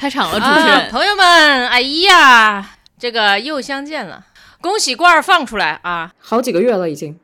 [0.00, 4.24] 开场了，主持人、朋友们，哎呀，这个又相见了，
[4.62, 6.10] 恭喜罐儿放出来啊！
[6.18, 7.20] 好几个月了，已经，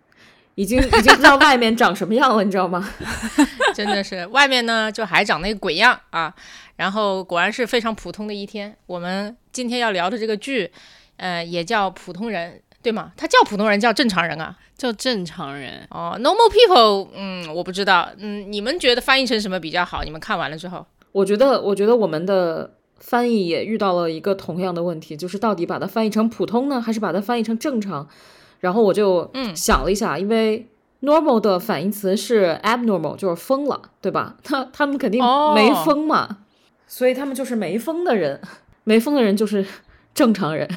[0.57, 2.87] 已经， 已经不知道外面长什么样了，你知道吗？
[3.73, 6.31] 真的是，外面呢就还长那个鬼样啊，
[6.77, 8.77] 然后果然是非常普通的一天。
[8.85, 10.71] 我们今天要聊的这个剧，
[11.17, 13.11] 呃，也叫普通人，对吗？
[13.17, 16.15] 他叫普通人，叫正常人啊，叫正常人哦。
[16.21, 20.05] Normal people，嗯，我不知道，嗯，你们觉得翻译成什么比较好？
[20.05, 20.85] 你们看完了之后。
[21.17, 28.07] 我觉得，我觉得我们的翻译也遇到了一个同样的问题，就是到底把它翻译成普通呢，还是把它翻译成正常？
[28.61, 30.67] 然后我就想了一下，因为
[31.01, 34.37] normal 的反义词是 abnormal，就是疯了，对吧？
[34.43, 35.23] 他他们肯定
[35.55, 36.39] 没疯嘛，
[36.87, 38.43] 所以他们就是没疯的人，
[38.85, 39.65] 没疯的人就是
[40.13, 40.69] 正常人。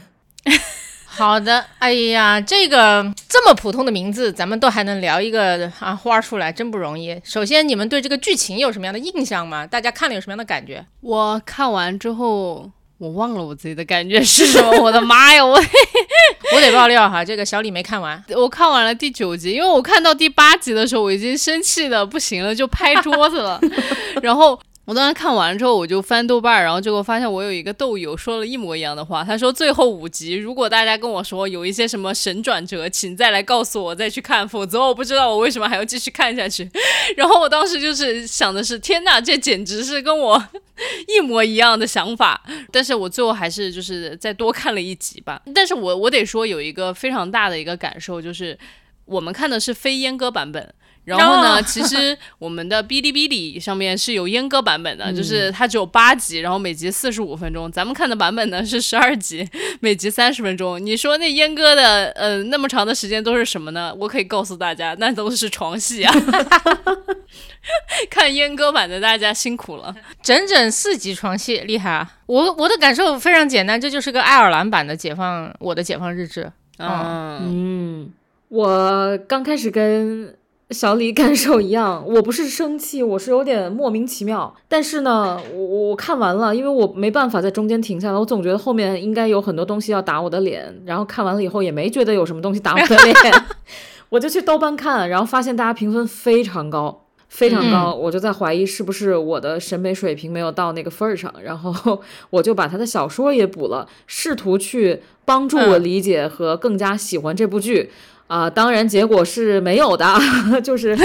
[1.12, 7.20] 好的，哎呀，这个这么普通的名字，咱们都还能聊一个啊花出来，真不容易。
[7.24, 9.68] 首先，你们对这个剧情有什么样的印象吗？
[9.68, 10.86] 大家看了有什么样的感觉？
[11.02, 14.82] 我看完之后，我忘了我自己的感觉是什么。
[14.82, 15.60] 我的妈呀，我
[16.56, 23.60] 我得爆料哈，这个小李没看完， 我看完了第九集，因为我看到第八集的时候，我已经生气的不行了，就拍桌子了，
[24.22, 24.58] 然后。
[24.90, 29.24] 我当时看完之后，我就翻豆瓣，然后结果发现我有一个豆友说了一模一样的话。
[29.24, 36.68] 他说最后五集，如果大家跟我说有一些什么神转折，请再来告诉我再去看，否则我不知道我为什么还要继续看下去。
[37.16, 40.44] 然后我当时就是想的是，天呐，这简直是跟我
[41.08, 42.42] 一模一样的想法。
[42.72, 45.40] 但是我最后还是就是再多看了一集吧。
[45.54, 48.58] 但是我我得说有一个非常大的一个感受，就是
[49.06, 50.74] 我们看的是非阉割版本。
[51.18, 51.62] 然后呢？
[51.66, 57.72] 其实我们的哔哩哔哩上面是有阉割版本的，就是它只有八集，然后每集四十五分钟。
[57.72, 59.48] 咱们看的版本呢是十二集，
[59.82, 60.84] 每集三十分钟。
[60.84, 63.94] 你说那阉割的，呃，那么长的时间都是什么呢？
[63.98, 66.14] 我可以告诉大家，那都是床戏啊！
[68.10, 69.94] 看阉割版的大家辛苦了，
[70.24, 72.10] 整整四集床戏，厉害啊！
[72.26, 76.44] 我我的感受非常简单，这就是个爱尔兰版的《解放我的解放日志》。
[76.78, 78.14] 嗯嗯，
[78.48, 80.36] 我刚开始跟。
[80.72, 84.56] 小李感受一样，我不是生气，我是有点莫名其妙。
[84.68, 85.60] 但是呢，我
[85.90, 90.84] 我看完了，因为我没办法在中间停下来，我总觉得后面应该有很多东西要打我的脸。
[90.86, 93.16] 然后看完了以后，也没觉得有什么东西打我的脸，
[94.10, 101.34] 我就去豆瓣看，然后发现大家评分非常高，非常高，我就在怀疑是不是我的审美水平没有到那个份儿上。
[101.44, 102.00] 然后
[102.30, 107.90] 我就把他的小说也补了，试图去帮助我理解和更加喜欢这部剧。
[108.30, 110.06] 啊，当然结果是没有的，
[110.64, 110.96] 就是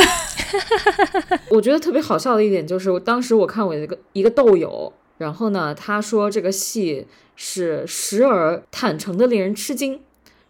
[1.48, 10.00] 我觉得特别好笑的一点就是，当时我看我一个一个豆友，然后呢，他说这个戏是时而坦诚的令人吃惊，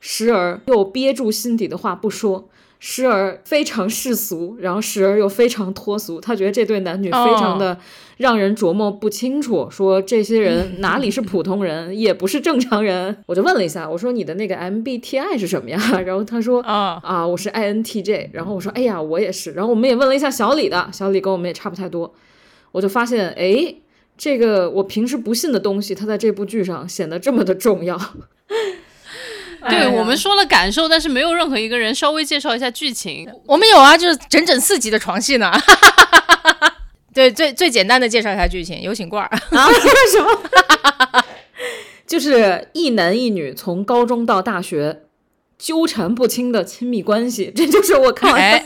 [0.01, 2.49] 时而又憋住心底的话不说。
[2.79, 6.21] 时而非常世俗，然后时而又非常脱俗。
[6.21, 7.79] 他觉得这对男女非常的
[8.19, 13.17] 让人琢磨不清楚，说这些人 哪里是普通人，也不是正常人。
[13.27, 15.81] 我就问了一下，我说你的那个 MBTI 是什么呀？
[16.05, 18.31] 然后他说啊啊，我是 INTJ。
[18.33, 19.53] 然后我说哎呀，我也是。
[19.53, 22.15] 然后我们也问了一下小李的，小李跟我们也差不太多。
[22.73, 23.75] 我就发现，哎，
[24.19, 27.99] 这个我平时不信的东西，它在这部剧上显得这么的重要。
[29.69, 33.29] 对我们说了感受，但是没有任何一个人稍微介绍一下剧情。
[33.47, 35.53] 我们有啊，就是整整四集的床戏呢。
[37.15, 39.69] 对，最最简单的介绍一下剧情，有请罐儿啊？
[39.71, 39.75] 为
[40.11, 41.25] 什么？
[42.07, 45.03] 就是一男一女从高中到大学
[45.57, 48.65] 纠缠不清的亲密关系，这就是我看完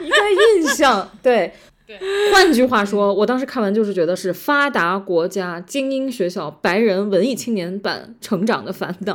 [0.00, 0.16] 一个
[0.58, 1.10] 印象。
[1.22, 1.54] 对
[1.86, 1.98] 对，
[2.32, 9.14] 换句话说，我当时看完就是觉得是发达国家精英学校白人文艺青年版《成长的烦恼》。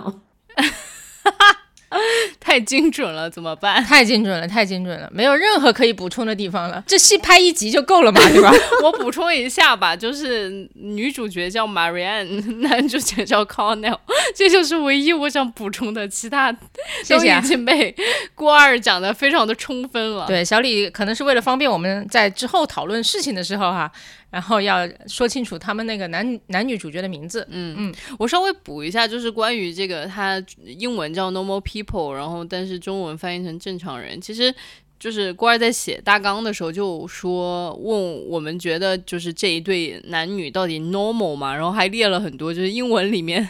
[2.39, 3.81] 太精准了，怎么办？
[3.85, 6.83] 太精准了，太精准了，没有任何可以补充的地方了。
[6.85, 8.51] 这戏拍一集就够了嘛，对吧？
[8.83, 13.97] 我补充一下吧，就是女主角叫 Marianne，男主角叫 Cornell，
[14.35, 17.95] 这就是唯一我想补充的，其他都已经被
[18.35, 20.27] 郭二讲的非常的充分了。
[20.27, 23.91] 对，小李可能是为了方便我们在之后讨论事情的时候哈。
[24.29, 27.45] 然后要说清楚他们那个男男女主角的名字。
[27.49, 34.19] 嗯嗯，我稍微补一下，就是关于这个，它英文叫 normal people，然后但是中文翻译成正常人。
[34.21, 34.53] 其实
[34.99, 41.55] 就是郭二在写大纲的时候就说问我们觉得就是这一对男女到底 normal 嘛？
[41.55, 43.47] 然后还列了很多就是英文里面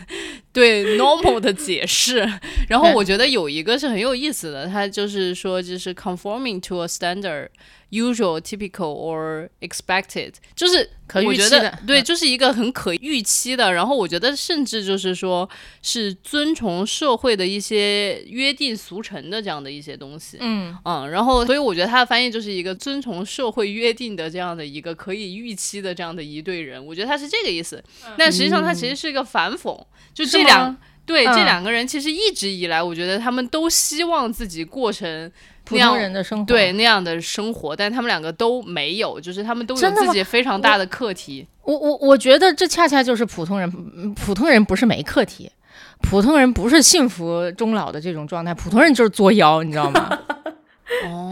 [0.52, 2.28] 对 normal 的解释。
[2.68, 7.50] 然后我觉得有一个是很有意思的，他就是说就是 conforming to a standard。
[7.92, 13.74] usual, typical or expected，就是可预我觉得期的对，嗯就是一个很可预期的。
[13.74, 15.50] 然后我觉得甚至就是说
[15.82, 20.38] 是遵从社会的一些约定俗成的这样的一些东西。
[20.40, 27.84] 嗯嗯，然后所以我觉得他的翻译就是一个遵从社会约定的这样的一个可以预期的这样的一对人，我觉得他是这个意思。
[28.16, 29.76] 但实际上他其实是一个反讽，
[30.14, 35.32] 就这两吗对、这嗯两个人其实一直以来，我觉得他们都希望自己过成
[35.64, 41.48] 普通人的生活，对那样的生活，但他们两个都没有，就是他们都有自己非常大的课题。
[41.64, 45.52] 我我我觉得这恰恰就是普通人，嗯普通人不是没课题，
[46.02, 50.20] 普通人不是幸福终老的这种状态，普通人就是作妖，你知道吗？
[51.06, 51.29] 哦，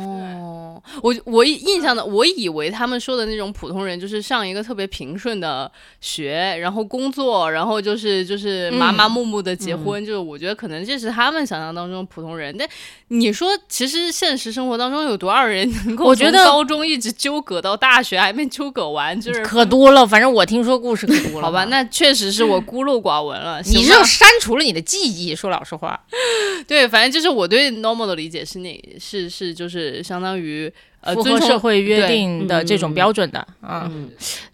[1.02, 12.56] 我我印象的，我以为他们说的那种普通人，就是上一个特别平顺的学，然后工作，然后就是就是麻麻木木的结婚，就是我觉得可能这是他们想象当中的普通人。
[12.58, 12.68] 但
[13.10, 21.48] 你说，其实现实生活当中有多少人能够从高中一直纠葛到大学还没纠葛完，就是可多了，反正我听说故事可多了。
[21.48, 23.62] 好吧，那确实是我孤陋寡闻了。
[23.68, 26.00] 你是删除了你的记忆，说老实话，
[26.68, 33.90] 对，反正就是我对 normal 的理解是那是是就是相当于呃符合社会约定的这种嗯标准的啊。
[33.92, 34.10] 嗯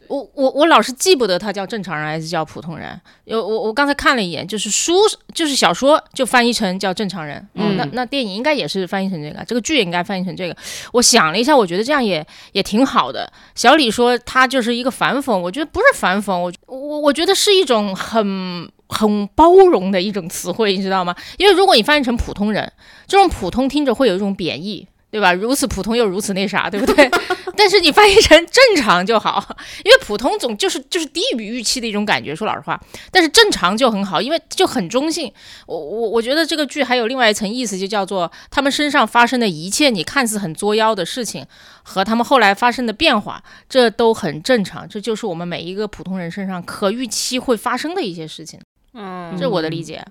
[0.10, 3.00] 我我我老是记不得他叫正常人还是叫普通人。
[3.24, 4.94] 有我我刚才看了一眼，就是书
[5.34, 10.56] 就是小说就翻译成叫正常人，嗯，那那电影应该也是翻译成这个，这个剧也应该翻译成这个。
[10.92, 13.32] 我想了一下，我觉得这样也也挺好的。
[13.56, 18.70] 小李说他就是一个反讽，我觉得不是反讽，我我我觉得是一种很。
[18.90, 21.16] 很包容的一种词汇，你知道吗？
[21.38, 22.72] 因为如果你翻译成普通人，
[23.08, 25.32] 这种普通听着会有一种贬义，对吧？
[25.32, 27.08] 如此普通又如此那啥，对不对？
[27.56, 29.56] 但是你翻译成正常就好，
[29.86, 32.36] 因为普通总就是就是低于预期的一种感觉。
[32.36, 32.82] 说老实话，
[33.12, 35.32] 但是正常就很好，因为就很中性。
[35.68, 41.46] 我我我觉得这个剧还有另外一层意思，就叫做他们身上发生的一切，你看似很作妖的事情，
[41.84, 44.90] 和他们后来发生的变化，这都很正常。
[44.90, 48.60] 这就是我们每一个普通人身上可预期会发生的一些事情，
[48.96, 50.04] 嗯这是我的理解。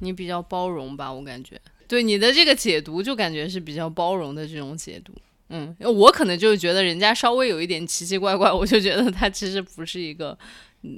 [0.00, 1.60] 你比较包容吧，我感觉。
[1.88, 5.12] 对你的这个解读，就感觉是比较包容的这种解读。
[5.48, 10.36] 嗯，我可能就是觉得人家稍微有一点奇奇怪怪，我就觉得他其实不是一个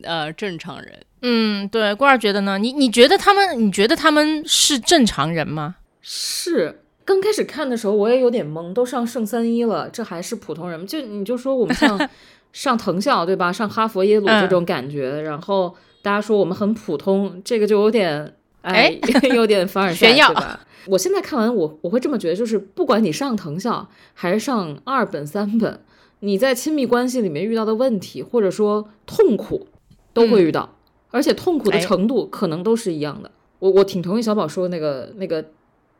[0.03, 1.01] 呃正常人。
[1.23, 2.59] 嗯，对，郭儿觉得呢？
[2.59, 3.65] 你你觉得他们？
[3.65, 5.77] 你觉得他们是正常人吗？
[6.03, 6.83] 是。
[7.05, 10.87] 刚开始看的时候，我也有点懵，都上圣三一了，这还是普通人吗？
[10.87, 12.09] 就你就说我们像
[12.53, 13.53] 上藤校对吧？
[13.53, 18.97] 上哈佛、耶鲁这种感觉，然后大家说我们很普通，这个就有点哎，
[19.35, 20.61] 有点凡尔赛炫耀对吧？
[20.87, 25.81] 我现在看完，我我会这么觉得，就是不管你上藤校还是上二本、三本，
[26.21, 29.67] 你在亲密关系里面遇到的问题，或者说痛苦，
[30.13, 30.77] 都会遇到，
[31.11, 33.31] 而且痛苦的哎程度可能都是一样的。
[33.59, 35.45] 我我挺同意小宝说的那个那个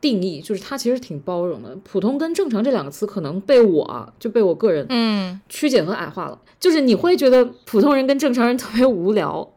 [0.01, 1.77] 定义，就是他其实挺包容的。
[1.85, 6.39] 普通跟正常这两个词，可能被我啊就被我个人嗯，曲解和矮化了。
[6.59, 9.53] 就是你会觉得普通人跟正常人特别无聊，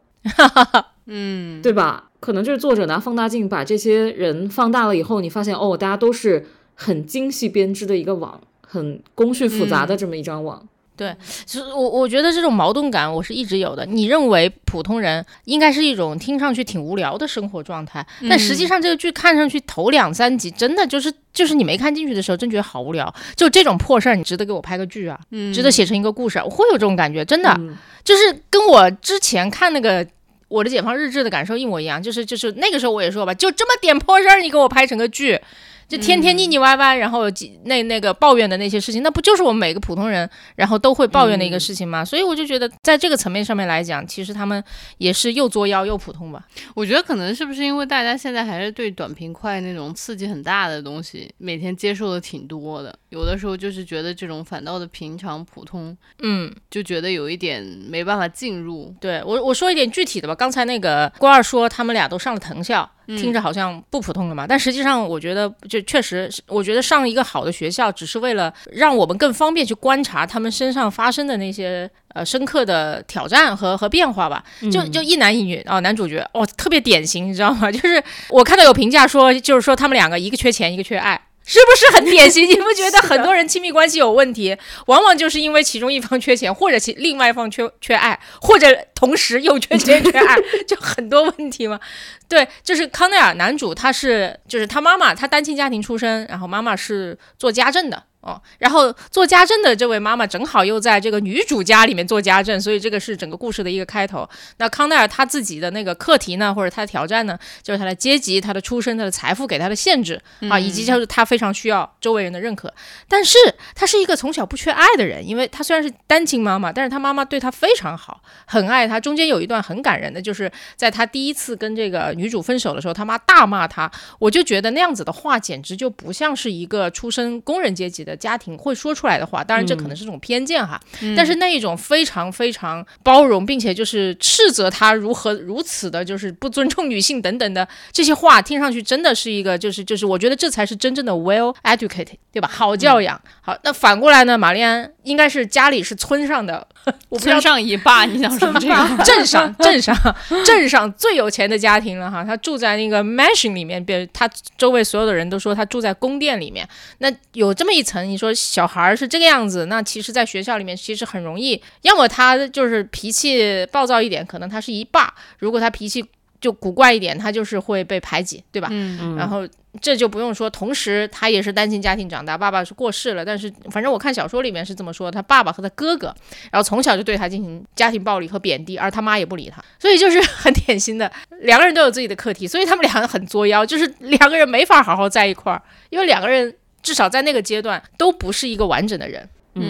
[1.06, 2.10] 嗯，对吧？
[2.24, 10.66] 可能就是作者拿放大镜把这些人放大了以后，你发现哦，大家都是很精细编织的一个网，很工序复杂的这么一张网。
[10.96, 13.84] 对其实我我觉得这种矛盾感我是一直有的。
[13.84, 23.14] 你认为普通人应该是一种听上去挺无聊的生活状态，但实际上这个剧看上去头两三集真的就是就是你没看进去的时候，真觉得好无聊。
[23.36, 27.54] 就这种破事儿，你值得给我拍个剧啊，嗯值得写成一个故事啊，我会有这种感觉，真的。
[27.58, 30.04] 嗯就是跟我之前看那个
[30.54, 35.40] 《我的解放日志》的感受一模一样，就是就是那个时候我也说吧，就这么点破事儿，你给我拍成个剧，
[35.88, 37.24] 就天天腻腻歪歪，然后
[37.64, 42.04] 那那个抱怨的那些事情，那不就是我们每个普通人然后都会抱怨的一个事情吗？
[42.04, 44.62] 所以我就觉得在这个层面上面来讲，其实他们
[44.98, 46.44] 也是又作妖又普通吧。
[46.74, 58.94] 我觉得可能是不是因为大家现在还是对短平快那种刺激很大的东西，每天接受的挺多的，有的时候就是觉得这种反倒的平常普通，嗯，就觉得有一点没办法进入。
[59.00, 60.34] 对我我说一点具体的吧。
[60.34, 74.42] 刚才那个郭二说他们俩都上了藤校，听着好像不普通了嘛，但实际上我觉得就确实是，我觉得上一个好的学校只是为了让我们更方便去观察他们身上发生的那些呃深刻的挑战和和变化吧。
[74.72, 77.70] 就就一男一女啊、男主角哦特别典型，你知道吗？
[77.70, 81.20] 就是我看到有评价说，就是说他们两个一个缺钱，一个缺爱。
[81.46, 82.48] 是不是很典型？
[82.48, 84.56] 你不觉得很多人亲密关系有问题，
[84.86, 88.66] 往往就是因为其中一方缺钱，或者其另外一方缺缺爱，或者
[89.04, 91.78] 同同时又缺钱缺爱，就很多问题嘛。
[92.26, 98.02] 对，就是康奈尔男主，他是就是他妈妈，他单亲家庭出身，然后妈妈是做家政的。
[98.24, 104.26] 哦，然后做家政的这位妈妈正好又在这个女主家里面做家政，所以这个是整个故事的一个开头。
[104.56, 110.18] 那康奈尔他自己的那个课题呢，或者他的挑战呢，就是他的阶级、他的出身、他的财富给他的限制
[110.48, 112.72] 啊，以及就是他非常需要周围人的认可。
[113.06, 113.36] 但是
[113.74, 118.93] 他是一个从小不缺爱的人，因为他虽然是单亲妈妈，但是他妈妈对他非常好，很爱他。
[118.98, 128.16] 中间有一段很感人的，就是在他第一次跟这个女主分手的时候，他妈大骂他，我就觉得那样子的话简直就不像是一个出身工人阶级的。
[128.16, 130.80] 家庭会说出来的话，当然这可能是种偏见哈，
[131.16, 142.48] 但是那一种非常非常包容，并且就是斥责他如何如此的，就是不尊重女性等等的这些话，听上去真的是一个就是就是，我觉得这才是真正的 well educated，对吧？
[142.48, 143.20] 好教养。
[143.40, 144.38] 好，那反过来呢？
[144.38, 146.66] 玛丽安应该是家里是村上的，
[147.18, 149.04] 村上一霸，你想说这个？
[149.04, 149.96] 镇上镇上
[150.44, 154.28] 镇上最有钱的家庭了哈，他住在那个 mansion 里面，别他
[154.58, 158.08] 周围所有的人都说他住在宫殿里面，那有这么一层。
[158.08, 165.02] 你说小孩是这个样子，那其实，在学校里面其实很容易，要么他就是脾气暴躁一点，可能他是一霸；
[165.38, 166.04] 如果他脾气
[166.44, 168.68] 就古怪一点，他就是会被排挤，对吧？
[168.70, 169.48] 嗯然后
[169.80, 176.14] 这就不用说，同时他也是单亲家庭长大，爸爸是过世了，但是反正我看小说里面是这么说，他爸爸和他哥哥，
[176.50, 181.10] 然后从小就对他进行家庭暴力和贬低，而他妈也不理他，所以就是很典型的
[181.40, 186.54] 两个人都有自己的课题，所以他们两个很作妖，就是两个人没法好好在一块儿，因为两个人。
[186.84, 189.26] 至少在那个阶段都不是一个完整的人。
[189.54, 189.64] 嗯，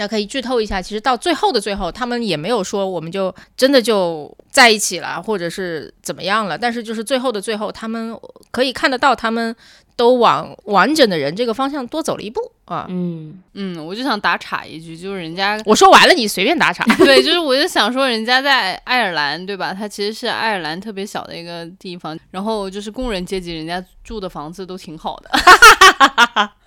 [0.00, 6.56] 那可以剧透一下，其实到最后的最后，他们也没有说我们就真的就在一起了，或者是怎么样了。
[6.56, 8.18] 但是就是最后的最后，他们
[8.50, 9.54] 可以看得到，他们
[9.96, 12.86] 都往完整的人这个方向多走了一步啊。
[12.88, 16.82] 嗯嗯，我就想打岔一句，就是人家我说完了，你随便打岔。
[17.04, 19.74] 对，就是我就想说，人家在爱尔兰，对吧？
[19.74, 25.30] 他其实是爱尔兰特别小的一个地方，然后就是工人阶级，人家住的房子都挺好的。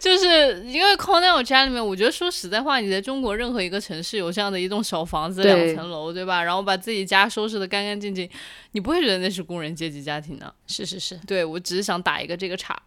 [0.00, 6.42] 就是因为康奈尔家里面，我觉得说实在话，你在中国任何一个城市有这样的一栋小房子，两层楼，对吧？
[6.42, 8.28] 然后把自己家收拾的干干净净，
[8.72, 10.52] 你不会觉得那是工人阶级家庭的。
[10.66, 12.76] 是是是，对我只是想打一个这个岔。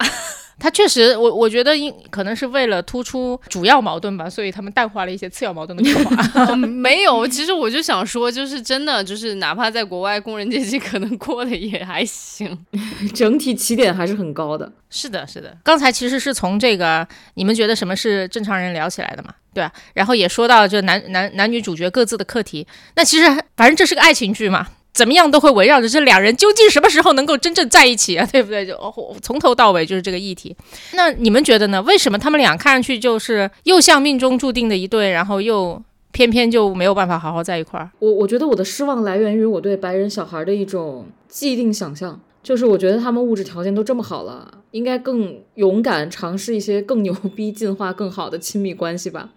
[0.58, 6.54] 他确实，我我觉得应可能是为了突出主要矛盾吧，所以他们淡化了一些次要矛盾的刻画。
[6.56, 12.66] 没有，其实我就想说，就是真的，就是哪怕在国外，工人阶级可能过得也还行，
[13.14, 14.70] 整体起点还是很高的。
[14.90, 15.56] 是的，是的。
[15.62, 16.89] 刚才其实是从这个
[17.34, 19.72] 你们觉得什么是正常人聊起来的嘛，对吧？
[19.94, 22.66] 然后也说到这男男男女主角各自的课题。
[22.96, 23.24] 那其实
[23.56, 24.66] 反正这是个爱情剧嘛。
[24.92, 28.28] 怎么样都会围绕着这两人究竟什么时候能够真正在一起啊？
[28.32, 28.66] 对不对？
[28.66, 28.76] 就
[29.22, 30.54] 从头到尾就是这个议题。
[30.94, 31.80] 那你们觉得呢？
[31.82, 35.80] 为什么他们俩看上去就是又像命中注定的一对，然后又
[36.10, 37.88] 偏偏就没有办法好好在一块儿？
[38.00, 49.30] 我我觉得我的失望来源于我对白人小孩的一种既定想象，就是我觉得他们物质条件都这么好了，应该更勇敢尝试一些更牛逼、 进化更好的亲密关系吧。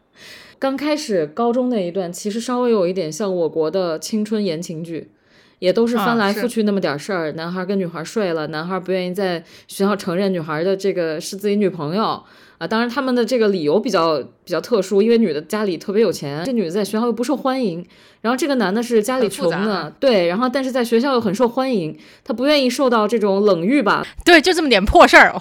[0.59, 5.11] 刚开始高中那一段其实稍微有一点像我国的青春言情剧。
[5.59, 12.21] 也都是翻来覆去那么点事儿，男孩跟女孩睡了，男孩不愿意在学校承认女孩的这个是自己女朋友
[12.63, 12.67] 啊。
[12.67, 17.85] 当然他们的这个理由比较比较特殊，因为女的家里特别有钱，这女的在学校又不受欢迎。
[18.21, 24.05] 然后这个男的是家里穷的，对，然后但是在学校又很受欢迎，他不愿意受到这种冷遇吧？
[24.23, 25.35] 对，就这么点破事儿。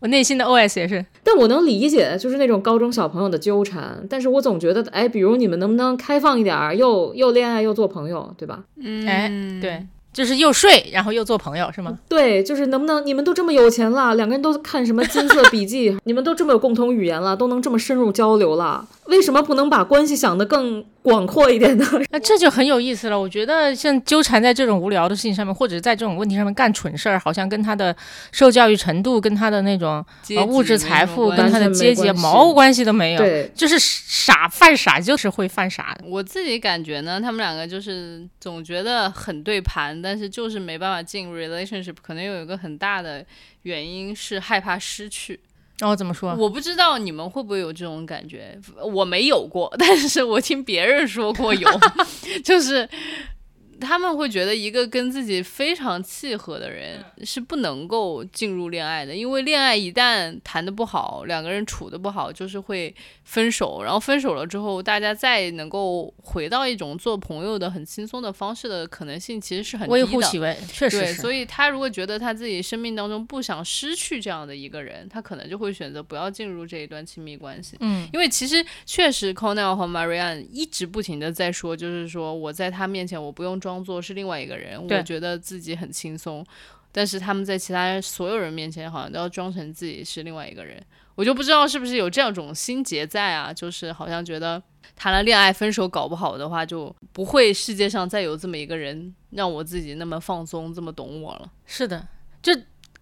[0.00, 4.04] 我内心的 OS 也是，但我能理解，就是那种高中小朋友的纠缠。
[4.10, 8.64] 但是我总觉得，哎，比如你们能不能开放一点儿，又又恋爱又做朋友，对吧？
[8.82, 9.28] 嗯，哎，
[9.62, 9.86] 对，
[10.18, 11.96] 就是又睡，然后又做朋友，是吗？
[12.08, 20.84] 对，就是能不能你们都这么有钱了，两个人都看什么金色笔记， 你们都这么有共同语言了，都能这么深入交流了，为什么不能把关系想得更？
[21.00, 23.18] 广阔一点呢， 那这就很有意思了。
[23.18, 27.96] 我觉得像纠缠在这种无聊的事情上面，或者在这种问题上面干蠢事儿，好像跟他的
[28.30, 30.04] 受教育程度、跟他的那种
[30.48, 33.20] 物质财富、跟他的阶级毛关系都没有。
[33.22, 36.04] 对，就是傻犯傻，就是会犯傻的。
[36.04, 41.94] 我自己感觉呢，他们两个就是总觉得很对盘，但是就是没办法进 relationship。
[42.02, 43.24] 可能有一个很大的
[43.62, 45.40] 原因是害怕失去。
[45.80, 46.34] 哦，怎么说？
[46.34, 48.58] 我不知道你们会不会有这种感觉，
[48.92, 51.68] 我没有过，但是我听别人说过有，
[52.44, 52.88] 就是
[53.80, 62.94] 他们会觉得一个跟自己非常契合的人是不能够进入恋爱的，因为恋爱一旦谈的不好，两个人处的不好，就是会
[63.24, 63.82] 分手。
[63.82, 70.26] 然后分手了之后，大家再能够回到一种做朋友的很轻松的方式的可能性，其实是很低微乎的。
[70.28, 77.76] 其微，确实对，所以他如果觉得他自己生命当中不想失去这样的一个人，他可能就会选择不要进入这一段亲密关系。
[77.80, 86.46] 嗯，因为其实确实 c o n e l 和 Marianne 一直不停的在说，就是说我在他面前我不用装作是另外一个人，我觉得自己很轻松。
[86.90, 90.82] 但是他们在其他所有人面前好像都要装成自己是另外一个人，
[91.14, 94.60] 我就不知道是不是有这样种心结在啊，就是好像觉得
[94.96, 101.50] 谈了恋爱分手搞不好的话，就不会世界上再有这么一个人让我自己那么放松，这么懂我了。
[101.66, 102.08] 是的，
[102.42, 102.52] 就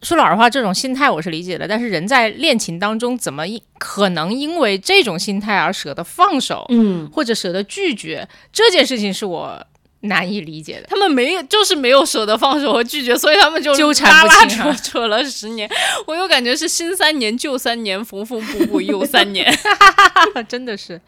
[0.03, 1.67] 说老实话，这种心态我是理解的。
[1.67, 3.45] 但是人在恋情当中，怎么
[3.79, 9.67] 可能因为这种心态而舍得放手，嗯，或者舍得拒绝这件事情，是我
[10.01, 10.87] 难以理解的。
[10.89, 15.69] 他们没有，就是没有舍得放手和拒绝，所以他们就纠缠拉拉不清啊扯扯了十年。
[16.07, 19.53] 我又感觉是新三年旧三年，缝缝补补又三年。
[20.49, 21.01] 真的是。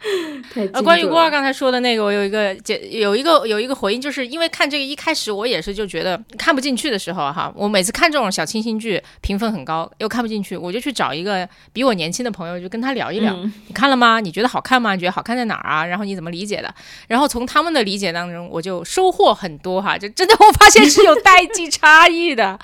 [0.73, 14.19] 呃，关于郭二刚才说的那个，我有一个解，有一个有一个回应，就是因为看这个一开始我也是就觉得看不进去的时候哈，我每次看这种小清新剧评分很高，又看不进去，我就去找一个比我年轻的朋友，就跟他聊一聊，嗯你看了吗？
[14.19, 14.93] 你觉得好看吗？
[14.95, 15.85] 你觉得好看在哪儿啊？
[15.85, 16.73] 然后你怎么理解的？
[17.07, 22.57] 然后从他们的理解当中，我就收获很多哈，就真的我发现 是有代际差异的，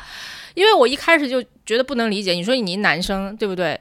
[0.55, 3.79] 因为我一开始就觉得不能理解，你说你男生对不对？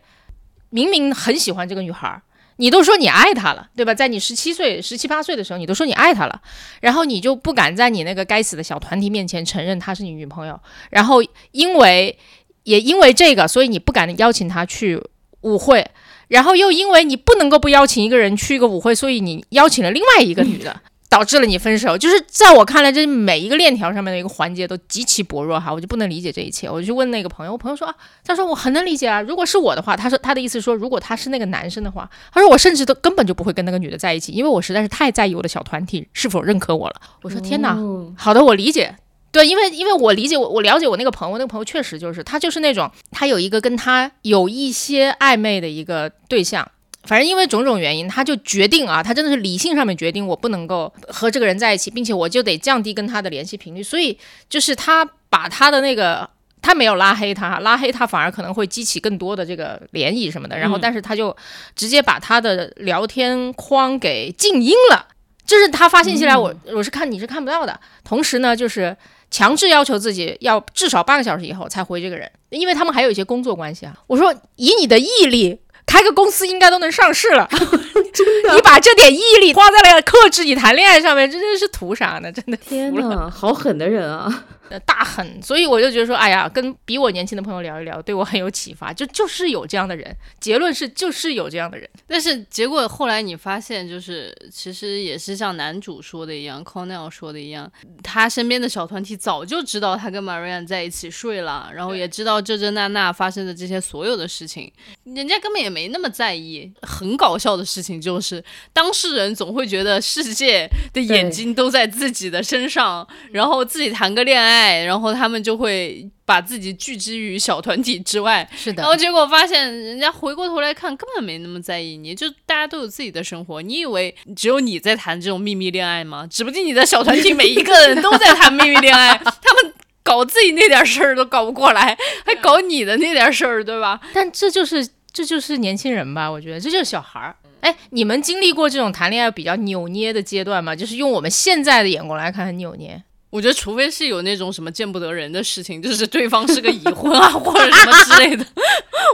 [0.69, 2.21] 明明很喜欢这个女孩儿。
[2.57, 3.95] 你都说你爱她了，对吧？
[3.95, 6.43] 在你十七岁、十七八岁的时候，你都说你爱她了，
[6.83, 10.61] 然后你就不敢在你那个该死的小团体面前承认她是你女朋友，
[10.91, 11.23] 然后
[11.53, 12.19] 因为
[12.65, 15.03] 也因为这个，所以你不敢邀请她去
[15.41, 15.91] 舞会，
[16.29, 20.81] 然后又因为你不能够不邀请一个人去一个舞会，所以你邀请了另外一个女的。
[21.15, 26.69] 导致了你分手，就是在我看来，这每一个链条上面的一个环节都极其薄弱哈，我就不能理解这一切。
[26.69, 27.95] 我就去问那个朋友，我朋友说啊，
[28.25, 36.97] 他说我很能理解啊，如果是我的话，他说他的意思说，如果他是那个男生的话，他说我甚至都根本就不会跟那个女的在一起，因为我实在是太在意我的小团体是否认可我了。
[37.23, 38.97] 我说天哪，哦好的，我理解。
[39.31, 46.69] 对，因为因为我理解我我了解我那个朋友，那个朋友确实就是他就是那种他有一个跟他有一些暧昧的一个对象，
[47.07, 54.19] 反正因为种种原因，他就决定啊，他真的是理性上面决定我不能够和这个人在一起，并且我就得降低跟他的联系频率，所以
[54.49, 56.29] 就是他把他的那个。
[56.67, 60.57] 他没有拉黑他，拉黑他反而可能会激起更多的这个涟漪什么的。
[60.57, 61.37] 然后，但是他就
[61.77, 65.07] 直接把他的聊天框给静音了，
[65.45, 67.79] 就是他发信息来，我我是看你是看不到的。
[68.03, 68.97] 同时呢，就是
[69.31, 73.95] 强制要求自己要至少半个小时以后才回这个人，因为他们还有一些工作关系啊。
[74.07, 75.61] 我说以你的毅力。
[75.87, 77.49] 开个公司应该都能上市了，
[78.55, 82.33] 你把这点毅力花在了克制你谈恋爱上面，这真是图啥呢？
[82.33, 84.45] 真的天服了，呐，好狠的人啊！
[84.71, 85.43] 呃大很。
[85.43, 88.93] 所以我就觉得说，哎呀，跟比我年轻的朋友聊一聊，对我很有启发。
[88.93, 91.89] 就就是有这样的人，结论是就是有这样的人。
[92.07, 97.71] 但是结果后来你发现，就是其实也是像男主说的一样 c o n e l 说的一样，
[98.03, 104.73] 他身边的小团体早就知道他跟 Marianne 在一起睡了，然后也知道这这那那发生的这些所有的事情，
[105.05, 106.73] 人家根本也没那么在意。
[106.83, 114.54] 很搞笑的事情就是，当事人总会觉得世界的眼睛都在自己的身上，然后自己谈个恋爱，
[114.85, 118.49] 然后他们就会把自己拒之于小团体之外。
[118.57, 123.61] 是的然后结果发现，人家回过头来看，根本没那么在意你，就大家都有自己的生活。
[123.61, 126.27] 你以为只有你在谈这种秘密恋爱吗？
[126.27, 134.01] 指不定你的小团体每一个人都在谈秘密恋爱， 他们搞自己那点事儿都搞不过来，还搞你的那点事儿，对吧？
[134.13, 136.31] 但这就是这就是年轻人吧？
[136.31, 137.37] 我觉得这就是小孩儿。
[137.61, 140.77] 哎，你们经历过这种谈恋爱比较扭捏的阶段吗？
[140.77, 143.03] 就是用我们现在的眼光来看，很扭捏。
[143.35, 148.47] 我觉得，除非是有那种什么见不得人的事情，就是对方是个已婚啊， 或者什么之类的。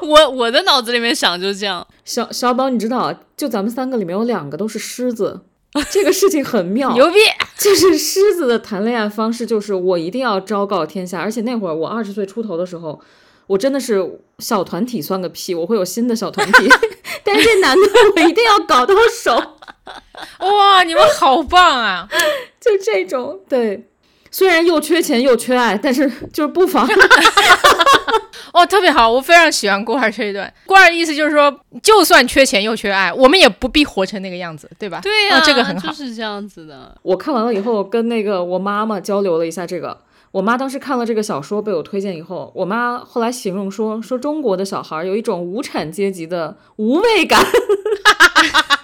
[0.03, 1.87] 我我的脑子里面想就是这样。
[2.05, 5.41] 小小宝，你知道，就咱们三个里面有两个都是狮子，
[5.91, 6.93] 这个事情很妙。
[6.95, 7.15] 牛逼！
[7.57, 11.19] 就是狮子的谈恋爱方式，就是我一定要昭告天下。
[11.19, 13.01] 而且那会儿我二十岁出头的时候，
[13.47, 16.69] 我真的是小团体算个屁，我会有新的小团体。
[17.25, 17.83] 但是这男的
[18.17, 19.35] 我一定要搞到手，
[20.41, 22.07] 哇，你们好棒啊！
[22.61, 23.87] 就这种对。
[24.31, 26.89] 虽然又缺钱又缺爱，但是就是不妨。
[28.53, 30.53] 哦，特别好，我非常喜欢郭二这一段。
[30.67, 35.01] 郭二的意思就是说，就算缺钱又缺爱，我们也不必活成那个样子，对吧？
[35.03, 36.97] 对呀、哦这个很好就是这样子的。
[37.03, 39.97] 我看完了以后，跟那个我妈妈交流了一下这个。
[40.33, 47.45] 我妈当时看了这个小说被我推荐以后，我妈后来形容说说中国的小孩有一种无产阶级的无畏感。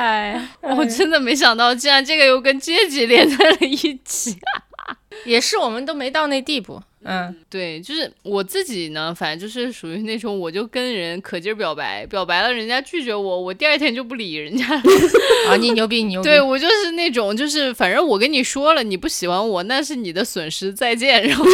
[0.00, 4.38] 哎，我真的没想到，竟然这个又跟阶级连在了一起。
[5.26, 6.82] 也是我们都没到那地步。
[7.02, 14.82] 嗯，对，就是我自己呢，反正就是属于那种，我就跟人可劲儿表白，表白了人家拒绝我，我第二天就不理人家了。
[15.48, 16.28] 啊，你牛逼，你牛逼。
[16.28, 21.22] 对我就是那种，就是反正我跟你说了，你不喜欢我，那是你的损失，再见。
[21.26, 21.44] 然后，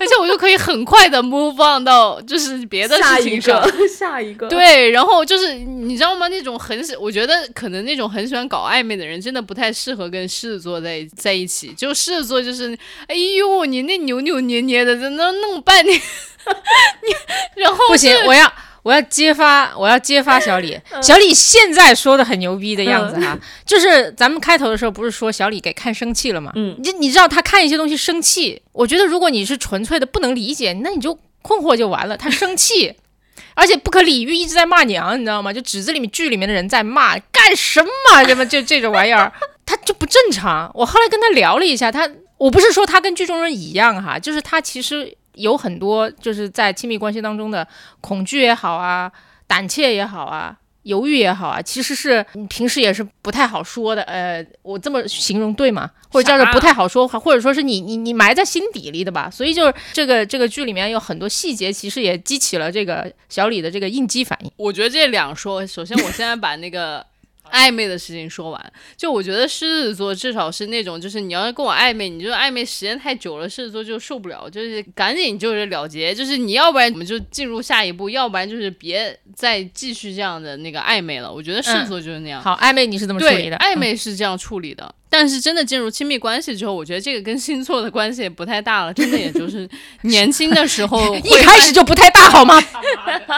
[0.00, 4.46] 而且我就可以很快的 move on 到就是别的事情上， 下一个。
[4.46, 6.28] 对，然后就是你知道吗？
[6.28, 11.72] 那种很喜，我觉得可能那种很喜欢搞暧昧的人，真的不太适合跟狮子座在在一起。
[11.76, 18.52] 就狮子座就是，哎呦，你那扭扭捏捏的，在那弄半天，你然后不行，我要。
[18.84, 20.78] 我要揭发，我要揭发小李。
[21.02, 26.52] 小李现在说的很牛逼的样子哈，就是咱们开头的时候不是说小李给看生气了吗？
[26.54, 32.16] 嗯，你你知道他看一些东西生气，我觉得如果你是纯粹的不能理解，那你就困惑就完了。
[32.16, 32.94] 他生气，
[33.54, 35.52] 而且不可理喻，一直在骂娘，你知道吗？
[35.52, 38.24] 就纸子里面剧里面的人在骂干什么？
[38.26, 39.30] 什么就这种玩意儿，
[39.66, 40.70] 他就不正常。
[40.72, 45.14] 我后来跟他聊了一下，他我不是说他跟剧中人一样哈，就是他其实。
[45.38, 47.64] 有很多就是在亲密关系当中的
[48.00, 49.08] 恐惧也好啊，
[49.46, 54.02] 胆怯也好啊，犹豫也好啊，其实是平时也是不太好说的。
[54.02, 55.88] 呃，我这么形容对吗？
[56.10, 59.30] 或者叫做不太好说，或者说是你你你埋在心底里的吧。
[59.30, 64.50] 所以就是这个这个剧里面有很多细节，其实也激起了这个小李的这个应激反应。
[64.56, 67.06] 我觉得这两说，首先我现在把那个。
[67.52, 81.32] 暧昧的事情说完，就我觉得狮子座至少是那种，就是你要是跟我暧昧，你就暧昧时间太久了，狮子座就受不了，就是赶紧就是了结，就是你要不然我们就进入下一步，要不然就是别再继续这样的那个暧昧了。
[81.32, 82.42] 我觉得狮子座就是那样。
[82.42, 83.56] 好，暧昧你是怎么处理的？
[83.58, 84.94] 暧昧是这样处理的。
[85.10, 88.92] 但是真的进入亲密关系之后，我觉得这个跟星座的关系也不太大了。
[88.92, 89.68] 真的，也就是
[90.02, 92.60] 年轻的时候 一开始就不太大，好吗？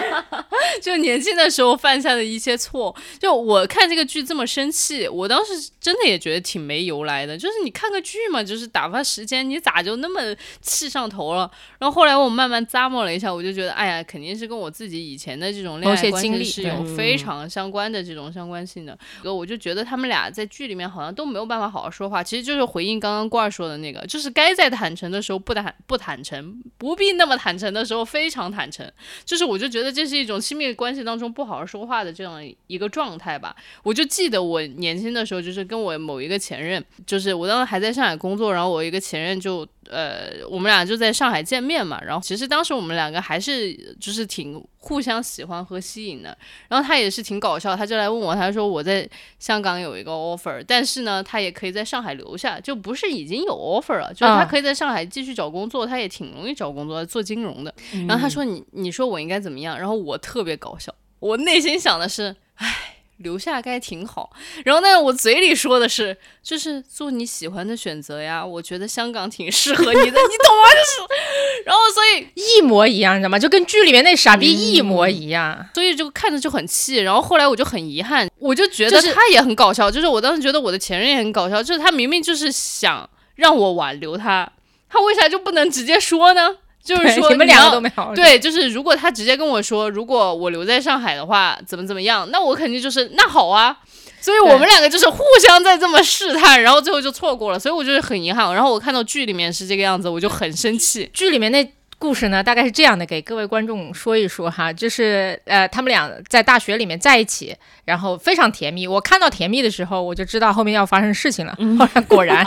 [0.82, 2.94] 就年轻的时候犯下的一些错。
[3.18, 7.38] 就我看这个剧这么生气，我当时真的也觉得挺没由来的。
[7.38, 10.20] 就是你看个剧嘛，就是打发时间，你咋就那么
[10.60, 11.50] 气上头了？
[11.78, 18.98] 然后后来我慢慢咂摸了一下，我就觉得，哎呀，肯定是跟我自己以前的这种恋爱经历是有非常相关的这种相关性的。
[19.24, 21.59] 我就觉得他们俩在剧里面好像都没有办法。
[21.68, 28.88] 好好说话，其实就是回应刚刚罐儿说的那个，就是该在坦诚的时候不坦不坦诚，不必那么坦诚的时候非常坦诚。
[29.24, 33.56] 就是我就觉得这是一种亲密关系当中不好好说话的这样一个状态吧。
[33.82, 39.66] 我就记得我年轻的时候，就是跟我某一个前任，就是我当时还在上海工作，然后我一个前任就。
[39.88, 46.36] 呃，我们俩就在上海见面嘛，然后其实当时我们两个还是就是挺互相喜欢和吸引的，
[46.68, 57.74] 然后他也是挺搞笑，他就来问我，他说我在香港有一个 offer，但是呢，他也可以在上海留下，就不是已经有 offer 了，就是他可以在上海继续找工作，他也挺容易找工作，做金融的。
[58.06, 59.78] 然后他说你你说我应该怎么样？
[59.78, 62.99] 然后我特别搞笑，我内心想的是，唉。
[63.20, 64.30] 留下该挺好，
[64.64, 68.44] 然后呢，我嘴里说的是，就是做你喜欢的选择呀。
[68.44, 70.70] 我觉得香港挺适合你的，你懂吗？
[70.70, 73.38] 就是，然后所以一模一样，你知道吗？
[73.38, 76.96] 就跟剧里面那傻逼一模一样，所以就看着就很气。
[76.96, 84.50] 然后后来我就很遗憾，我就觉得他也很搞笑，就是我当时觉得我的前任也很搞笑，就是他明明就是想让我挽留他，
[84.88, 86.56] 他为啥就不能直接说呢？
[86.82, 88.14] 就是说你们两个都没好。
[88.14, 93.76] 对，就是如果他直接跟我说，如果我留在上海的话，怎么怎么样，那我肯定就是那好啊。
[94.20, 97.58] 所以我们两个就是互相在这么试探，然后最后就错过了。
[97.58, 98.52] 所以我就是很遗憾。
[98.54, 101.08] 然后我看到剧里面是这个样子，我就很生气。
[101.12, 101.72] 剧里面那。
[102.00, 107.54] 故事呢，大概是这样的，给各位观众说一说哈，就是呃，他们俩在大学里面在一起，
[107.90, 108.88] 然后非常甜蜜。
[108.88, 111.54] 我看到甜蜜的时候，我就知道后面要发生事情了。
[111.78, 112.42] 后来 果然，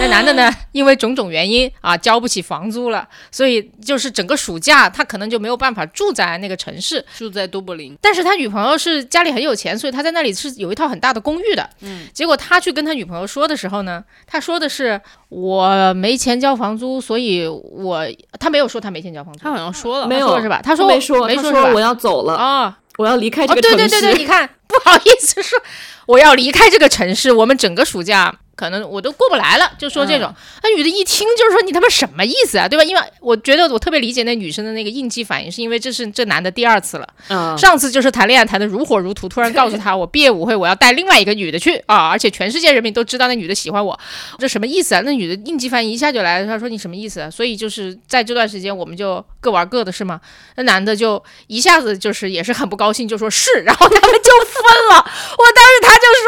[0.00, 7.96] 那 男的呢，因为种种原因啊，交不起房租了，所以就是整个暑假他可能就没有办法住在那个城市，住在都柏林。
[8.02, 11.70] 但是他女朋友是家里很有钱，所以他在那里是有一套很大的公寓的。
[11.82, 18.04] 嗯，结果他去跟他女朋友说的时候呢，他说的是我没钱交房租，所以我
[18.40, 18.88] 他没有说他。
[18.88, 20.62] 他没钱交房租，他好像说了，没有是吧？
[20.64, 23.76] 他说没说，没说我要走了啊，我要离开这个城市。
[23.76, 25.58] 对对对对，你看，不好意思说，
[26.06, 28.34] 我要离开这个城市，我们整个暑假。
[28.58, 30.34] 可能我都过不来了，就说这种。
[30.64, 32.82] 那女的一听就是说你他妈什么意思啊，对吧？
[32.82, 37.06] 因为我觉得我特别理解那女生的那个应激反应，是因为这是这男的第二次了。
[37.28, 43.96] 嗯，上次就是谈恋爱谈的如火如荼，突然告诉他我毕业舞会我要带另外一个女的去啊，而且全世界人民都知道那女的喜欢我，
[44.40, 45.02] 这什么意思啊？
[45.04, 47.30] 那女的应激反应一下就来了，她说你什么意思？
[47.30, 50.20] 所以就是在这段时间我们就各玩各的是吗？
[50.56, 54.96] 那男的就一下子就是也是很不高兴，就说是，然后他们就分了。
[54.96, 56.26] 我当时他就说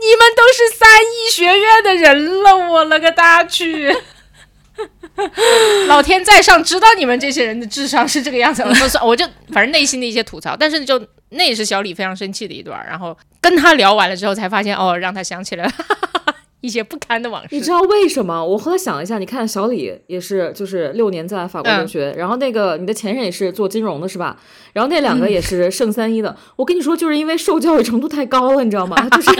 [0.00, 1.71] 你们都是三一学院。
[1.82, 3.94] 的人了，我了个大去！
[5.86, 12.84] 老天在上知道你们这些人的智商是这个样子， 我算我就反正内心的一些吐槽，但是就那也是小李非常生气的一段。
[12.86, 15.70] 然后跟他聊完了之后，才发现哦，让他想起了
[16.62, 17.48] 一些不堪的往事。
[17.50, 18.42] 你知道为什么？
[18.42, 24.38] 我后来想了一下，你看小李也是，就是六年在法国留学，然后那个你的前任也是做金融的，是吧？
[24.72, 26.34] 然后那两个也是圣三一的。
[26.56, 28.96] 我跟你说，就是因为受教育程度太高了，你知道吗？
[29.10, 29.30] 就是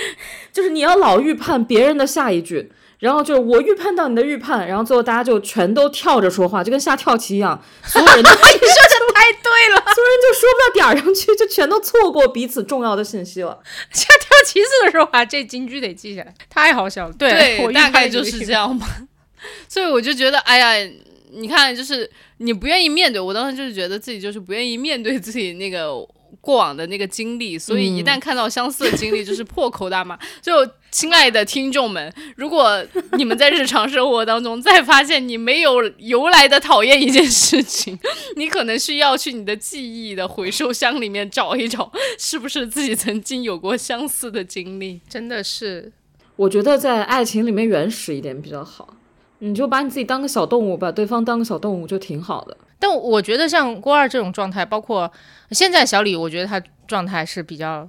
[0.50, 2.72] 就是你要老预判别人的下一句。
[2.98, 13.58] 然后就是我预判到你的预判，然后最后大家就全都跳着说话，就跟下跳棋一样，所有人都 你说的太对了，所有人就说不到点儿上去，就全都错过彼此重要的信息了。
[13.92, 17.14] 下跳棋子的时候啊，这金句得记下来，太好笑了。
[17.18, 18.86] 对，我大概就是这样吧。
[19.68, 20.92] 所以我就觉得，哎呀，
[21.32, 25.94] 你看，就是你不愿意面对，我当时就是觉得自己就是不愿意面对自己那个。
[26.40, 30.18] 过往的那个经历，所以一旦看到相似的经历，就是破口大骂。
[30.40, 30.52] 就
[30.90, 37.98] 亲爱的听众们，如果你们在日常生活当中再发现你没有由来的讨厌一件事情，
[38.36, 45.00] 你可能需要去你的记忆的回收箱里面找一找，是不是自己曾经有过相似的经历？
[45.08, 45.92] 真的是，
[46.36, 48.94] 我觉得在爱情里面原始一点比较好。
[49.40, 52.56] 你就把你自己当个小动物，把对方当个小动物就挺好的。
[52.78, 55.10] 但我觉得像郭二这种状态，包括
[55.50, 57.88] 现在小李，我觉得他状态是比较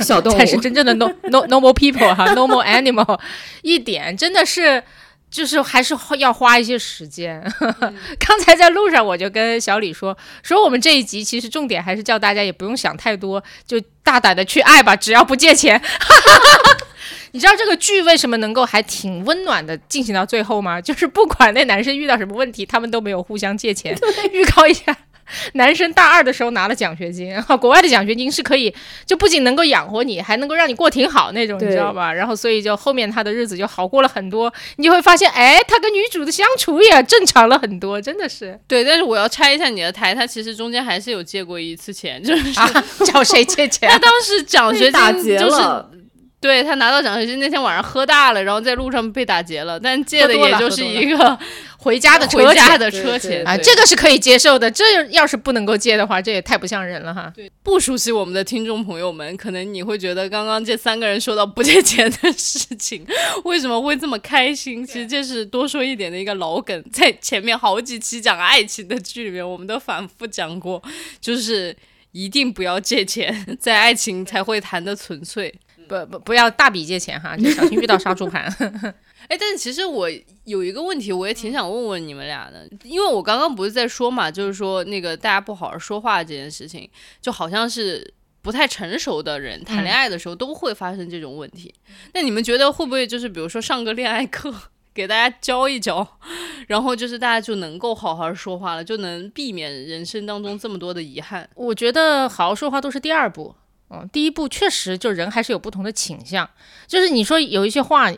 [0.00, 3.18] 小动物， 才是真正的 no no normal people 哈，normal animal。
[3.62, 4.82] 一点真的是
[5.34, 7.42] 就是还是要花一些时间。
[8.24, 15.82] 刚才在路上我就跟小李说，说我们这一集其实重点还是叫大家也不用想太多，就大胆的去爱吧，只要不借钱。
[17.32, 20.80] 你知道这个剧为什么能够还挺温暖的进行到最后吗？
[20.80, 23.92] 就是不管那男生遇到什么问题，他们都没有互相借钱。
[24.30, 24.96] 预告一下，
[25.54, 28.74] 男生大二的时候拿了奖学金， 国外的奖学金是可以，
[29.06, 32.12] 就不仅能够养活你，还能够让你过挺好那种，你知道吧？
[32.12, 38.58] 然后所以就后面他的日子就好过了很多，你就会发现，哎，他跟女主的相处也正常了很多，真的是。
[38.66, 42.52] 对，但是我要拆一下你的台，他其实中间还是有借过一次钱，就是
[43.04, 43.88] 找谁借钱？
[43.92, 45.60] 他当时奖学金就是。
[46.44, 51.38] 对他拿到奖学金那天晚上喝大了，然后在路上被打劫了，但借的也就是一个
[51.78, 54.70] 回家的回家的车钱啊，这个是可以接受的。
[54.70, 57.32] 这要是不能够借的话，这也太不像人了哈。
[57.34, 63.06] 对，不熟悉我们的听众朋友们，可能你会觉得刚刚这三个人说到不借钱的事情，
[63.44, 64.84] 为什么会这么开心？
[64.84, 70.82] 其实这是多说一点的一个老梗，在前面好几期讲爱情的剧里面，我们都反复讲过，
[71.22, 71.74] 就是
[72.12, 75.54] 一定不要借钱，在爱情才会谈的纯粹。
[75.88, 78.44] 不不不要大笔借钱哈， 就小心遇到杀猪盘。
[79.28, 80.08] 哎，但是其实我
[80.44, 86.88] 有一个问题，我也挺想问问你们俩的，因为我刚刚不是在说嘛，就是说那个大家不好好说话这件事情，
[87.22, 91.72] 就好像是不太成熟的人谈恋爱的时候都会发生这种问题。
[92.12, 94.54] 那你们觉得会不会就是比如说上个恋爱课，
[94.92, 96.06] 给大家教一教，
[96.66, 101.48] 然后就是大家就能够好好说话了，就能避免人生当中这么多的遗憾？
[101.54, 103.54] 我觉得好好说话都是第二步。
[103.90, 106.48] 嗯，第一步确实就人还是有不同的倾向，
[106.86, 108.12] 就是你说有一些话，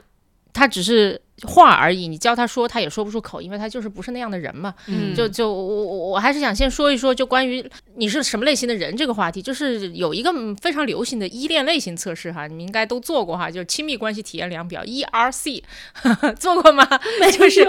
[0.52, 4.74] 他只是话而已，你教他说他也说不出口，因为他就是不是那样的人嘛。
[4.86, 15.62] 嗯，就就我我我还是想先说一说，就关于你是什么类型的人这个话题，就是有一个非常流行的依恋类型测试哈，你们应该都做过哈，就是亲密关系体验量表 ERC，
[16.40, 16.88] 做过吗？
[17.36, 17.66] 就是。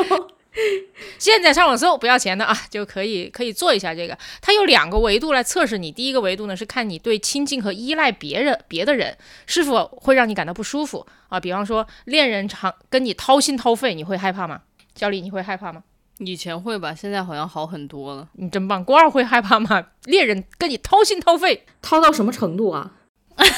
[1.20, 4.18] 现在上网搜不要钱的啊，就可以可以做一下这个。
[4.42, 5.92] 它有两个维度来测试你。
[5.92, 9.16] 第一个维度呢是看你对亲近和依赖别人别的人
[9.46, 11.40] 是否会让你感到不舒服啊。
[11.40, 14.62] 比方说恋人常跟你掏心掏肺，你会害怕吗？
[14.96, 15.84] 小李，你会害怕吗？
[16.20, 18.28] 以前会吧，现在好像好很多了。
[18.34, 18.84] 你真棒。
[18.84, 19.88] 郭二会害怕吗？
[20.06, 22.94] 恋人跟你掏心掏肺，掏到什么程度啊？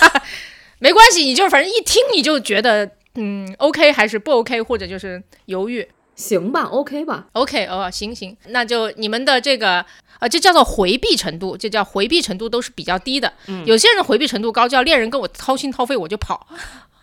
[0.80, 5.88] 没关系，你就反正一听你就觉得嗯 OK 还是不 OK，或者就是犹豫。
[6.20, 9.84] 行吧，OK 吧，OK 哦，行行，那就你们的这个
[10.20, 13.32] 啊，这叫做回避程度，这叫回避程度都是比较低的。
[13.48, 16.46] 嗯，有些人回避程度高，叫恋人跟我掏心掏肺我就跑。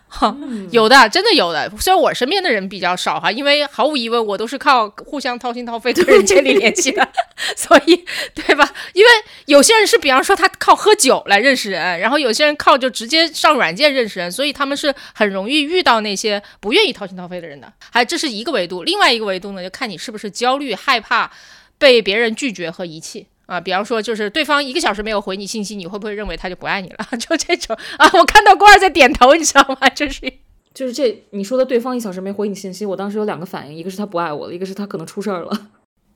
[0.09, 0.35] 哈，
[0.71, 1.69] 有的，真的有的。
[1.79, 7.07] 虽然我身边的人比较少哈，因为毫无疑问，我都是靠互相掏心掏肺的人建立联系的，
[7.55, 8.73] 所以对吧？
[8.93, 9.09] 因为
[9.45, 17.71] 有些人是，比方说他靠喝酒来认识人，然后有些人靠就直接上软件认识人，所以他们是很容易遇到那些不愿意掏心掏肺的人的。
[17.91, 21.29] 还这是一个维度，另外一个维度呢，就看你是不是焦虑、害怕
[21.77, 23.27] 被别人拒绝和遗弃。
[23.47, 27.07] 啊，比方说，就是对方一个小时没有回你信息，你会不会认为他就不爱你了？
[27.17, 29.89] 就这种啊，我看到郭二在点头，你知道吗？
[29.89, 30.31] 就是，
[30.73, 35.67] 就是这你说的对方一小时没回你信息，我当时有两个反应，一个是他不爱我了，一个是他可能出事儿了。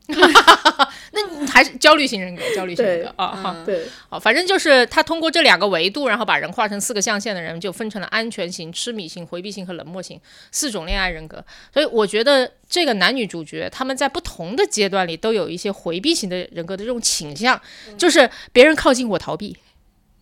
[1.12, 10.20] 那你还是焦虑型人格，焦虑型人格啊，哈，对，好，反正就是他通过这两个维度，然后把人画成四个象限的人，就分成了安全型、痴迷型、回避型和冷漠型
[10.52, 11.44] 四种恋爱人格。
[11.74, 17.62] 所以我觉得这个男女主角他们在不同的阶段里都有一些回避型的人格的这种倾向，
[17.98, 19.58] 就是别人靠近我逃避。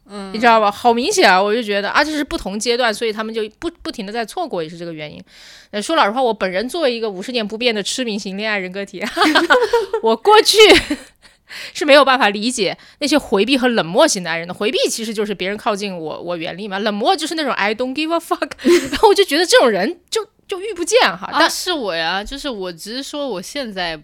[0.10, 0.72] 嗯，你知道吧？
[0.72, 5.24] 好明显啊，我就觉得啊，这是不同阶段，所以他们就不不停的在错过，也是这个原因。
[5.72, 9.04] 那说老实话，我本人作为一个五十年不变的痴迷型恋爱人格体，
[10.02, 10.58] 我过去
[11.74, 14.54] 是没有办法理解那些回避和冷漠型的爱人的。
[14.54, 18.52] 回避其实就是别人靠近我，我远离嘛；冷漠就是那种 I don't give a fuck。
[18.92, 21.30] 然后我就觉得这种人就就遇不见哈。
[21.34, 24.00] 但啊，是我呀，就是我只是说我现在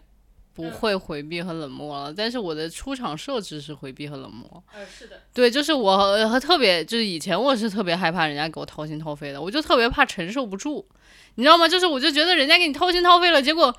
[0.55, 4.63] 不会回避和冷漠了，但是我的出场设置是回避和冷漠。
[4.89, 10.87] 是的，对，就是我和和特别，就是以前我是特别害怕人家给我掏心掏肺的，我就特别怕承受不住，
[11.35, 11.67] 你知道吗？
[11.67, 13.75] 就是我就觉得人家给你掏心掏肺了，结果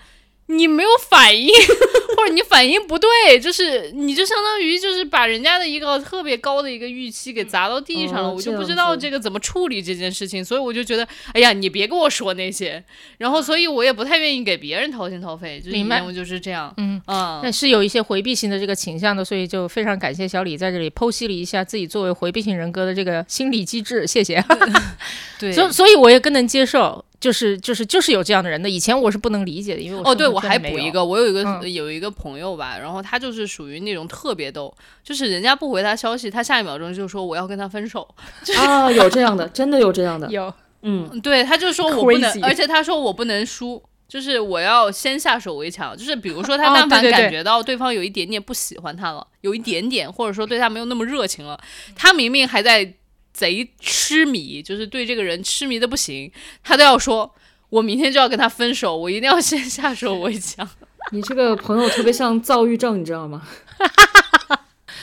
[0.48, 1.48] 你没有反应，
[2.16, 12.82] 或者你反应不对，就是你就相当于就是把人家的一个特别高的一个预期给砸到地上了，哦我就不知道这个怎么处理这件事情，所以我就觉得，哎呀，你别跟我说那些，
[13.18, 15.96] 然后所以我也不太愿意给别人掏心掏肺，就明白。
[15.96, 17.00] 前我就是这样，嗯。
[17.06, 17.40] 嗯。
[17.42, 24.42] 但是有一些回避型的这个倾向的，所以就非常感谢小李在这里剖析了一下自己作为回避型人格的这个心理机制，谢谢。
[25.38, 28.68] 对， 所以所以我也更能接受，就是就是就是有这样的人的。
[28.68, 38.06] 以前我是不能理解的，因为我哦，对，我还补一个，我有一个、嗯有一个朋友吧，然后他就是属于那种特别逗，就是人家不回他消息，他下一秒钟就说我要跟他分手，
[38.58, 40.28] 啊，有这样的，真的有这样的。
[40.32, 40.52] 有
[40.82, 43.82] 嗯，对，他就说我不能而且他说我不能输。
[44.08, 51.58] 就是我要先下手为强，就是比如说 他哦但凡感觉到对方有一点点不喜欢他了，有一点点，或者说对他没有那么热情了，
[51.96, 52.94] 他明明还在
[53.36, 56.32] 贼痴迷，就是对这个人痴迷的不行，
[56.64, 57.30] 他都要说，
[57.68, 60.66] 我明天就要跟他分手，我一定要先下手为强。
[61.12, 63.46] 你这个朋友特别像躁郁症，你知道吗？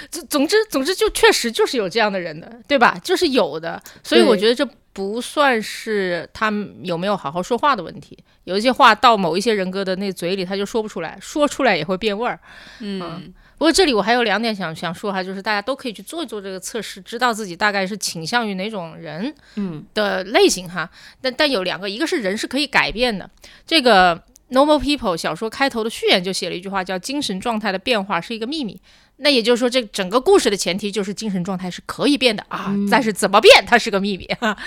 [0.09, 2.99] 总 总之总之就确实就是有这样的人的，对吧？
[3.03, 8.17] 就是有的，所以我觉得这不算是他们有没有好好说话的问题。
[8.45, 12.39] 有一些话到某一些人格的那嘴里他就说不出来，说出来也会变味儿。
[12.79, 13.05] 嗯不
[13.63, 20.89] 过这里我还有两点想想说哈，就是大家都可以去做一做这个测试，知道自己大概是倾向于哪种人嗯的类型哈。
[21.21, 23.29] 但但有两个，一个是人是可以改变的。
[23.65, 24.15] 这个
[24.51, 28.79] 《Normal People》小说开头的序言就写了一句话，叫“精神状态的变化是一个秘密”。
[29.17, 34.57] 那也就是说，这整个故事的前提就是精神状态是可以变的啊，但是怎么变它是个秘密哈。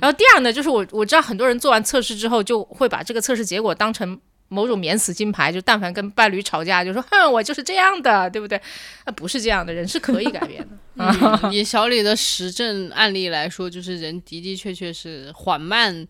[0.00, 4.20] 然后第二呢，就是我我知道很多人做完测试之后，就会把这个测试结果当成
[4.54, 8.60] 某种免死金牌，就但凡跟伴侣吵架，就说哼，我就是这样的，对不对？
[9.04, 10.68] 那不是这样的，人是可以改变的。
[11.42, 16.06] 嗯，以小李的实证案例来说，就是人的的确确是缓慢，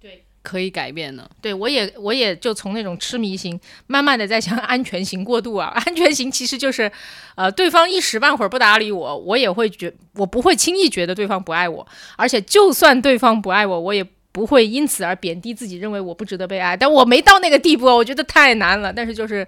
[0.00, 1.28] 对，可以改变的。
[1.42, 3.58] 对我也我也就从那种痴迷型，
[3.88, 5.72] 慢慢的在向安全型过渡啊。
[5.74, 6.90] 安全型其实就是，
[7.34, 11.84] 呃，对方一时半会儿不搭理我，我也会觉我不会轻易觉得对方不爱我，
[12.16, 14.06] 而且就算对方不爱我，我也
[14.38, 16.76] 不会因此而贬低自己，认为我不值得被爱。
[16.76, 18.92] 但我没到那个地步，我觉得太难了。
[18.92, 19.44] 但是就是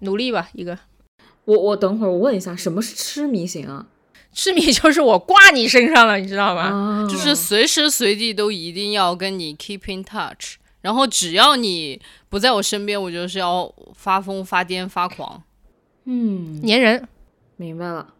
[0.00, 0.76] 努力吧，一个
[1.44, 3.86] 我我等会儿我问一下，什么是痴迷型啊？
[4.32, 6.62] 痴迷就是我挂你身上了，你知道吗？
[6.62, 15.40] 啊，就是随时随地都一定要跟你 keep in touch，然后只要你不在我身边，我就是要发疯、发癫、发狂。
[16.04, 17.06] 嗯，粘人，
[17.56, 18.14] 明白了，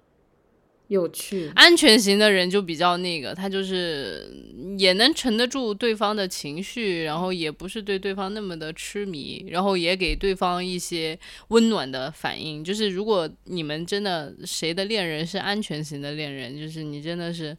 [0.88, 1.50] 有趣。
[1.54, 4.30] 安全型的人就比较那个，他就是
[4.78, 11.18] 也能沉得住对方的情绪，然后也不是对对方那么的痴迷，然后也给对方一些
[11.48, 12.62] 温暖的反应。
[12.62, 17.56] 就是如果你们真的谁的恋人是安全型的恋人，就是你真的是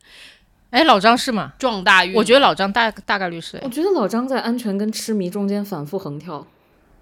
[0.70, 1.54] 哎，老张是吗？
[1.58, 2.13] 撞大运。
[2.13, 6.46] 我觉得老张大大概率是我觉得老张在安全跟痴迷中间反复横跳，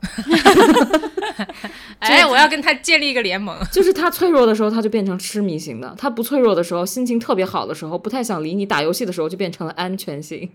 [2.00, 3.58] 哎，我要跟他建立一个联盟。
[3.72, 10.50] 就是他脆弱的时候他就变成痴迷型的，他不脆弱的时候，心情特别好的时候，不太想理你，打游戏的时候就变成了安全型。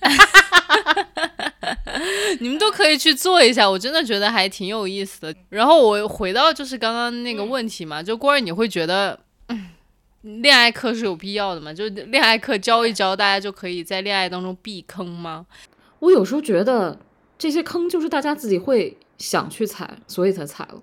[2.40, 5.34] 你们都可以去做一下，我真的觉得还挺有意思的。
[5.48, 9.70] 然后我回到就是刚刚那个问题嘛，就郭儿，你会觉得，嗯，
[10.42, 11.72] 恋爱课是有必要的吗？
[11.72, 15.46] 就恋爱课教一教，大家就可以在恋爱当中避坑吗？
[16.00, 16.98] 我有时候觉得
[17.38, 20.82] 这些坑就是大家自己会想去踩，所以才踩了。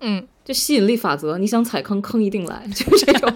[0.00, 3.34] 嗯，就吸引力法则，你想踩坑，坑一定来，就是这种。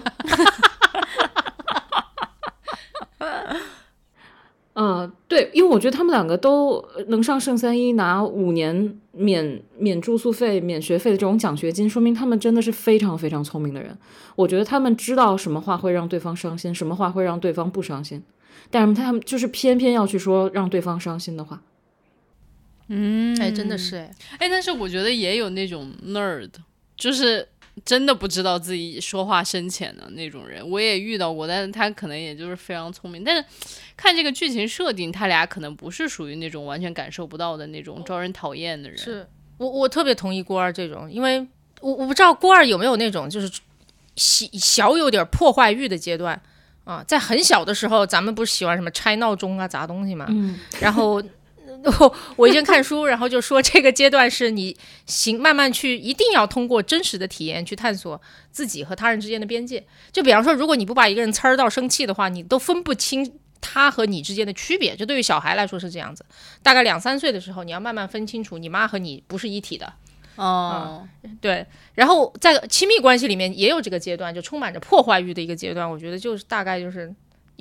[4.73, 13.97] 啊、 对，因为我觉得他们两个都能上圣三一拿五年免免住宿费、免学费的这种奖学金，说明他们真的是非常非常聪明的人。
[14.35, 18.23] 我觉得他们知道什么话会让对方伤心，什么话会让对方不伤心，
[18.69, 21.61] 但是他们就是偏偏要去说让对方伤心的话。
[22.91, 23.39] 嗯。
[23.39, 26.49] 哎，真的是哎，哎，但是我觉得也有那种 nerd，
[26.97, 27.47] 就是
[27.85, 33.43] 真的不知道自己说话深浅的那种人，我也遇到过，但是他可能也就是非常聪明，但是
[33.95, 38.97] 看这个剧情设定，他俩可能不是属于那种完全感受不到的那种招人讨厌的人。
[38.97, 39.25] 是
[39.57, 41.39] 我我特别同意郭二这种，因为
[41.79, 43.49] 我我不知道郭二有没有那种就是
[44.15, 46.39] 小小有点破坏欲的阶段，
[46.83, 51.23] 啊，在很小的时候，咱们不是喜欢什么拆闹钟啊、砸东西嘛，嗯，然后。
[51.99, 54.77] 我我以前看书，然后就说这个阶段是你
[55.07, 58.21] 行慢慢去，一定要通过真实的体验去探索
[58.51, 59.83] 自己和他人之间的边界。
[60.11, 64.95] 就比方说，如果你不把一个人呲儿到生气的话，你都分不清他和你之间的区别。
[64.95, 66.23] 就对于小孩来说是这样子，
[66.61, 69.91] 大概两三岁的时候，你要慢慢分清楚，你妈和你不是一体的。
[70.35, 71.07] 哦，
[71.41, 71.65] 对，
[71.95, 75.89] 然后在亲密关系里面也有这个阶段，就充满着破坏欲的一个阶段。
[75.89, 77.11] 我觉得就是大概就是。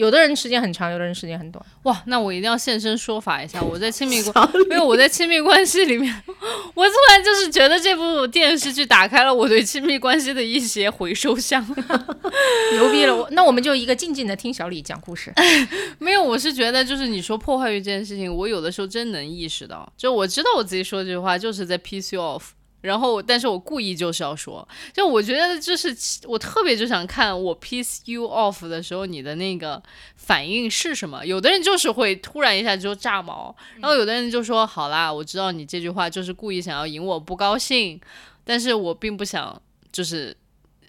[0.00, 1.62] 有的人时间很长，有的人时间很短。
[1.82, 6.10] 哇，那我一定要现身说法一下，我在亲密关，没有我在亲密关系里面，
[6.74, 11.62] 我突然就是觉得这部电视剧打开了我对亲密关系的一些回收箱，
[12.72, 13.14] 牛逼了！
[13.14, 15.30] 我那我们就一个静静的听小李讲故事。
[16.00, 22.42] 没有，我是觉得就是你说破坏欲这件事情，我有的时候真能意识到，就我知道我自己说这句话就是在 piss you off。
[22.82, 29.82] 然后，但是我故意就是要说，就我觉得就是我特别就想看我 piss you off 的时候，你的那个
[30.16, 31.24] 反应是什么。
[31.26, 38.00] 有的人就是会突然一下就炸毛，然后有的人就说好啦，我知道你这句话就是故意想要引我不高兴，
[38.44, 39.60] 但是我并不想
[39.92, 40.36] 就是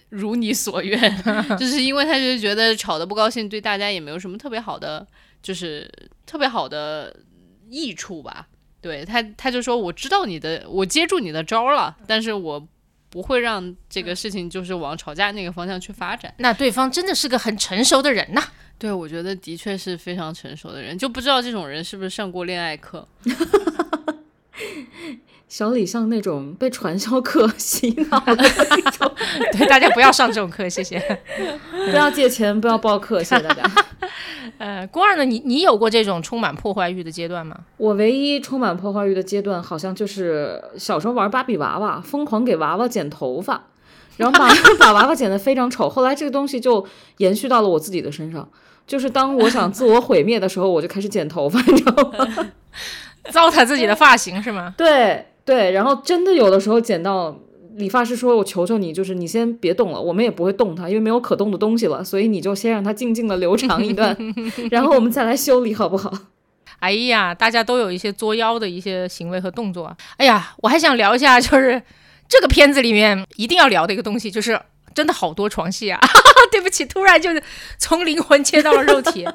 [0.08, 0.98] 如你所愿，
[1.58, 5.06] 就是因为他就是觉得吵得不高兴，对大家也没有什么特别好的，
[5.42, 5.90] 就是
[6.24, 7.14] 特别好的
[7.68, 8.48] 益处吧。
[8.82, 12.68] 对他，他就说我知道你的，我接住你的招了，但是我
[13.08, 16.34] 不会让这个事情就是往吵架那个方向去发展。
[16.38, 18.42] 那对方真的是个很成熟的人呐。
[18.78, 23.06] 对，我觉得的确是非常成熟的人，就不知道这种人是不是上过恋爱课。
[25.52, 29.12] 小李像那种被传销课 洗脑的那种，
[29.52, 30.98] 对大家不要上这种课，谢谢。
[31.90, 33.62] 不要借钱，不要报课，谢谢大家。
[34.56, 35.26] 呃，郭二呢？
[35.26, 37.54] 你你有过这种充满破坏欲的阶段吗？
[37.76, 43.64] 我唯一充满破坏欲的阶段，好像就是小时候玩芭比娃娃，疯狂给娃娃剪头发，
[44.16, 44.48] 然后把
[44.78, 45.86] 把娃娃剪得非常丑。
[45.86, 46.86] 后来这个东西就
[47.18, 48.48] 延续到了我自己的身上，
[48.86, 52.52] 就是当我想自我毁灭的时候，我就开始剪头发，你知道吗？
[53.30, 54.74] 糟蹋自己的发型是吗？
[54.78, 57.38] 对对，然后真的有的时候剪到。
[57.76, 64.14] 理发师说：“我求求你，就是你先别动了，我们也不会动它，因为没有可动的东西了，所以你就先让它静静的留长一段，
[64.70, 66.12] 然后我们再来修理，好不好？”
[66.80, 69.96] 哎呀，大家都有一些作妖的一些行为和动作。
[70.18, 71.82] 哎呀，我还想聊一下，就是
[72.28, 74.60] 这个片子里面一定要聊的一个东西，就是
[74.94, 75.98] 真的好多床戏啊！
[76.52, 77.42] 对不起，突然就是
[77.78, 79.26] 从灵魂切到了肉体。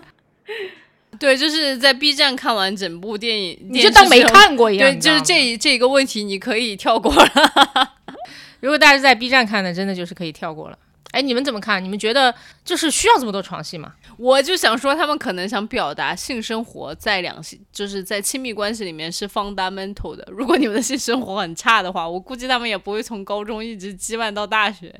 [1.20, 4.91] 对，就是在 B 站看完整部电影，你就当没看过一样。
[4.91, 7.93] 对，就是这这个问题，你可以跳过了。
[8.60, 10.78] 如果大家是在 B 站看的，真的就是可以跳过了。
[11.12, 11.82] 哎，你们怎么看？
[11.82, 12.34] 你们觉得
[12.66, 13.93] 就是需要这么多床戏吗？
[14.18, 20.28] 我就想说，他们可能想表达性生活在两性，就是在亲密关系里面是 fundamental 的。
[20.30, 24.93] 如果你们的性生活很差的话，我估计他们也不会从高中一直羁绊到大学。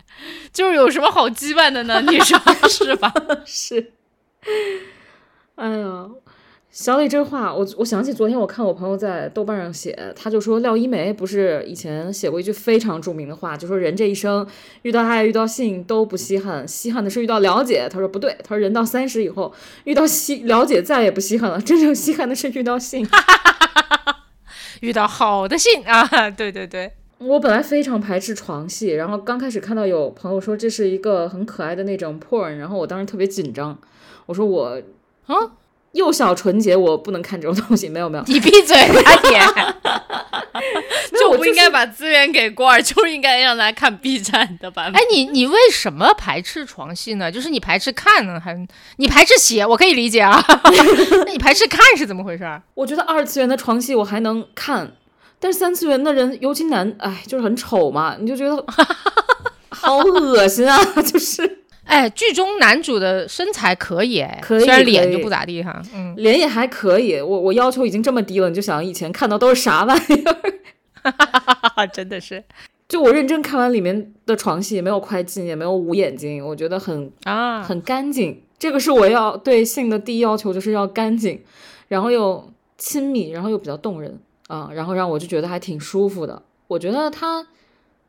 [0.54, 2.02] 就是有什么好羁绊的呢？
[2.08, 2.40] 你说
[2.70, 3.14] 是吧？
[3.46, 3.94] 是。
[5.58, 6.10] 哎呀。
[6.70, 14.46] 小李这话，我我想起昨天我看我朋友在豆瓣上写，他就说廖一梅不是以前写过一句非常著名的话，就说人这一生
[14.84, 17.88] 遇到爱遇到性都不稀罕，稀罕的是遇到了解。
[17.90, 19.52] 他说不对，他说人到三十以后
[19.86, 23.08] 遇到稀了解再也不稀罕了，真正稀罕的是遇到性，
[24.82, 26.06] 遇到好的性啊！
[26.30, 33.80] 对对对，我本来非常排斥床戏，然后刚开始看到有朋友说这是一个很可爱的那种 porn，然后我当时特别紧张，
[34.28, 34.80] 我说我
[35.28, 35.36] 啊。
[35.94, 37.90] 幼小纯洁，我不能看这种东西。
[37.90, 39.44] 没有没有，你闭嘴，快点！
[41.20, 45.02] 就不应该把资源给郭儿，就应该让他看 B 站的版本。
[45.02, 47.32] 哎，你你为什么排斥床戏呢？
[47.32, 48.56] 就是你排斥看呢，还
[48.98, 49.66] 你排斥写？
[49.66, 50.44] 我可以理解啊。
[51.26, 52.44] 那你排斥看是怎么回事？
[52.76, 54.92] 我觉得二次元的床戏我还能看，
[55.40, 58.64] 但是三次元的人，尤其男，哎，就是很丑嘛，你就觉得
[59.70, 61.64] 好恶心啊，就是。
[61.88, 67.16] 哎，剧中男主的身材可以哎，虽然脸就不咋地哈，嗯，脸也还可以。
[67.22, 70.24] 我我要求已经这么低了，你就想以前看到都是啥玩意
[71.76, 71.88] 儿？
[71.88, 72.44] 真的是，
[72.90, 78.44] 就我认真看完里面的床戏，没有快进，也没有捂眼睛，我觉得很啊很干净。
[78.60, 81.42] 这个是我要对性的第一要求，就是要干净，
[81.88, 86.44] 然后又亲密，然后又比较动人啊，然后让我就觉得还挺舒服的。
[86.68, 87.48] 我觉得他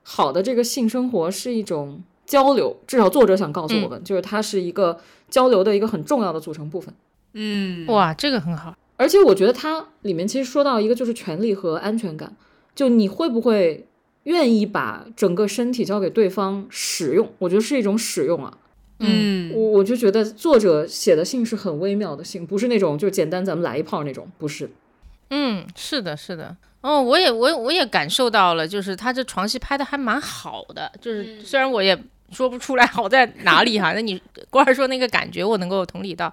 [0.03, 2.03] 好的这个性生活是一种。
[2.29, 5.01] 交流，至少作者想告诉我们，就是它是一个
[5.31, 6.95] 交流的一个很重要的组成部分。
[7.33, 8.77] 嗯，哇，这个很好。
[8.99, 12.37] 而且我觉得它里面其实说到一个就是权利和安全感，
[12.75, 13.87] 就你会不会
[14.25, 17.33] 愿意把整个身体交给对方使用？
[17.39, 18.59] 我觉得是一种使用啊。
[18.99, 24.71] 嗯，我我就觉得作者写的信是很微妙的信，不是那种就简单咱们来一炮那种，不是。
[25.31, 26.55] 嗯，是的，是的。
[26.83, 31.99] 哦，我也我我也感受到了，就是他这床戏拍的还蛮好的，就是虽然我也。
[32.33, 33.93] 说不出来好在哪里哈。
[33.97, 34.21] 那你
[34.51, 36.33] 光是说那个感觉，我能够同理到。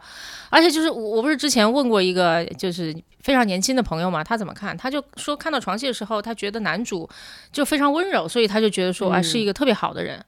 [0.50, 4.76] 而且就是我我不是之前问过一个就是非常年轻的朋友嘛，他怎么看？
[4.78, 7.10] 他就说看到床戏的时候，他觉得男主
[7.52, 10.24] 就非常温柔，所以他就觉得说啊是一个特别好的人。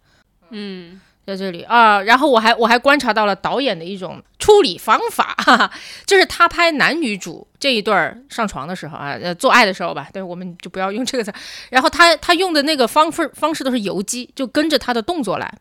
[0.49, 5.71] 嗯，在这里啊，然后我还我还观察到了导演的一种处理方法，哈哈，
[6.05, 11.33] 就是他拍男女主这一对儿上床的时候啊，呃，做爱的时候吧，对，我们就不要用这个词。
[11.69, 15.53] 然后他他用的那个方式方式都是游击，就跟着他的动作来，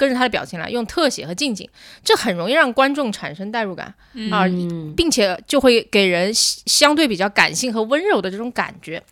[0.00, 1.68] 跟着他的表情来，用特写和近景，
[2.02, 3.86] 这很容易让观众产生代入感
[4.30, 9.02] 啊，嗯，并且就会给人相相对比较感性和温柔的这种感觉。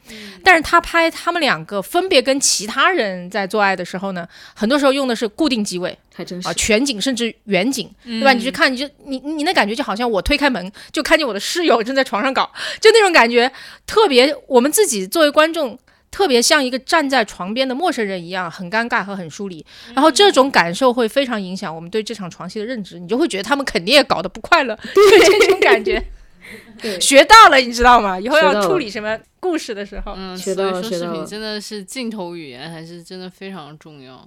[0.43, 8.32] 但是他拍他们两个分别跟其他人在做爱的时候呢，很多时候用的是固定机位还真是啊，全景甚至远景，对吧？
[8.32, 13.53] 你去看，你就你你那感觉就好像我推开门就看见我的室友正在床上搞，就那种感觉
[13.86, 15.78] 特别，我们自己作为观众。
[16.11, 19.65] 特别像一个站在床边的陌生人一样，很尴尬和很疏离。
[19.95, 26.03] 然后这种感受会非常影响我们对这场床戏的认知，你就会觉得他们肯定也搞得不快乐， 就这种感觉。
[26.81, 28.19] 对学到了，你知道吗？
[28.19, 34.27] 以后要处理什么故事的时候，嗯，所以到了学到了说视频真的是镜头语言还是真的非常重要。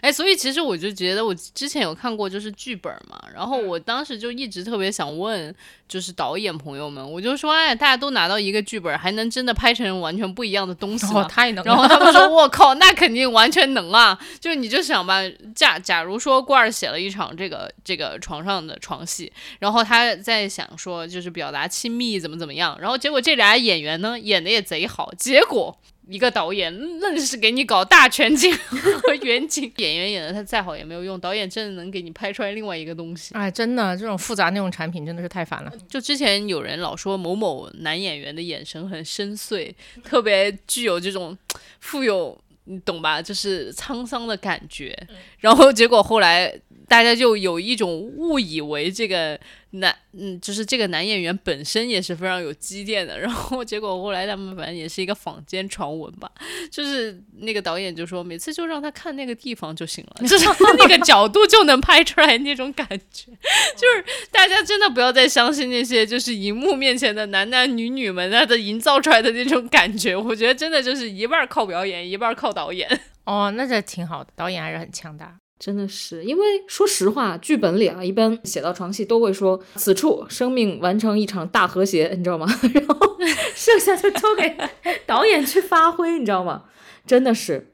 [0.00, 5.54] 哎，所以其实我就觉得，我之前有看过就是剧本嘛，然后我当时就一直特别想问，
[5.94, 11.24] 就是导演朋友们，我就说，哎，大家都拿到一个剧本，还能真的拍成完全不一样的东西哦，吗？
[11.28, 11.72] 太能了。
[11.72, 14.18] 然后他们说：“我靠，那肯定完全能啊！
[14.40, 15.20] 就是你就想吧，
[15.54, 25.78] 假假如说罐儿写了一场这个这个床上的床戏，然后他在想说就是表达亲密怎么怎么样，然后结果这俩演员呢演的也贼好，结果
[26.08, 33.34] 一个导演愣是给你搞大全景和 远景，演员演的他再好也没有用，导演真的能给你拍出来另外一个东西。
[33.34, 35.72] 哎，真的，这种复杂内容产品真的是太烦了。
[35.88, 39.72] 就之前有人老说某某男演员的眼神很深邃，
[40.04, 41.36] 特别具有这种
[41.80, 43.20] 富有，你懂吧？
[43.20, 44.96] 就是沧桑的感觉。
[45.38, 46.52] 然后结果后来
[46.88, 49.38] 大家就有一种误以为这个
[49.70, 53.18] 男，嗯，就是这个男演员本身也是非常有积淀的。
[53.18, 56.30] 然后结果后来他们反正也是一个坊间传闻吧，
[56.70, 60.46] 就是那个导演就说每次就让他看那个地方就行了，就是
[60.78, 63.32] 那个角度就能拍出来那种感觉。
[63.76, 72.88] 就是大家真的不要再相信那些就是荧幕面前的男男女女们他的营造出来的那种感觉，我觉得真的就是一半儿靠表演，一半儿靠导演。
[73.24, 75.38] 哦，那这挺好的，导演还是很强大。
[75.58, 82.46] 真的是，因为说实话，剧本里啊，一般写到床戏都会说此处生命完成一场大和谐，你知道吗？
[82.74, 83.16] 然后
[83.54, 84.56] 剩下就交给
[85.06, 86.64] 导演去发挥，你知道吗？
[87.06, 87.70] 真的是，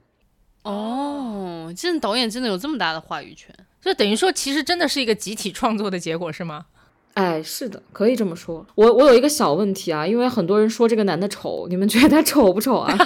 [0.63, 3.53] 哦，这导演真的有这么大的话语权？
[3.83, 6.67] 就等于说，其实真的是一个集体创作的结果，是吗？
[7.15, 8.65] 哎，是的，可以这么说。
[8.77, 12.97] 我我有一个小问题啊，因为很多人说这个男的丑，你们觉得他丑不丑啊？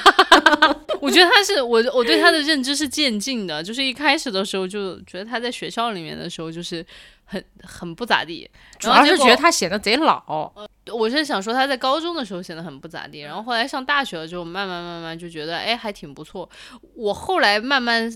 [1.05, 6.85] 我觉得他是我我对他的认知是渐进的，就是一开始的时候就觉得他在学校里面的时候就是
[7.25, 10.53] 很很不咋地，主要是然后结果觉得他显得贼老。
[10.93, 16.49] 我是想说他在高中的时候显得很不咋地，然后后来上大学了之后，慢慢慢慢就觉得哎还挺不错。
[16.95, 18.11] 我后来慢慢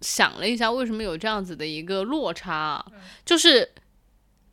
[0.00, 2.84] 想了一下，为什么有这样子的一个落差啊？
[3.24, 3.68] 就是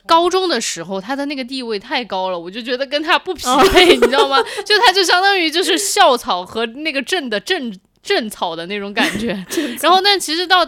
[0.08, 4.42] 高中的时候他的那个地位太高了，我就觉得跟他不匹配， 你知道吗？
[4.64, 9.44] 就他就相当于就是校草和那个镇的镇正草的那种感觉。
[9.82, 10.64] 然后但其实到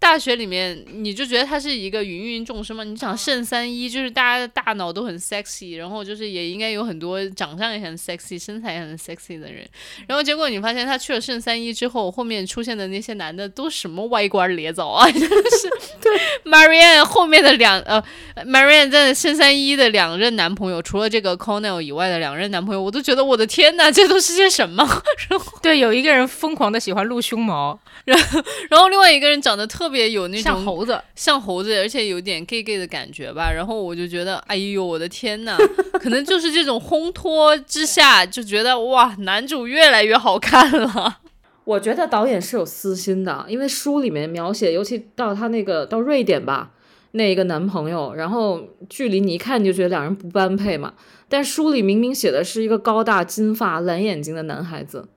[0.00, 2.84] 大学里面，你就觉得他是一个芸芸众生嘛？
[2.84, 9.68] 你想圣三一，就是大家的大脑都很 sexy，然后就是也应该有很多长相也很 sexy、身材也很 sexy 的人。
[10.06, 15.04] 然后结果你发现他去了圣三一之后，后面出现的那些男的都什么歪瓜裂枣啊！
[15.10, 15.68] 真的是
[16.00, 18.02] 对 Marianne 后面的两呃
[18.46, 24.84] ，Marianne 在圣三一的两任男朋友，除了这个 Cornell 以外的两任男朋友，我都觉得我的天呐，这都是些什么？
[25.28, 31.00] 然后对，有一个人疯狂的喜欢露胸毛，然后然后另外一个人长得特别有那种像猴子。
[31.14, 33.50] 像猴子，而且有点 gay gay 的感觉吧。
[33.52, 35.56] 然后我就觉得，哎呦，我的天呐，
[36.00, 41.18] 可能就是这种烘托之下，就觉得哇，男主越来越好看了。
[41.64, 46.70] 我觉得导演是有私心的，因为书里面描写，尤其到他那个到瑞典吧，
[47.12, 50.94] 那一个男朋友，然后距离你一看你就觉得两人不般配嘛。
[51.28, 55.08] 但书里明明写的是一个高大、金发、蓝眼睛的男孩子。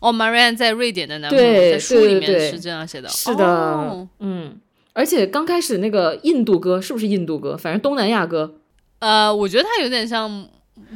[0.00, 3.08] 哦，Marianne 在瑞典的男朋友对在书里面是这样写的。
[3.08, 4.58] 是的，哦嗯，
[4.92, 7.56] 而且刚开始那个印度歌是不是印度歌？
[7.56, 8.54] 反正东南亚歌，
[8.98, 10.46] 呃，我觉得他有点像，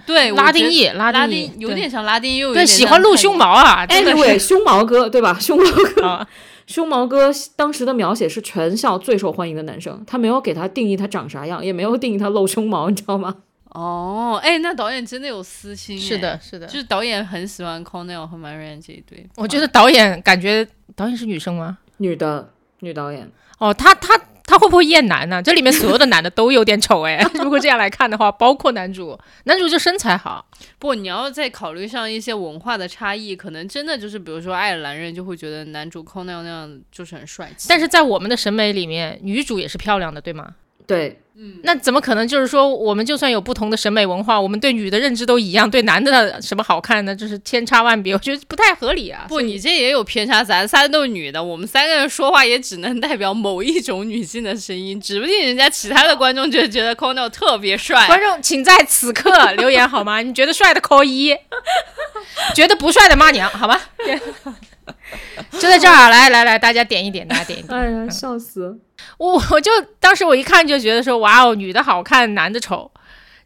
[0.06, 3.86] 对，我觉得拉丁裔，拉拉丁裔有点像拉丁，又有对，点喜欢露胸毛啊。
[3.86, 5.36] 真的是 Anyway，胸毛哥对吧？
[5.40, 5.64] 胸毛
[5.94, 6.28] 哥，啊，
[6.66, 13.36] 胸毛哥当时的描写是全校最受欢迎的男生，他没有给他定义他长啥样，也没有定义他露胸毛，你知道吗？
[13.74, 16.78] 哦，哎，那导演真的有私心，是的，，是的就。
[16.78, 19.26] 是导演很喜欢 Cornell 和 Marianne 这一对。
[19.36, 21.78] 我觉得导演感觉导演是女生吗？
[21.96, 23.28] 女的，女导演。
[23.58, 25.42] 哦，他他他会不会厌男呢？
[25.42, 27.18] 这里面所有的男的都有点丑哎。
[27.42, 30.46] 如果这样来看的话，包括男主，男主就身材好。
[30.78, 37.66] 不，你要再考虑上一些文化的差异，可能真的就是，比如说爱尔兰人就会觉得男主 Conal 那样就是很帅气。
[37.68, 40.54] 但是在我们的审美里面，女主也是漂亮的，对吗？
[40.86, 42.28] 对，嗯，那怎么可能？
[42.28, 47.16] 就是说，我们就算有不同的审美文化，我们对女的认知都一样，对男的什么好看呢？
[47.16, 49.24] 就是千差万别，我觉得不太合理啊。
[49.26, 58.06] 不，你这也有偏差，咱仨都是女的，我们三个人说话也只能代表某一种女性的声音，指不定人家其他的观众就觉得 Conan 特别帅。
[58.06, 60.20] 观众请在此刻 留言好吗？
[60.20, 61.34] 你觉得帅的扣一，
[62.54, 63.80] 觉得不帅的骂娘，好吗？
[65.52, 67.78] 就在这儿，来来来，大家点一点，大家点一点。
[67.78, 68.78] 哎呀，笑死！
[69.18, 72.90] 我我就当时我一看就觉得说，哇哦，女的好看，男的丑，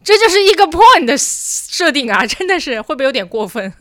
[0.03, 3.73] 这就是一个 point 的设定啊，真的是会不会有点过分？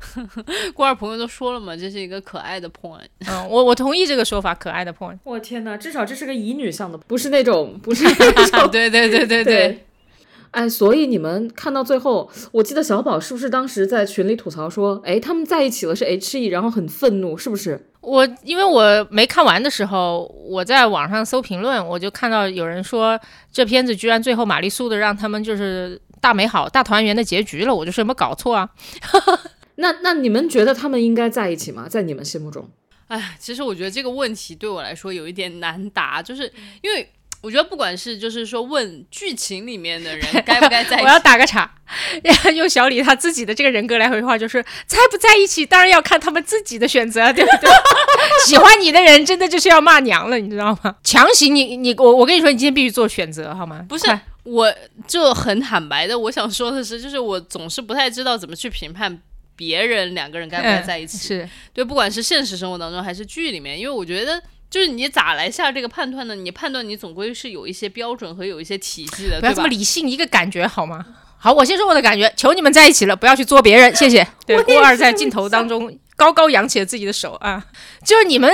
[0.74, 3.06] 郭二朋友都说了嘛，这是一个可爱的 point。
[3.26, 5.18] 嗯，我我同意这个说法，可爱的 point。
[5.24, 9.86] 我天哪，至少这是个乙女向的，不是那种，不是那种， 对对对对对。
[10.52, 17.86] 哎，所以你们看到最后，我记得小宝是不是当时在群里吐槽说，哎，他们在一起了是 H E，然后很愤怒，是不是？
[18.00, 23.18] 我因为我没看完的时候，我在网上搜评论，我就看到有人说
[23.52, 28.68] 这片子居然最后玛丽苏的让他们就是大美好大团圆的结局了，我就说有没有搞错啊？
[29.76, 31.86] 那那你们觉得他们应该在一起吗？
[31.88, 32.68] 在你们心目中？
[33.06, 37.08] 哎，其实我觉得这个问题对我来说有一点难答，就是因为。
[37.42, 41.70] 我觉得不管是就是说问剧情里面的人 该不该在一起，我要打个岔，
[42.54, 47.70] 用小李他自己的这个人格来回话，就是在不在一起，当然要看他们自己的选择，对不对？
[48.44, 50.94] 喜欢你的人真的就是要骂娘了，你知道吗？
[51.02, 53.86] 强行你你我我跟你说，你今天必须做选择，好吗？
[53.88, 54.06] 不是，
[54.42, 54.70] 我
[55.08, 59.18] 就很坦白的，我想说的是，就是我总是不太知道怎么去评判
[59.56, 64.42] 别人两个人该不该在一起，是对，不管是现实生活当中还是剧里面，因为我觉得。
[64.70, 66.34] 就是你咋来下这个判断呢？
[66.34, 71.04] 你判断你总归是有一些标准和有一些体系的，不要这么理性，一个感觉好吗？
[71.36, 74.26] 好，我先说我的感觉，求你们在一起了，不要去作别人，谢谢。
[74.46, 77.66] 对，郭二在镜头当中高高扬起了自己的手啊，
[78.06, 78.50] 就是你们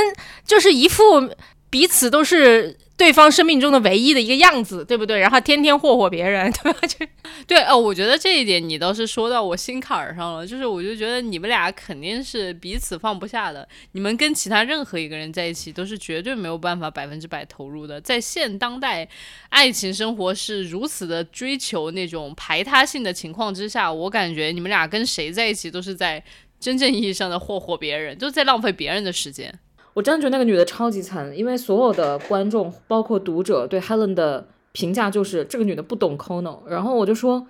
[0.47, 1.31] 就是一副
[1.69, 2.77] 彼此都是。
[2.97, 5.19] 对方生命中的唯一的一个样子，对不对？
[5.19, 6.81] 然后天天霍霍别人， 对吧？
[6.87, 7.07] 就
[7.47, 10.47] 对哦，我觉得这一点你倒是说到我心坎儿上了。
[10.47, 13.69] 就是我就觉得你们俩肯定是彼此放不下的。
[13.93, 18.01] 你们跟其他任何一个人在一起，都是绝对没有办法百分之百投入的。
[18.01, 19.07] 在现当代
[19.51, 26.25] 爱情生活是如此的追求那种排他性的情况之下，我感觉你们俩跟谁在一起都是在
[26.59, 29.53] 真正意义上的霍霍别人，都在浪费别人的时间。
[29.97, 36.59] 我真的觉得那个女的超级惨，因为所有的观众，包括读者对 Helen 的评价就是这个女的不懂 Cono。
[36.69, 37.47] 然后我就说，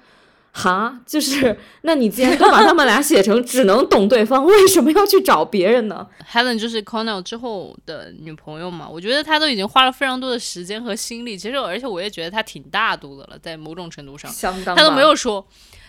[0.53, 15.45] 哈， 就是那你既然都把他们俩写成只能懂对方，为什么要去找别人呢？Helen 就是 Cono 之后的女朋友嘛，我觉得她都已经花了非常多的时间和心力，其实而且我也觉得她挺大度的了，在某种程度上，相当，她都没有说。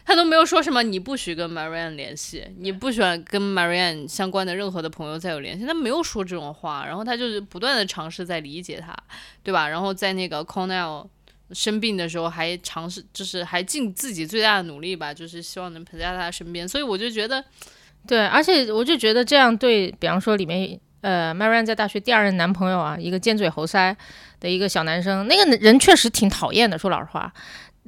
[0.08, 8.96] 他都没有说什么，你不许跟 Marianne 联系，你不喜欢跟 Marianne 相关的任何的朋友再有联系，他没有说这种话，然后他就是不断的尝试在理解他，
[9.44, 9.68] 对吧？
[9.68, 11.06] 然后在那个 Cornell
[11.52, 16.66] 生病的时候，还尝试就是还尽自己最大的努力吧，就是希望能陪在他身边。
[16.66, 17.44] 所以我就觉得，
[18.08, 23.94] 对，而且我就觉得这样对比方说里面呃 Marianne 在大学第二任男朋友啊，一个尖嘴猴腮
[24.40, 27.34] 的一个小男生，那个人确实挺讨厌的，说老实话。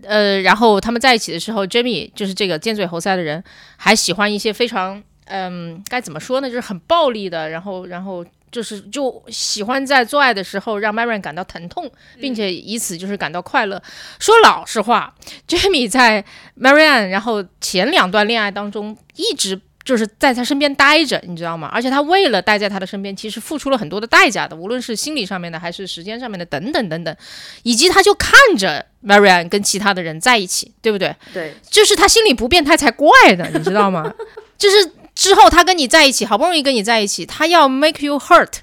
[0.03, 3.43] 呃，然后他们在一起的时候，Jimmy 就是这个尖嘴猴腮的人，
[3.77, 13.81] 还喜欢一些非常，嗯，该怎么说呢，就是很暴力的，然后，然后就是就喜欢在做爱的时候让 Marion 感到疼痛，并且以此就是感到快乐。
[14.19, 15.13] 说老实话
[15.47, 16.23] ，Jimmy 在
[16.59, 19.61] Marion 然后前两段恋爱当中一直。
[19.89, 21.67] 就是在他身边待着，你知道吗？
[21.73, 27.15] 而且他为了待在他的身边，其实付出了很多的代价的，无论是心理上面的，还是时间上面的，等等等等。
[27.63, 31.15] 以及他就看着 Marianne 跟其他的人在一起，对不对？
[31.33, 34.13] 对，就是他心里不变态才怪呢，你知道吗？
[34.59, 38.59] 就是之后他跟你在一起，好不容易跟你在一起，他要 make you hurt，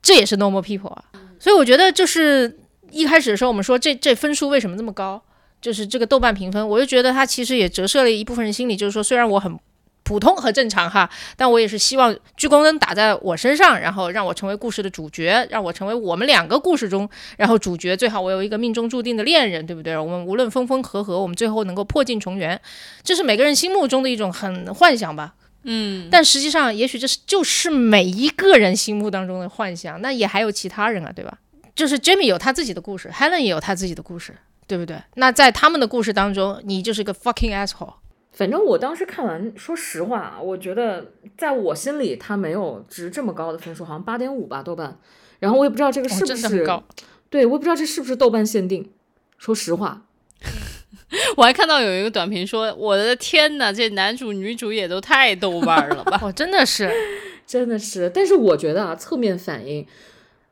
[0.00, 1.02] 这也是 normal people 啊。
[1.40, 2.60] 所以我觉得就是
[2.92, 5.20] 一开始的时候，我们说这这分数为什么这么高，
[5.60, 9.58] 就是这个豆瓣评分，我就觉得它其实也折射了一部分人心理，就是说虽然我很。
[10.04, 19.96] 普通和正常哈，但我也是希望聚光灯打在我身上，然后让我成为故事的主角，让我成为我们两个故事中，然后主角最好我有一个命中注定的恋人，对不对？
[19.96, 22.60] 我们无论分分合合，我们最后能够破镜重圆，
[23.02, 25.34] 这是每个人心目中的一种很幻想吧。
[25.62, 31.38] 嗯，但实际上也许这是就是每一个人心目当中的幻想，那也还有其他人啊，对吧？
[31.74, 34.36] 就是 Jamie 有他自己的故事，Helen 也有他自己的故事，
[34.66, 35.02] 对不对？
[35.14, 37.94] 那在他们的故事当中，你就是个 fucking asshole。
[38.34, 44.98] 反正我当时看完，说实话，我觉得在我心里它没有值这么高的分数，好像八点五吧豆瓣。
[45.38, 46.82] 然后我也不知道这个是不是，真的很高。
[47.30, 48.90] 对，我也不知道这是不是豆瓣限定。
[49.38, 50.02] 说实话，
[51.36, 56.90] 我还看到有一个短评说：“我的天呐，这男主女主也都太豆瓣了吧哦，真的是，
[57.46, 58.10] 真的是。
[58.12, 59.86] 但是我觉得啊，侧面反映，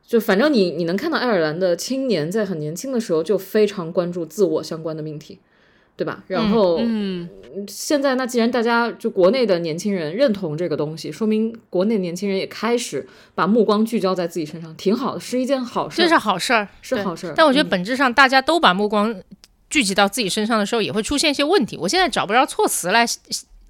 [0.05, 5.39] 就反正你你能看到爱尔兰的青年在很年轻的时候就非常关注自我相关的命题，
[5.95, 6.23] 对吧？
[6.27, 7.29] 然后，嗯，
[7.67, 17.33] 现在那既然大家就国内的年轻人认同这个东西，说明国内年轻人也开始把目光聚焦在自己身上，挺好的，是一件好事儿，这是好事儿，是好事儿。
[17.35, 19.15] 但我觉得嗯本质上，大家都把目光
[19.69, 21.77] 聚集到自己身上的时候，也会出现一些问题。
[21.77, 23.05] 我现在找不着措辞来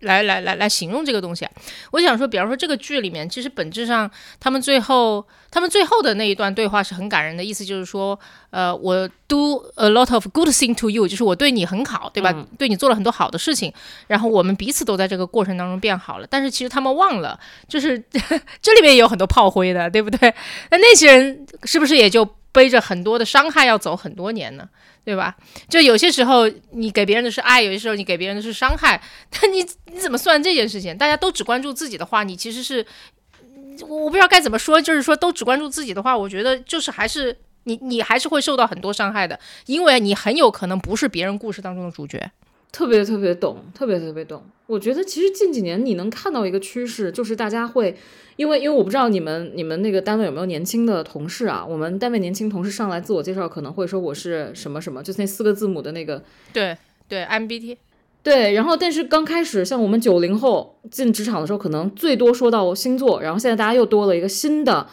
[0.04, 1.52] 来来来来形容这个东西啊。
[1.92, 8.18] 我想说，比方说这个剧里面，其实本质上他们最后他们最后的那一段对话是很感人的，意思就是说，
[8.52, 12.32] 呃，我 do a lot of good thing to you，就是我对你很好，对吧？
[12.34, 13.74] 嗯对你做了很多好的事情，
[14.08, 16.28] 然后我们彼此都在这个过程当中变好了。
[16.30, 17.98] 但是其实他们忘了，就是
[18.62, 20.34] 这里面也有很多炮灰的，对不对？
[20.70, 24.68] 那那些人是不是也就背着很多的伤害要走很多年呢？
[25.06, 25.36] 对吧？
[25.68, 30.98] 就有些时候你给别人的是爱，有些时候你给别人的是伤害， 但你你怎么算这件事情？
[30.98, 32.86] 大家都只关注自己的话，你其实是
[33.82, 42.32] 我我不知道该怎么说，就是说都只关注自己的话，我觉得就是还是你你还是会受到很多伤害的，因为你很有可能不是别人故事当中的主角。
[42.74, 44.44] 特别特别懂，特别特别懂。
[44.66, 47.96] 我觉得其实近几年你能看到一个趋势，就是大家会，
[48.36, 51.64] 因为因为我不知道你们你们那个单位有没有年轻的同事啊？
[51.64, 56.24] 我们单位年轻同事上来自我介绍可能会说我是什么什么，就是那四个字母的那个。
[56.52, 56.76] 对
[57.08, 57.78] 对，MBT
[58.24, 64.88] 对，然后但是刚开始像我们九零后进职场的时候，可能最多说到星座，然后现在大家又多了一个新的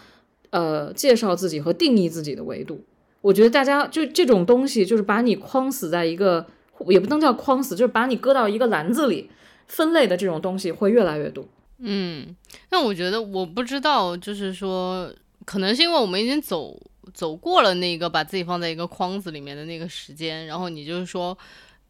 [0.51, 2.85] 呃介绍自己和定义自己的维度。
[3.22, 6.45] 我觉得大家就这种东西，就是把你框死在一个，
[6.89, 9.31] 也不能叫框死，就是把你搁到一个篮子里
[9.66, 11.45] 分类的这种东西会越来越多。
[11.78, 12.37] 嗯，
[12.70, 15.11] 那我觉得我不知道，就是说，
[15.45, 16.78] 可能是因为我们已经走
[17.14, 21.37] 走过了那个把自己放在一个框子里面的那个时间，然后你就是说，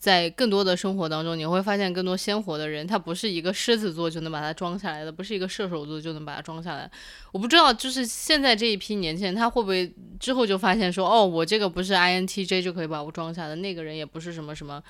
[0.00, 6.90] 在更多的生活当中，你会发现更多鲜活的人，他不是一个狮子座就能把它装下来的，不是一个射手座就能把它装下来。
[7.30, 14.82] 我不知道，就是现在这一批年轻人，他会不会之后就发现说，哦，我这个不是 INTJ 就可以把我装下的，那个人也不是什么什么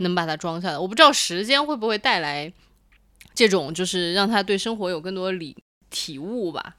[0.00, 0.80] 能把它装下的。
[0.80, 2.52] 我不知道时间会不会带来。
[3.34, 5.54] 这种就是让他对生活有更多理
[5.90, 6.76] 体悟吧。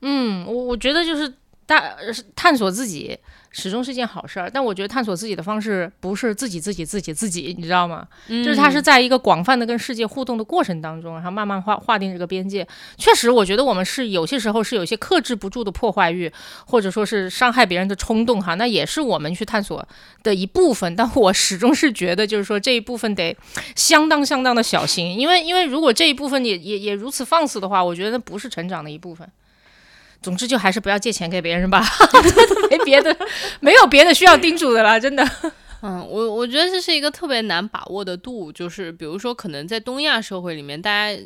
[0.00, 1.30] 嗯，我我觉得就是
[1.70, 1.94] 大
[2.34, 3.16] 探索自己
[3.52, 8.04] 始终是一件好事儿，但我觉得探索自己的方式不是自己自己自己自己，你知道吗？
[8.26, 12.66] 就是它是在一个广泛的跟世界互动的过程当中，然后慢慢划划定这个边界。
[12.96, 16.28] 确实，我觉得我们是有些时候是有些克制不住的破坏欲，
[16.66, 19.86] 或者说是伤害别人的冲动哈，那也是我们去探索
[20.24, 20.96] 的一部分。
[20.96, 23.36] 但我始终是觉得，就是说这一部分得
[23.76, 29.30] 相当相当的小心，因为因为如果这一部分也也也如此放肆的话，我觉得那不是成长的一部分。
[30.22, 31.84] 总之，就还是不要借钱给别人吧，
[32.70, 33.16] 没别的，
[33.60, 35.26] 没有别的需要叮嘱的了，真的。
[35.82, 41.18] 嗯，我我觉得这是一个特别难把握的度，就是比如说，可能在东亚社会里面，大家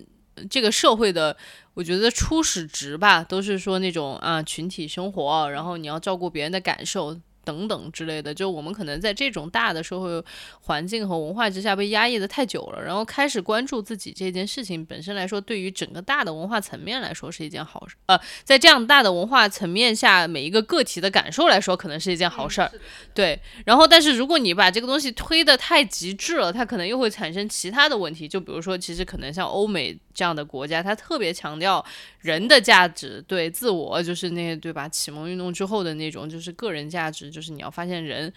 [0.49, 1.36] 这个社会的，
[1.74, 7.16] 我觉得初始值吧，都是说那种啊群体生活，然后你要照顾别人的感受。
[7.45, 10.24] 等等之类的，就我们可能在这种大的社会
[10.62, 17.97] 环境和文化之下被压抑的太久了，然后开始关注自己这件事情本身来说，对于整个大的文化层面来说是一件好事。
[18.07, 22.70] 呃，在这样大的文化层面下，每一个个体的感受来说，可能是一件好事儿。
[23.12, 28.26] 对，然后但是如果你把这个东西推得太极致了，它可能又会产生其他的问题。
[28.26, 31.84] 就比如说，其实可能像欧美这样的国家，它特别强调
[32.20, 34.88] 人的价值，对自我，就是那些对吧？
[34.88, 38.32] 启蒙运动之后的那种，就是个人价值，就是你要发现人，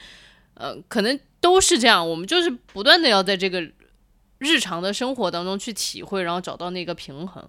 [0.55, 2.09] 呃，可能都是这样。
[2.09, 3.61] 我们就是不断的要在这个
[4.39, 7.47] 日常的生活当中去体会，然后找到那个平衡。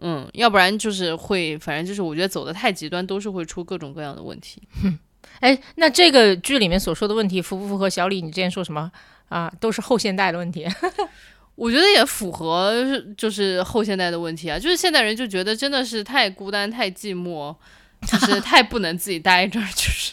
[0.00, 4.60] 嗯，要不然就是会，反正就是我觉得走的太极端，都是会出各种各样的问题。
[5.38, 8.90] 哎，那这个剧里面所说的问题符不符合小李你之前说什么
[9.28, 9.52] 啊？
[9.60, 10.66] 都是后现代的问题。
[11.54, 12.82] 我觉得也符合，
[13.16, 17.54] 就是后现代的问题啊，就是现代人就觉得真的是太孤单、太寂寞，
[18.06, 20.12] 就是 太不能自己待着，就是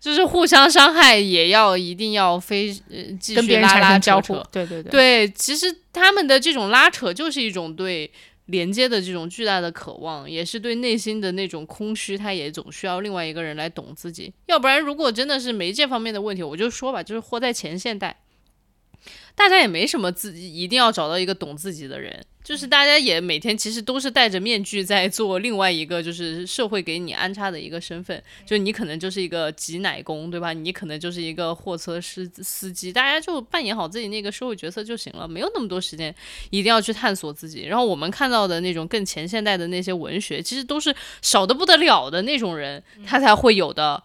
[0.00, 8.10] 就是互相伤害，也要一定要非呃继续拉拉生交互扯扯。，对对对，对，其实他们的这种拉扯就是一种对
[8.46, 14.32] 连接的这种巨大的渴望，也是对内心的那种空虚，他也总需要另外一个人来懂自己。
[14.46, 18.16] 要不然，如果真的是没这方面的问题，我就说吧，就是活在前现代。
[19.34, 30.52] 大家也没什么自己一定要找到一个懂自己的人，就是大家也每天其实都是戴着面具在做另外一个就是社会给你安插的一个身份，就你可能就是一个挤奶工，对吧？
[30.52, 36.14] 你可能就是一个货车司司机，大家就扮演好自己那个社会角色就行了，没有那么多时间
[36.50, 37.64] 一定要去探索自己。
[37.64, 44.02] 然后我们看到的那种更前现代的那些文学，其实都是少的不得了的那种人，他才会有的。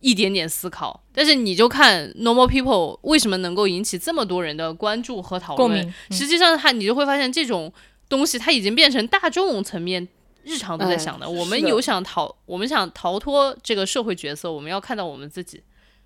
[0.00, 5.94] 一点点思考，但是你就看 normal people 为什么能够引起这么多人的关注和讨论。
[6.10, 7.72] 实际上，他你就会发现这种
[8.08, 10.06] 东西，它已经变成大众层面
[10.44, 11.28] 日常都在想的。
[11.28, 15.62] 我们有想逃，我们想逃脱这个社会角色，我们要看到我们自己，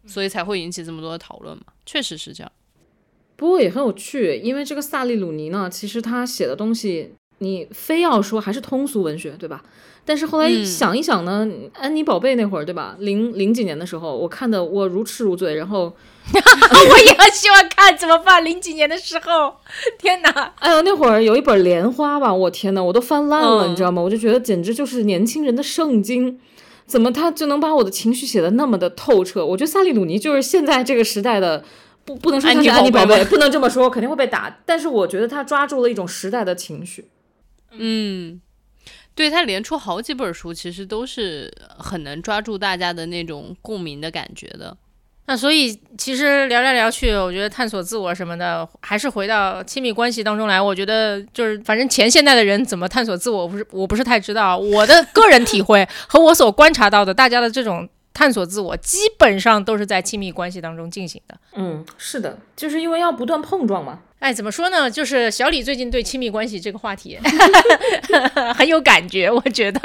[0.06, 1.64] 所以才会引起这么多的讨论嘛。
[1.84, 2.50] 确实是这样。
[3.36, 9.62] 不过也很有趣，因为这个萨利鲁尼呢，其实他写的东西，你非要说还是通俗文学，对吧？
[10.04, 12.96] 但是后来想一想呢，安妮宝贝那会儿，对吧？
[12.98, 15.94] 零零几年的时候，我看的我如痴如醉，然后
[16.32, 18.44] 我也很喜欢看，怎么办？
[18.44, 19.54] 零几年的时候，
[19.98, 20.52] 天哪！
[20.58, 24.02] 哎呦，那会儿有一本《莲花》吧，我天哪，我都翻烂了，你知道吗？
[24.02, 26.40] 我就觉得简直就是年轻人的圣经，
[26.84, 29.46] 怎么他就能把我的情绪写的那么的透彻？
[29.46, 31.62] 我觉得萨利鲁尼就是现在这个时代的，
[32.04, 34.58] 不不能说他是安妮宝贝，不能这么说，肯定会被打。
[34.66, 37.06] 但是我觉得他抓住了一种时代的情绪，
[37.72, 38.40] 嗯。
[39.14, 44.74] 对他连出好几本书，其实都是很能抓住大家的那种共鸣的感觉的。
[45.26, 50.58] 那所以其实聊来聊去，我觉得探索自我什么的，还是回到亲密关系当中来。
[50.58, 54.56] 我觉得就是反正前现代的人怎么探索自我，不是我不是太知道。
[54.56, 61.38] 我的 个人体会和我所观察到的，大家的这种探索自我，基本上都是在亲密关系当中进行的。
[61.54, 64.00] 嗯，是的，就是因为要不断碰撞嘛。
[64.22, 64.88] 哎，怎么说呢？
[64.88, 67.18] 就是小李最近对亲密关系这个话题
[68.54, 69.80] 很有感觉，我觉得。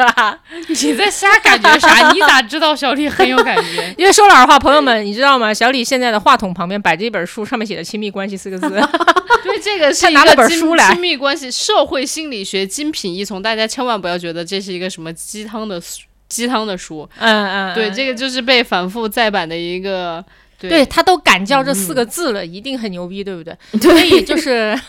[0.68, 2.12] 你在瞎感觉啥？
[2.12, 3.92] 你咋知道小李很有感觉？
[3.98, 5.52] 因为说老实话，朋友们，你知道吗？
[5.52, 8.70] 小李现在的话筒旁边摆着一本书，上面写着“亲密关系”四个字。
[9.44, 15.82] 对，这个是拿了本书来，亲密关系社会心理学精品一丛，大家千万不要觉得这是一个什么鸡汤的
[16.30, 17.10] 鸡汤的书。
[17.18, 20.24] 嗯嗯，对，这个就是被反复再版的一个。
[20.60, 23.56] 对他都敢叫这四个字了，一定很牛逼，对不对？
[23.80, 24.80] 所以就是。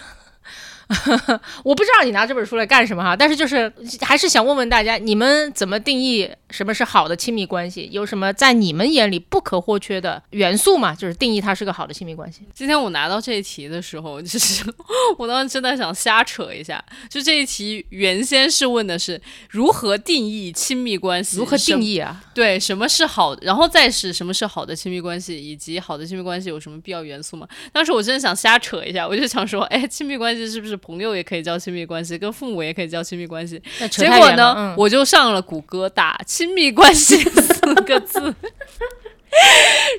[1.62, 3.70] 我不知道你拿这本书来干什么哈，但是就是
[4.01, 7.89] 还是想问问大家，你们怎么定义什么是好的亲密关系？
[7.93, 10.95] 有什么在你们眼里不可或缺的元素嘛？
[10.95, 12.41] 就是定义它是个好的亲密关系。
[12.55, 14.64] 今天我拿到这一题的时候，就是
[15.18, 16.82] 我当时真的想瞎扯一下。
[17.11, 19.20] 就这一题原先是问的是
[19.51, 21.36] 如何定义亲密关系？
[21.36, 22.24] 如何定义啊？
[22.34, 23.36] 对，什么是好？
[23.43, 25.36] 然后再是什么是好的亲密关系？
[25.39, 27.47] 以及好的亲密关系有什么必要元素吗？
[27.74, 30.77] 当时我真的想瞎扯一下，我就想说，哎，亲密关系是不是？
[30.78, 33.60] 朋友也可以叫亲密关系，跟父母也可以叫亲密关系。
[33.90, 38.20] 结果呢，我就上了谷歌打“亲密关系”四个字，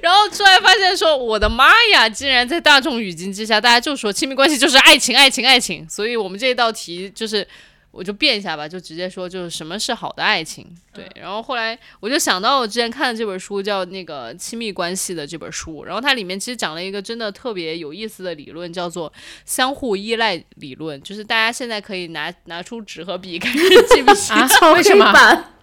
[0.01, 2.09] 然后出来发现说：“我的妈呀！
[2.09, 7.47] 竟然在大众语境之下，大家就说亲密关系就是爱情，爱情，爱情。”所以，我们这一道题就是。
[7.92, 10.66] 我就变一下吧，就直接说，就是什么是好的爱情？
[10.94, 19.12] 对，然后后来我就想到我之前看的这本书，叫那个亲密关系的这本书，然后它里面其实讲了一个真的特别有意思的理论，叫做
[19.46, 24.34] 相互依赖理论，就是大家现在可以拿拿出纸和笔开始记笔记，
[24.76, 25.59] 为什么？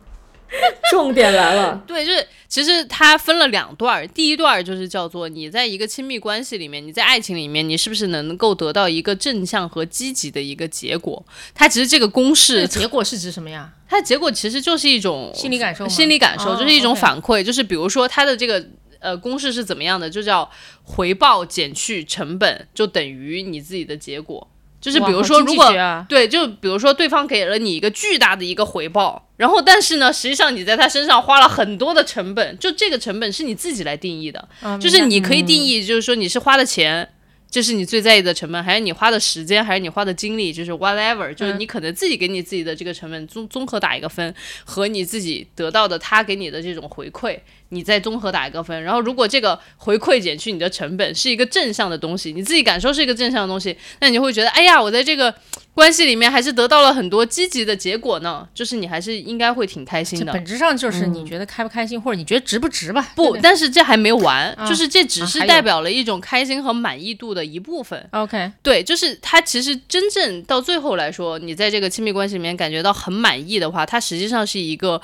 [0.90, 11.24] 重点来了，对，就是其实它分了两段，第一段就是叫做你在一个亲密关系里面，你在爱情里面，你是不是能够得到一个正向和积极的一个结果？
[11.54, 13.72] 它其实这个公式，结果是指什么呀？
[13.88, 18.64] 它的结果其实就是一种心理感受，心理感受就是一种反馈，就是比如说它的这个
[19.00, 20.48] 呃公式是怎么样的，就叫
[20.84, 24.48] 回报减去成本就等于你自己的结果。
[24.80, 25.72] 就是比如说，如果
[26.08, 34.48] 对，就比如说对方给了你一个巨大的一个回报，然后但是呢，实际上你在他身上花了很多的成本，就这个成本是你自己来定义的，
[34.80, 37.08] 就是你可以定义，就是说你是花的钱，
[37.50, 47.38] 这是你最在意的成本，还是你花的时间，还是你花的精力，就是 whatever，就是你可能自己给你自己的这个成本综综合打一个分，和你自己得到的他给你的这种回馈。
[47.70, 55.34] 你再综合打一个分，然后如果这个回馈减去你的成本是一个正向的东西，你自己感受是一个正向的东西，那你就会觉得，哎呀，我在这个
[55.74, 60.32] 关系里面还是得到了很多积极的结果呢，就是你还是应该会挺开心的。
[60.32, 63.12] 本质上就是你觉得开不开心，或者你觉得值不值吧？
[63.16, 68.08] 不，但是这还没完，就是这只是代表了一种开心和满意度的一部分。
[68.12, 75.02] OK，对，就是它其实真正到最后来说，你在这个亲密关系里面感觉到很满意的话，它实际上是一个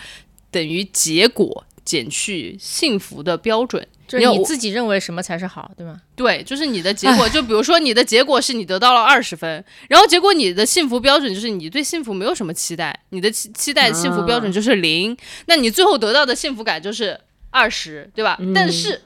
[0.52, 1.64] 等于结果。
[1.85, 6.01] 减去幸福的标准，就是你自己认为什么才是好，对吗？
[6.14, 7.28] 对，就是你的结果。
[7.28, 15.16] 就比如说，你的结果是你得到了二十分，然后结果你的幸福标准就是你对幸福没有什么期待，你的期期待幸福标准就是零，
[15.47, 17.18] 那你最后得到的幸福感就是
[17.51, 18.39] 二十，对吧？
[18.55, 19.03] 但是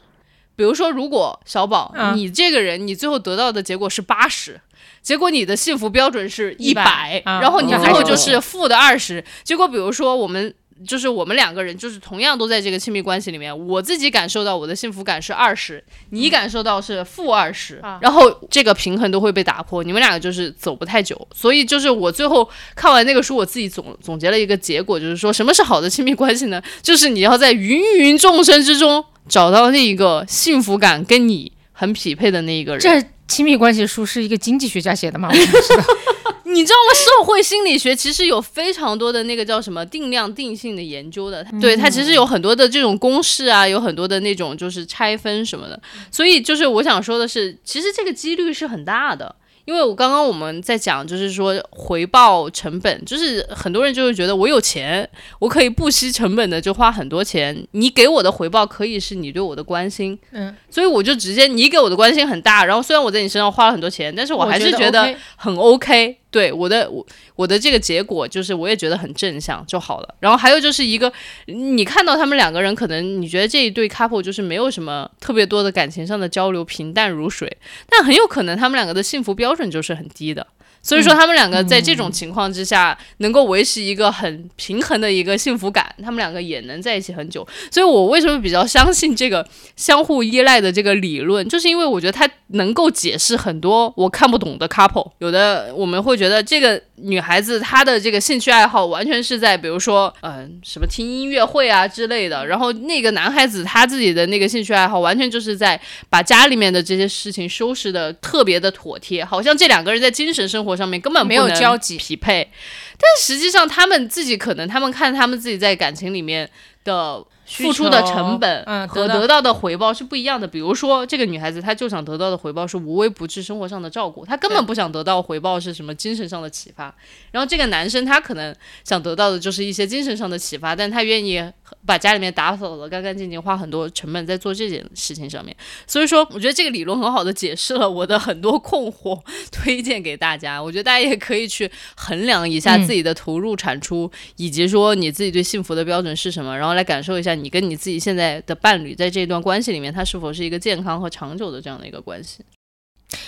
[0.55, 4.61] 比如说，如果小宝、啊你这个人，你最后得到的结果是八十。
[5.03, 9.24] 结果你的幸福标准是一百、啊然后你最后就是是负的二十。
[9.45, 10.53] 结果比如说我们
[10.85, 21.16] 就是我们两个人，就是同样都在这个亲密关系里面，我自己感受到我的幸福感是二十，你感受到是负二十、啊然后这个平衡都会被打破，你们两个就是走不太久。
[21.35, 26.62] 所以就是我最后看完那个书，我自己总总结了一个结果，就是说什么是好的亲密关系呢？
[26.83, 32.81] 就是你要在芸芸众生之中找到那一个幸福感跟你很匹配的那一个人。
[32.81, 35.29] 这亲密关系书是一个经济学家写的吗？
[35.31, 35.85] 我不知道
[36.45, 36.95] 你知道吗？
[36.95, 45.79] 社会心理学其实有非常多的那个叫什么定量定性的研究的，对它其实有很多的这种公式啊，有很多的那种就是拆分什么的。
[46.11, 49.35] 所以就是我想说的是，其实这个几率是很大的。
[49.67, 55.07] 因为我刚刚我们在讲，就是说回报成本，就是很多人就会觉得我有钱，
[55.41, 66.17] 我可以不惜成本的就花很多钱，你给我的回报可以是你对我的关心，嗯，所以我就直接你给我的关心很大，然后虽然我在你身上花了很多钱，但是我还是觉得很 OK。
[66.37, 70.14] 对我的我我的这个结果就是我也觉得很正向就好了。
[70.20, 71.11] 然后还有就是一个，
[71.47, 77.51] 你看到他们两个人，可能你觉得这一对 couple 就是没有什么特别多的感情上的交流，平淡如水，
[77.89, 80.47] 但很有可能他们两个的幸福标准就是很低的。
[80.87, 87.45] 所以说，他们两个在这种情况之下，能够维持一个很平衡的一个幸福感，他们两个也能在一起很久。
[87.72, 95.11] 所以我为什么比较相信这个 相互依赖的这个理论，就是因为我觉得它能够解释很多我看不懂的 couple。
[95.18, 112.51] 有的我们会觉得这个女孩子她的这个兴趣爱好完全是在比如说嗯、什么听音乐会啊之类的，然后那个男孩子他自己的那个兴趣爱好完全就是在把家里面的这些事情收拾的特别的妥帖，好像这两个人在精神生活上面根本没有交集匹配。
[112.99, 116.49] 但实际上，他们自己可能他们看他们自己在感情里面
[116.83, 120.47] 的付出的成本和得到的回报是不一样的。
[120.49, 126.95] 比如说，这个女孩子她就想得到的回报是无微不至生活上的照顾，她根本不想得到回报是什么精神上的启发。
[127.33, 131.53] 然后这个男生他可能想得到的就是一些精神上的启发，但他愿意
[131.85, 135.57] 把家里面打扫的干干净净，花很多成本在做这件事情上面。
[135.87, 139.21] 所以说，我觉得这个理论很好的解释了我的很多困惑，
[139.53, 140.62] 推荐给大家。
[140.62, 152.45] 我觉得大家也可以去衡量一下自己的投入产出，以及说你自己对幸福的标准是什么，然后来感受一下你跟你自己现在的伴侣在这段关系里面，他是否是一个健康和长久的这样的一个关系。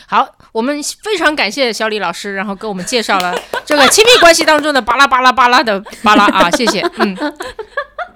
[0.06, 3.32] 好，我们非常感谢小李老师，然后给我们介绍了
[3.64, 7.16] 这个亲密关系当中的巴拉巴拉巴拉的巴拉啊，谢谢，嗯。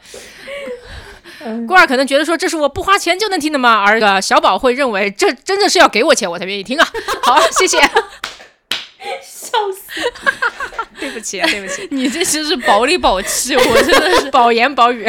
[1.66, 3.82] 郭二可能觉得说这是我不花钱就能听的吗？
[3.84, 6.88] 而个小宝会认为这真的是要给我钱我才愿意听啊。
[7.22, 7.78] 好，谢谢。
[9.20, 10.00] 笑死！
[11.00, 14.30] 对不起啊， 对不起，你这就是薄里薄气，我真的是。
[14.30, 15.06] 宝言宝语。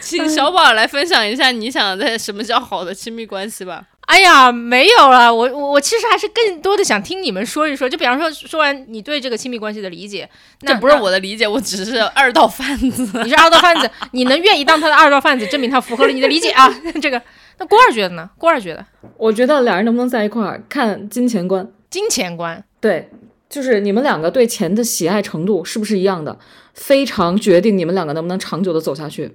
[0.00, 3.84] 请小宝来分享一下你想在什么叫好的亲密关系吧。
[4.06, 10.28] 哎呀，没有了，我我我其实还是更多的想听你们说一说，就比方说说完你对这个亲密关系的理解，
[10.60, 13.22] 那这不是我的理解，我只是二道贩子。
[13.24, 16.68] 你是二道贩子，你能愿意当他的二道贩子，证明他符合了你的理解啊。
[17.00, 17.20] 这个，
[17.58, 18.28] 那郭二觉得呢？
[18.38, 18.84] 郭二觉得
[19.16, 21.66] 我觉得俩人能不能在一块儿，看金钱观。
[21.88, 23.08] 金钱观，对，
[23.48, 26.38] 就是你们两个对钱的喜爱程度是不是一样的，
[26.74, 29.34] 非常决定你们两个能不能长久的走下去。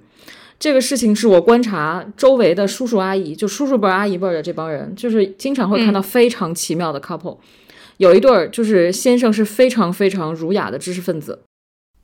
[0.60, 7.38] 这个事情是我观察周围的叔叔阿姨，就叔叔辈儿、阿姨辈儿的这帮人，就是经常会看到非常奇妙的 couple。
[7.96, 11.40] 有一对儿就是先生是非常非常儒雅的知识分子，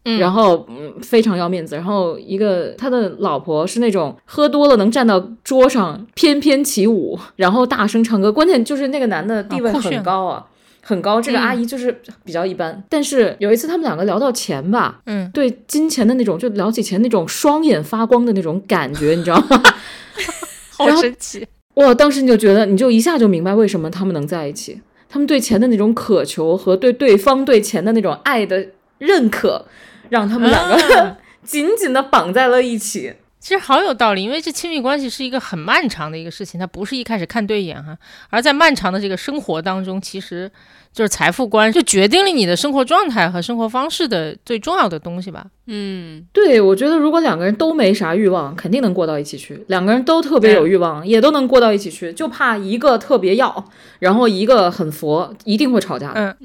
[0.04, 10.46] 嗯，然后嗯非常要面子，然后一个他的老婆是那种喝多了能站到桌上翩翩起舞，然后大声唱歌，关键就是那个男的地位很高啊。
[10.88, 11.90] 很高，这个嗯阿姨就是
[12.24, 19.62] 比较一般，但是有一次他们两个聊到钱吧，嗯，对金钱的那种，就聊起钱那种双眼发光的那种感觉，你知道吗？
[20.70, 21.44] 好神奇。
[21.74, 28.68] 哇，当时你就觉得，你就一下就明白为什么他们能在一起，他们对钱的那种渴求和对对方对钱的那种爱的
[28.98, 29.66] 认可，
[30.08, 33.12] 让他们两个、啊 紧紧的绑在了一起。
[33.46, 37.96] 其实好有道理，因为这亲密关系是一个很漫长的一个事情，它不是一开始看对眼哈，
[38.28, 40.50] 而在漫长的这个生活当中，其实
[40.92, 45.46] 就是财富观就决定了你的生活状态和生活方式的最重要的东西吧。
[45.66, 52.12] 嗯，对，我觉得如果两个人都没啥欲望，肯定能过到一起去；两个人都特别有欲望，也都能过到一起去。
[52.12, 53.70] 就怕一个特别要，
[54.00, 56.20] 然后一个很佛，一定会吵架的。
[56.20, 56.36] 嗯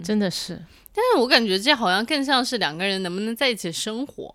[0.00, 0.60] 嗯，真的是，
[0.92, 4.34] 但是我感觉这好像更像是两个人能不能在一起生活，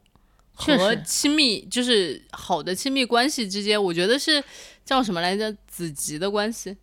[0.62, 4.44] 和亲密就是好的亲密关系之间，我觉得是
[4.86, 5.56] 叫什么来着？
[5.68, 6.76] 子集的关系。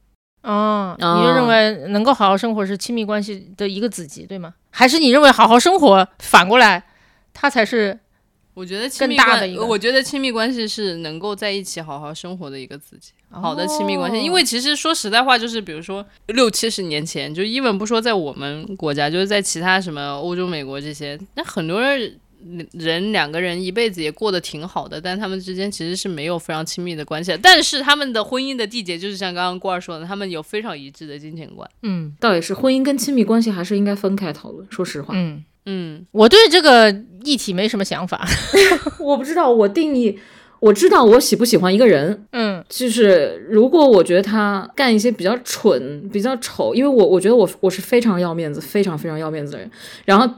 [0.43, 4.55] 哦，你就哦认为能够好好生活是亲密关系的一个子集，对吗？
[4.70, 6.83] 还是你认为好好生活反过来，
[7.35, 7.97] 它才是
[8.55, 14.18] 我觉得亲更密关大的一个我觉得亲密关系是能够在一起好好生活的一个自己，好的亲密关系。
[14.18, 22.18] 因哦为其实说实在话，就是比如说六七十年前，就一文不说在我们国家，就是在其他什么欧洲、美国这些，那很多人。
[22.72, 27.38] 人两个人一辈子也过得挺好的，但他们之间其实是没有非常亲密的关系。
[27.42, 31.68] 但是他们的婚姻的缔结就是像刚刚郭二说的，他们有非常一致的金钱观。
[31.82, 34.66] 嗯倒也是，婚姻跟亲密关系还是应该分开讨论。
[34.70, 36.90] 说实话，嗯，嗯，我对这个
[37.24, 38.26] 议题没什么想法。
[39.01, 40.18] 我不知道我定义，
[40.61, 49.70] 我知道我喜不喜欢一个人，嗯就是如果我觉得他干一些比较蠢、比较丑，因为我我觉得我我是非常要面子、非常非常要面子的人。
[50.05, 50.28] 然后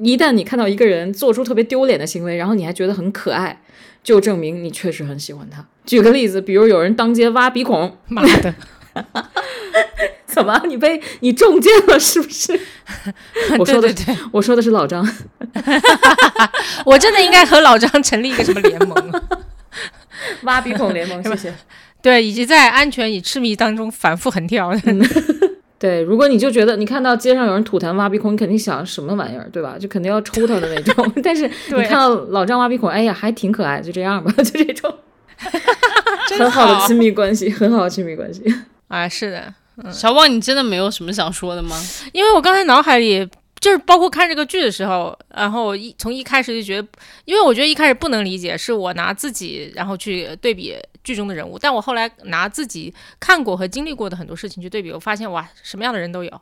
[0.00, 3.60] 一旦你看到一个人做出特别丢脸的行为，然后你还觉得很可爱，
[4.02, 5.64] 就证明你确实很喜欢他。
[5.84, 8.54] 举个例子，比如有人当街挖鼻孔，妈的，
[10.26, 12.58] 怎么你被你中箭了是不是？
[13.58, 15.06] 我说的对我说的是老张，
[16.84, 19.22] 我真的应该和老张成立一个什么联盟啊？
[20.42, 21.54] 挖鼻孔联盟，谢谢。
[22.00, 24.72] 对，以及在安全与痴迷当中反复横跳。
[25.78, 29.76] 对，如果你就觉得你看到街上有人吐痰挖鼻孔，你肯定想什么玩意儿，对吧？
[29.78, 31.12] 就肯定要抽他的那种。
[31.22, 34.92] 但是你看到老张挖鼻孔，哎呀，还挺可爱，就这样吧， 就这种，
[36.36, 38.42] 很好的亲密关系，很好的亲密关系。
[38.88, 39.54] 啊，是的，
[39.84, 41.76] 嗯小汪，你真的没有什么想说的吗？
[42.12, 43.28] 因为我刚才脑海里
[43.60, 46.88] 就是包括看这个剧的时候，然后一从一开始就觉得，
[47.24, 56.40] 因为我觉得一开始不能理解，是我拿自己然后去对比剧中的人物，但我后来拿自己看过和经历过的很多事情去对比，我发现哇，什么样的人都有。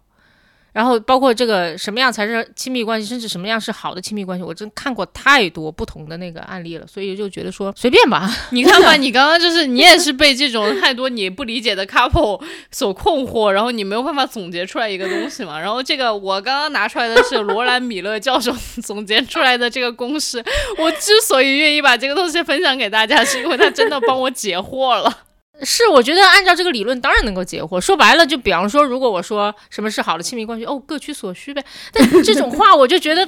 [0.76, 8.30] 然后包括这个什么样才是亲密关系，甚至什么样是好的亲密关系，我真看过太多不同的那个案例了，所以就觉得说随便吧。
[8.52, 12.38] 你看吧，你刚刚就是你也是被这种太多你不理解的 couple
[12.70, 15.58] 所困惑，然后你没有办法总结出来一个东西嘛。
[15.58, 18.52] 然后这个我刚刚拿出来的是罗兰米勒教授
[18.84, 20.44] 总结出来的这个公式。
[20.76, 25.20] 我之所以愿意把这个东西分享给大家，是因为他真的帮我解惑了。
[25.62, 27.80] 是，我觉得按照这个理论，当然能够解惑。
[27.80, 31.64] 说白了，就比方说，如果我说什么是好的亲密关系，哦，各取所需呗。
[31.92, 33.26] 但这种话，我就觉得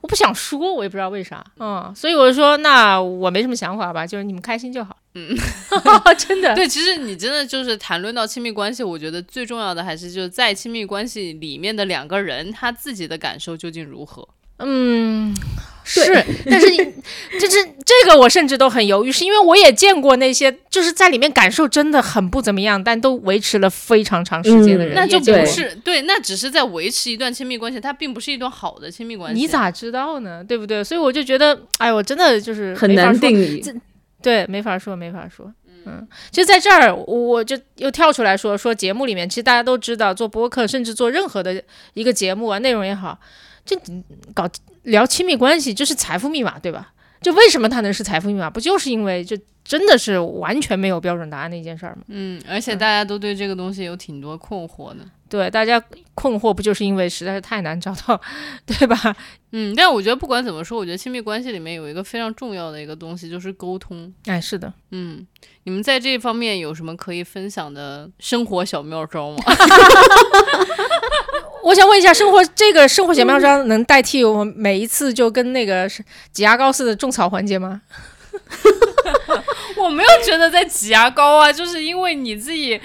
[0.00, 1.44] 我不想说，我也不知道为啥。
[1.58, 4.96] 嗯，所以我就说，那我没什么想法吧，就是你们开心就好。
[5.14, 5.36] 嗯
[6.18, 6.54] 真的。
[6.54, 14.26] 对，其实你真的就是谈论到亲密关系，我觉得最重要的还是就是在亲密关系里面的两个人他自己的感受究竟如何。
[14.58, 15.32] 嗯，
[15.88, 16.76] 是， 但是你
[17.40, 29.40] 这这这个我甚至都很犹豫，是因为我也见过那些就是在里面感受真的很不怎么样，但都维持了非常长时间的人，嗯那就不是对，那只是在维持一段亲密关系，它并不是一段好的亲密关系。
[29.40, 30.44] 你咋知道呢？
[30.44, 30.84] 对不对？
[30.84, 33.64] 所以我就觉得，哎，我真的就是很难定义。
[34.20, 35.50] 对，没法说，没法说。
[35.86, 41.62] 嗯，其实在这儿，我我就又跳出来说说节目里面，其实大家都知道，做播客甚至做任何的
[41.94, 43.18] 一个节目啊，内容也好，
[43.68, 43.78] 就
[44.34, 44.48] 搞
[44.84, 46.92] 聊亲密关系，就是财富密码，对吧？
[47.20, 48.48] 就为什么它能是财富密码？
[48.48, 52.02] 不就是因为就真的是完全没有标准答案的一件事儿吗？
[52.06, 55.04] 嗯，而且大家都对这个东西有挺多困惑的。
[55.28, 55.82] 对，大家
[56.14, 58.18] 困惑不就是因为实在是太难找到，
[58.64, 59.14] 对吧？
[59.52, 64.10] 嗯，但我觉得不管怎么说，我觉得亲密关系里面有一个非常重要的一个东西，就是沟通。
[64.24, 65.26] 哎，是的，嗯，
[65.64, 69.38] 你们在这方面有什么可以分享的生活小妙招吗？
[71.68, 76.02] 我想问一下，生活这个生活小妙招能代替我每一次就跟那个是
[76.32, 77.82] 挤牙膏似的种草环节吗？
[79.76, 82.80] 我没有觉得在挤牙膏啊，就是因为你自己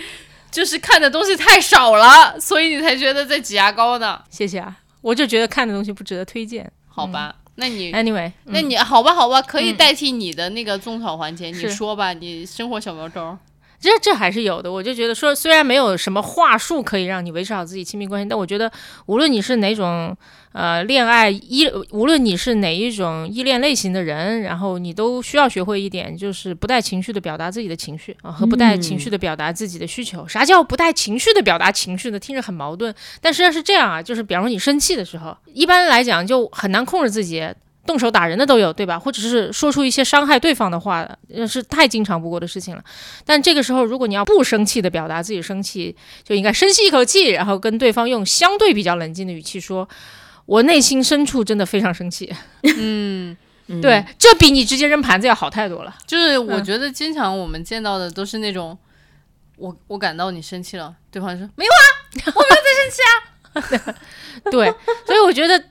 [0.51, 4.19] 就是看的东西太少了，所以你才觉得在挤牙膏呢。
[4.29, 6.69] 谢谢啊，我就觉得看的东西不值得推荐。
[6.89, 7.93] 好吧，那你。
[7.93, 13.37] Anyway，那嗯你好吧，好吧，可以嗯代替你的那个种草环节，你说吧，你生活小妙招。
[13.83, 14.71] 这这还是有的。
[14.71, 18.71] 我就觉得说，虽然没有什么话术可以让你维持好自己亲密关系，但我觉得
[19.07, 20.15] 无论你是哪种
[20.53, 30.25] 呃恋爱依，无论你是哪一种依恋类型的人，然后你都需要学会一点，就是不带情绪的表达自己的情绪啊，和不带情绪的表达自己的需求。
[30.25, 32.17] 啥叫不带情绪的表达情绪呢？
[32.17, 37.45] 听着很矛盾，但实际上是这样啊，就是比方说你生气的时候，一般来讲就很难控制自己。
[37.85, 38.97] 动手打人的都有，对吧？
[38.97, 42.83] 或者是说出一些伤害对方的话，呃是太经常不过的事情了。
[43.25, 49.87] 但这个时候，如果你要不生气的表达自己生气，就应该深吸一口气，然后跟对方用相对比较冷静的语气说
[50.47, 52.33] ：“我内心深处真的非常生气。
[52.63, 53.35] 嗯，
[53.67, 55.93] 嗯 对，这比你直接扔盘子要好太多了。
[56.07, 58.77] 就是我嗯觉得经常我们见到的都是那种，
[59.57, 63.01] 我我感到你生气了，对方说没有啊，我没有在生气
[63.83, 63.93] 啊，
[64.49, 64.73] 对，
[65.05, 65.61] 所以我觉得。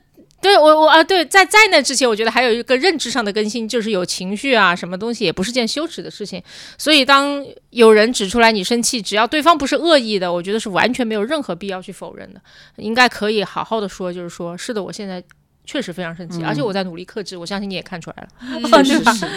[0.43, 6.43] 对我我啊对，在在那之前，我觉得还有一个认知上的更新，就是有情绪啊，什么东西也不是件羞耻的事情。
[6.77, 12.41] 所以当有人指出来你生气，只要对方不是恶意的，我觉得是完全没有任何必要去否认的，
[12.75, 15.23] 应该可以好好的说，就是说是的，我现在
[15.65, 18.29] 确实非常生气，嗯而且我在努力克制，我相信你也看出来了。
[18.83, 19.27] 确实是，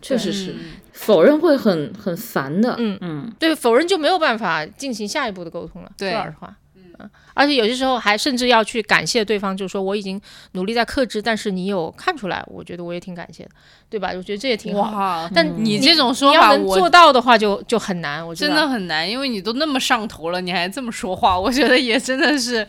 [0.00, 2.76] 确实是，嗯否认会很很烦的。
[2.78, 5.90] 嗯嗯，对，否认就没有办法进行下一步的沟通了。
[5.96, 6.56] 对说老实话，
[6.98, 10.20] 嗯，而且有些时候还甚至要去感谢对方，就是说我已经
[10.52, 13.50] 努力在克制，但是你有看出来，我觉得我也挺感谢的，
[13.90, 14.10] 对吧？
[14.14, 18.24] 我觉得这也挺好但你这种说要法做到的话就，就很难。
[18.26, 22.66] 我知真的很难，因为你都那么上头了，你还这么说话，我觉得也真的是，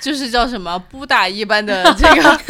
[0.00, 2.40] 就是叫什么不打一般的这个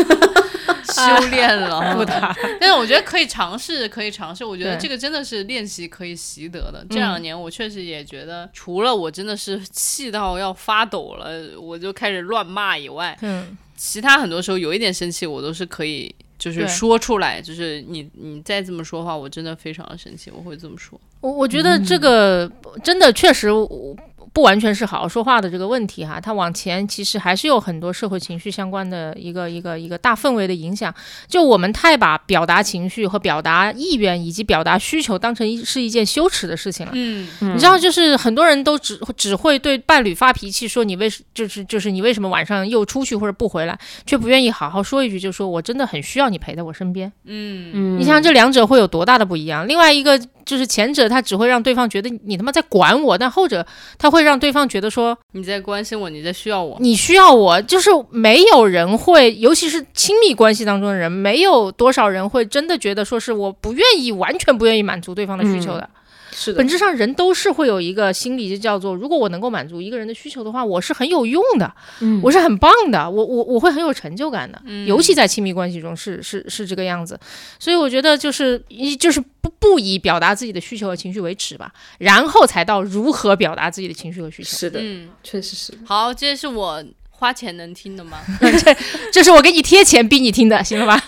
[0.99, 1.95] 修炼了。
[1.97, 2.35] 不打。
[2.61, 4.45] 但是我觉得可以尝试，可以尝试。
[4.45, 6.85] 我觉得这个真的是练习可以习得的。
[6.91, 16.15] 这两年我确实也觉得，除了我真的是气到要发抖了，我就开始乱骂以外，嗯，其他很多时候有一点生气，我都是可以。
[16.39, 20.97] 就是说出来，就是你你再这么说话，我真的非常的生气，我会这么说。
[21.21, 22.49] 我我觉得这个
[22.85, 23.97] 真的确实我
[24.33, 30.95] 不完全是好好说话的这个问题哈，它往前其实还是有很多社会情绪相关的一个一个一个大氛围的影响。
[31.27, 36.93] 就我们太把表达情绪和表达意愿以及表达需求当成一是一件羞耻的事情了。
[36.95, 47.11] 嗯，你知道，就是很多人都只只会对伴侣发脾气，说你为就是就是你为什么晚上又出去或者不回来，却不愿意好好说一句，就说我真的很需要你陪在我身边。
[47.25, 49.67] 嗯你想这两者会有多大的不一样？
[49.67, 53.65] 另外一个就是前者他只会让对方觉得你他妈在管我，但后者
[53.99, 56.79] 他会让对方觉得说你在关心我，你在需要我。
[56.81, 65.87] 你需要我，就是没有人会，尤其是亲密关系当中的人，没有多少人会真的觉得说是我不愿意，完全不愿意满足对方的需求的。
[66.33, 77.19] 是的本，质上人都是会有一个心理，就叫做如果我能够满足一个人的需求的话，我是很有用的，嗯我是很棒的，我我我会很有成就感的，嗯尤其在亲密关系中是是是这个样子，
[77.59, 84.57] 所以我觉得就是一就是不不以表达自己的需求和情绪为耻吧，然后才到如何表达自己的情绪和需求。
[84.57, 85.73] 是的，嗯，确实是。
[85.85, 88.19] 好，这是我花钱能听的吗？
[89.13, 91.03] 这是我给你贴钱逼你听的，行了吧？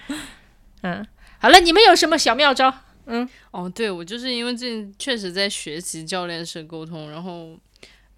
[0.82, 1.06] 嗯，
[1.38, 2.72] 好了，你们有什么小妙招？
[3.08, 7.58] 嗯哦，对，我就是因为最近确实在学习教练式沟通，然后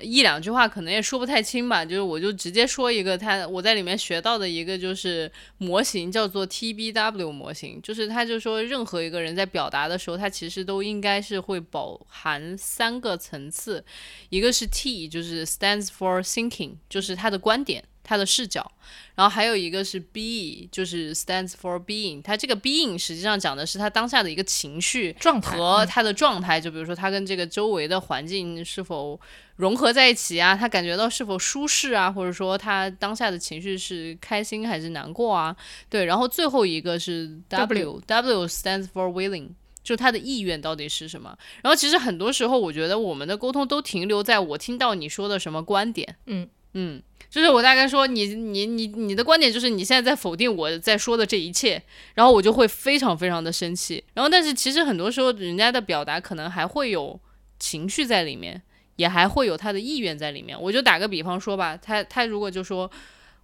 [0.01, 13.85] 一两句话可能也说不太清吧，就是我就直接说一个他我在里面学到的一个就是模型叫做 TBW 模型，就是他就说任何一个人在表达的时候，他其实都应该是会饱含三个层次，
[14.31, 17.85] 一个是 T，就是 stands for thinking，就是他的观点。
[18.11, 18.69] 他的视角，
[19.15, 22.21] 然后还有一个是 be，就是 stands for being。
[22.21, 29.21] 他这个 being 实际上讲的是他当下的一个情绪状态和他的状态，就比如说他跟这个周围的环境是否
[29.55, 35.55] 融合在一起啊，他感觉到是否舒适啊，或者说他当下的情绪是开心还是难过啊？
[35.89, 39.51] 对，然后最后一个是 W，W stands for willing。
[39.83, 41.35] 就他的意愿到底是什么？
[41.63, 51.81] 然后其实很多时候，我觉得我们的沟通都停留在我听到你说的什么观点，嗯嗯，就是我大概说你你你你的观点就是你现在在否定我在说的这一切，
[52.15, 54.03] 然后我就会非常非常的生气。
[54.15, 57.19] 然后但是其实很多时候人家的表达可能还会有
[57.59, 58.61] 情绪在里面，
[58.97, 60.61] 也还会有他的意愿在里面。
[60.61, 62.91] 我就打个比方说吧，他他如果就说，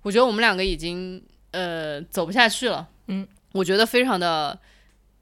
[0.02, 1.22] 我觉得我们两个已经
[1.52, 4.58] 呃走不下去了，嗯，我觉得非常的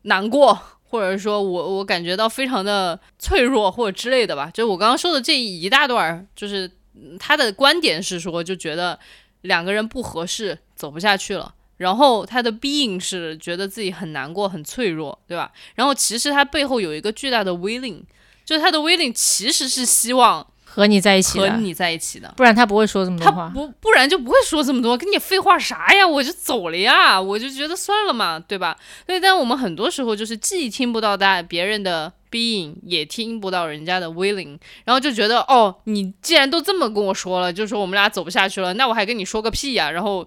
[0.03, 0.59] 难过。
[0.86, 6.73] 或者说我我感觉到非常的脆弱或者之类的吧，就是我刚刚说的这一大段儿，就是嗯
[7.19, 8.99] 他的观点是说，就觉得
[9.43, 11.55] 两个人不合适，走不下去了。
[11.77, 15.51] 然后他的 being 是觉得自己很难过、很脆弱，对吧？
[15.75, 18.01] 然后其实他背后有一个巨大的 willing，
[18.45, 22.33] 就是他的 willing 其实是希望和你在一起的，和你在一起的。
[22.37, 23.51] 不然他不会说这么多话。
[23.53, 26.07] 不不然就不会说这么多，跟你废话啥呀？
[26.07, 28.79] 我就走了呀，我就觉得算了嘛，对吧？
[29.05, 39.89] 对，但我们很多时候就是既听不到大别人的 being，也听不到人家的 willing，然后就觉得哦，你既然都这么跟我说了，就说我们俩走不下去了，那我还跟你说个屁呀？
[39.93, 40.27] 然后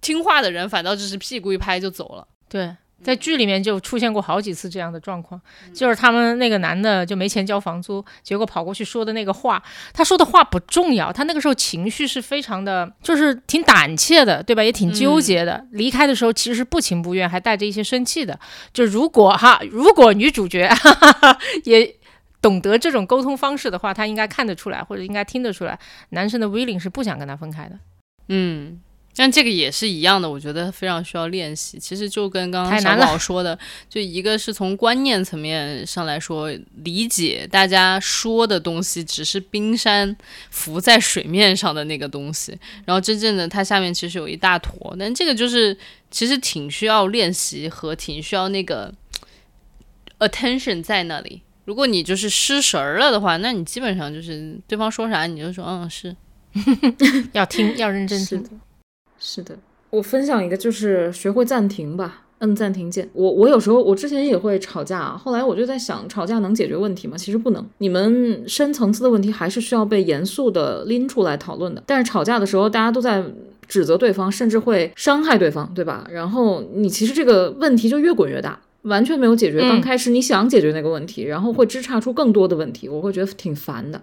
[0.00, 2.28] 听话的人反倒就是屁股一拍就走了。
[2.48, 5.40] 对，在剧里面就出现过好几次这样的状况，
[5.74, 9.62] 就是他们那个男的就没钱交房租，结果跑过去说的那个话，
[9.92, 14.62] 他说的话不重要，他那个时候情绪是非常的，就是挺胆怯的，对吧？
[14.62, 15.66] 也挺纠结的。
[15.72, 18.38] 离开的时候其实是不情不愿，还带着一些生气的。
[18.72, 21.96] 就如果哈，如果女主角哈哈哈也。
[22.42, 27.78] 懂得这种沟通方式的话，她应该看得出来，或者应该听得出来，男生的 willing 是不想跟他分开的。
[28.26, 28.80] 嗯，
[29.14, 31.78] 但这个也是一样的，我觉得非常需要练习。
[31.78, 33.58] 其实就跟刚刚小宝 说的，
[33.88, 36.50] 就一个是从观念层面上来说，
[36.82, 40.16] 理解大家说的东西只是冰山
[40.50, 45.76] 浮在水面上的那个东西，然后真正的它下面其实有一大坨，但这个就是
[46.10, 48.92] 其实挺需要练习和挺需要那个
[50.20, 51.42] attention 在那里。
[51.64, 56.16] 如果你就是失神儿了的话，那你基本上就是对方说啥你就说嗯是。
[57.32, 58.60] 要听，要认真听。
[59.24, 59.56] 是的，
[59.90, 63.08] 我分享一个，就是学会暂停吧，摁暂停键。
[63.12, 67.16] 我我有时候我之前也会吵架，后来我就在想，吵架能解决问题吗？
[67.16, 67.64] 其实不能。
[67.78, 71.80] 你们深层次的问题还是需要被严肃的拎出来讨论的。
[71.86, 73.24] 但是吵架的时候，大家都在
[73.68, 76.04] 指责对方，甚至会伤害对方，对吧？
[76.10, 79.60] 然后你其实这个问题就越滚越大，完全没有解决。
[79.60, 84.02] 刚开始你想解决那个问题，然后会枝杈出更多的问题，我会觉得挺烦的。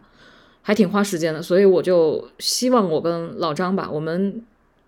[0.61, 4.41] 还挺花时间的，所以我就希望我跟老张吧，我们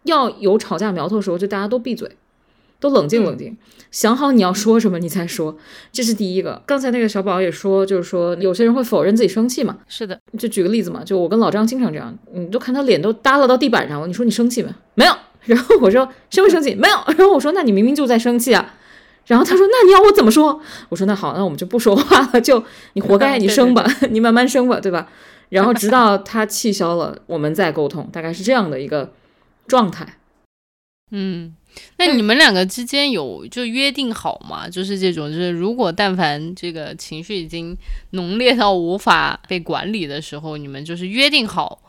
[0.04, 2.10] 要有吵架苗头的时候，就大家都闭嘴，
[2.80, 3.58] 都冷静冷静，
[3.92, 5.56] 想好你要说什么，你再说，
[5.92, 6.62] 这是第一个。
[6.66, 14.70] 刚才那个小宝也说，就是说有些人会否认自己生气嘛，是的，就举个例子嘛，就我跟老张经常这样，你就看他脸都耷拉到地板上了，你说你生气没？
[14.96, 15.14] 没有。
[15.46, 16.74] 然后我说生不生气？
[16.76, 16.96] 没有。
[17.18, 18.76] 然后我说那你明明就在生气啊。
[19.28, 20.60] 然后他说那你要我怎么说？
[20.90, 22.64] 我说那好，那我们就不说话了，就
[22.94, 25.08] 你活该，你生吧， 你慢慢生吧，对吧？
[25.50, 29.12] 然后直到他气消了，我们再沟通，大概是这样的一个
[29.72, 30.18] 状态。
[31.12, 31.56] 嗯，
[31.98, 34.70] 那你们两个之间有就约定好吗？
[34.70, 37.76] 就是这种，就是如果但凡这个情绪已经
[38.12, 41.80] 浓烈到无法被管理的时候，你们就是约定好。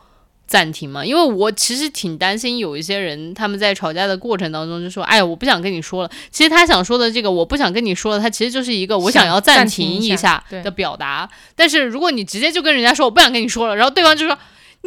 [0.45, 11.27] 暂停嘛，因为我其实挺担心有一些人他们在吵架的过程当中就说：“哎呀，我不想跟你说了。”其实他想说的这个“我不想跟你说了”，他其实就是一个我想要暂停一下的表达。
[11.55, 14.37] 但是如果你直接就跟人家说“我不想跟你说了”，然后对方就说：“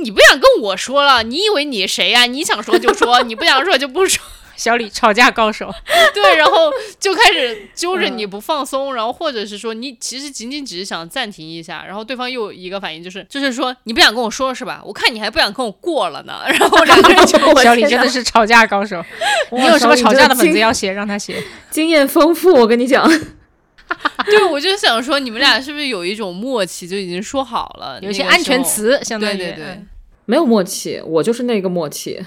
[0.03, 2.27] 你不想跟我说了，你以为你谁呀？
[2.27, 4.23] 你想说就说，你不想说就不说。
[4.57, 5.71] ”小李吵架高手，
[6.15, 14.81] 对，然后就开始揪着你不放松，然后或者是说你其实仅仅只是想暂停一下，然后对方又一个反应就是就是说你不想跟我说是吧？
[14.83, 19.05] 我看你还不想跟我过了呢， 然后两个人就小李真的是吵架高手，
[19.53, 21.37] 你有什么吵架的本子要写让他写，
[21.71, 23.07] 经验丰富，我跟你讲，
[24.31, 29.81] 对，我就想说你们俩是不是有一种默契，就已经说好了，有些安全词，相对对对，
[30.25, 32.21] 没有默契，我就是那个默契。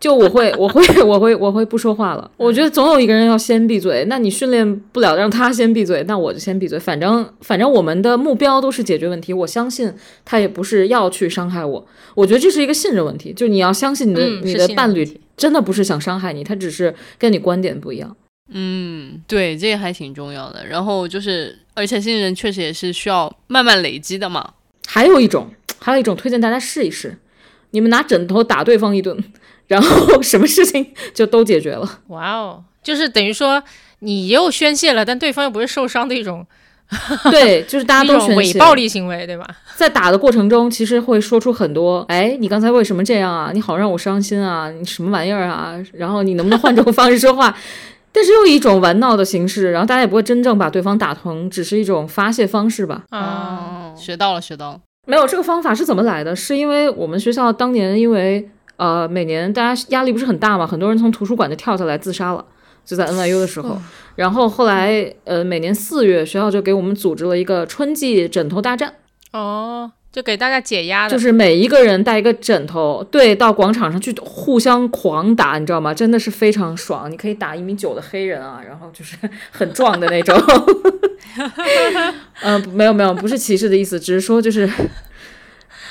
[0.00, 2.30] 就我会， 我会，我会，我会不说话了。
[2.36, 4.04] 我觉得总有一个人要先闭嘴。
[4.08, 6.78] 那你训练不了让他先闭嘴，那我就先闭嘴。
[6.78, 9.32] 反正，反正我们的目标都是解决问题。
[9.32, 9.92] 我相信
[10.24, 11.84] 他也不是要去伤害我。
[12.14, 13.32] 我觉得这是一个信任问题。
[13.32, 18.16] 就你要相信你的你的伴侣真的不是想伤害你，他只是跟你观点不一样。
[18.50, 20.66] 嗯，对，这个还挺重要的。
[20.66, 24.54] 然后就是，而且信任确实也是需要慢慢累积的嘛。
[24.86, 27.18] 还有一种，还有一种推荐大家试一试，
[27.70, 29.22] 你们拿枕头打对方一顿。
[29.66, 32.00] 然后 什么事情就都解决了。
[32.06, 33.62] 哇哦，就是等于说
[33.98, 36.46] 你又宣泄了，但对方又不是受伤的一种。
[37.30, 39.46] 对，就是大家 都宣伪暴力行为，对吧？
[39.76, 43.50] 在打的过程中，其实会说出很多，哎，你刚才为什么这样啊？
[43.52, 44.70] 你好让我伤心啊！
[44.70, 45.78] 你什么玩意儿啊？
[45.92, 47.54] 然后你能不能换种方式说话？
[48.18, 53.04] 但是又一种玩闹的形式，然后大家也不会真正把对方打疼，只是一种发泄方式吧？
[53.12, 54.80] 哦，学到了，学到了。
[55.06, 56.34] 没有这个方法是怎么来的？
[56.34, 58.50] 是因为我们学校当年因为。
[58.78, 62.44] 呃，每年大家压力不是很大嘛，很多人从图书馆就跳下来自杀了，
[62.84, 63.76] 就在 NYU 的时候。
[64.14, 68.94] 然后后来，呃，每年四月学校就给我们组织了一个春季枕头大战。
[69.32, 75.92] 哦，就给大家解压的，就是每一个人带一个枕头，对，到广场上去互相狂打，你知道吗？
[75.92, 77.10] 真的是非常爽。
[77.10, 79.16] 你可以打一米九的黑人啊，然后就是
[79.50, 80.36] 很壮的那种。
[82.42, 84.68] 嗯，没有没有，不是歧视的意思，只是说就是，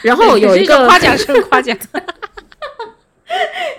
[0.02, 1.78] 然后有一个夸奖声，夸奖。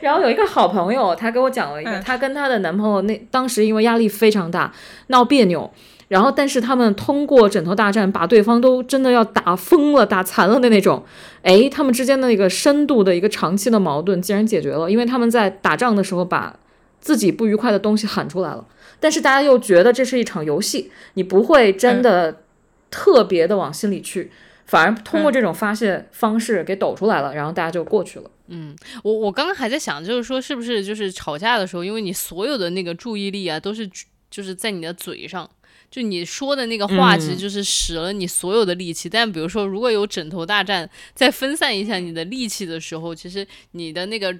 [0.01, 4.73] 然后有一个好朋友，他给我讲了一个，她跟她的男朋友那当时因为压力非常大，
[5.09, 5.71] 闹别扭，
[6.09, 11.05] 然后但是他们通过枕头大战把对方都真的要打疯了、打残了的那种，
[11.43, 16.59] 哎，他们之间的那个深度的一个长期的矛盾竟然解决了，因为他们在打仗的时候把
[17.01, 18.67] 自己不愉快的东西喊出来了，
[18.99, 22.43] 但是大家又觉得这是一场游戏，你不会真的
[22.91, 24.31] 特别的往心里去。
[24.67, 28.31] 反而通过这种发泄方式给抖出来了，然后大家就过去了。
[28.49, 33.89] 嗯，我我刚刚还在想，就是说是不是就是吵架的时候，因为你所有的那个注意力啊，都是
[34.31, 35.49] 就是在你的嘴上，
[35.91, 39.09] 就你说的那个话，其实就是使了你所有的力气。
[39.09, 44.35] 但比如说，如果有枕头大战，再分散一下你的力气的时候，其实你的那个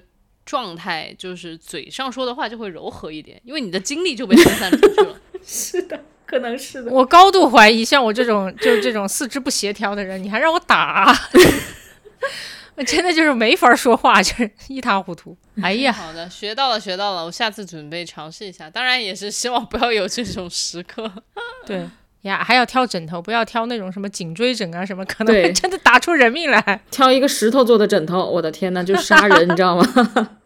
[0.45, 5.19] 状态就是嘴上说的话就会柔和一点，因为你的精力就被分散出去了。
[5.45, 6.03] 是的。
[6.25, 11.11] 可能是的，我高度怀疑，像我这种就是这种四肢不协调的人，你还让我打，
[12.79, 15.37] 我 真的就是没法说话，就是一塌糊涂。
[15.61, 18.69] 哎呀，好的，学到了，学到了，我下次准备尝试一下。
[18.69, 21.11] 当然也是希望不要有这种时刻。
[21.65, 21.85] 对
[22.23, 26.81] 呀，还要挑枕头，不要挑那种什么颈椎枕啊，什么可能会真的打出人命来。
[26.89, 30.37] 挑一个石头做的枕头，我的天呐，就杀人，你知道吗？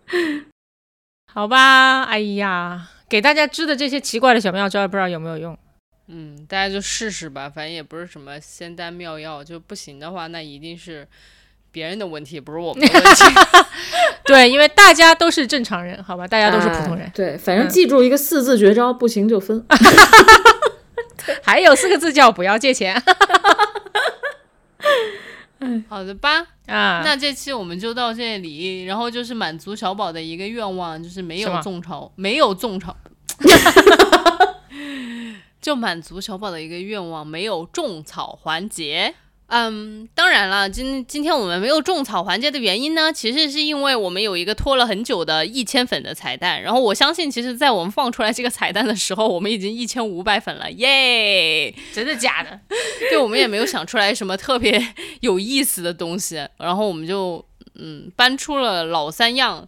[1.32, 5.56] 好吧，哎呀，给大家支的这些奇怪的小妙招，不知道有没有用。
[6.08, 11.08] 嗯，大家就试试吧，反正也不是什么仙丹妙药，就不行的话，那一定是
[11.74, 13.24] 别人的问题，不是我们的问题。
[14.24, 17.12] 对，因为大家都是正常人，好吧，大家都是普通人哎。
[17.14, 19.66] 对，反正嗯记住一个四字绝招，不行就分。
[21.42, 23.02] 还有四个字叫不要借钱
[25.90, 27.02] 好的吧，啊。
[27.04, 32.96] 那这期我们就到这里，然后就是满足小宝的一个愿望，就是没有什么种草，没有种草，
[35.62, 39.16] 就满足小宝的一个愿望，没有种草环节。
[39.56, 51.72] 嗯，当然了，今今天我们没有种草环节的原因呢，其实是因为我们有一个拖了很久的一千粉的彩蛋，然后我相信，其实，在我们放出来这个彩蛋的时候，我们已经一千五百粉了，耶！
[51.94, 52.60] 真的假的？
[53.12, 54.84] 对，我们也没有想出来什么特别
[55.20, 59.68] 有意思的东西，然后我们就嗯搬出了老三样，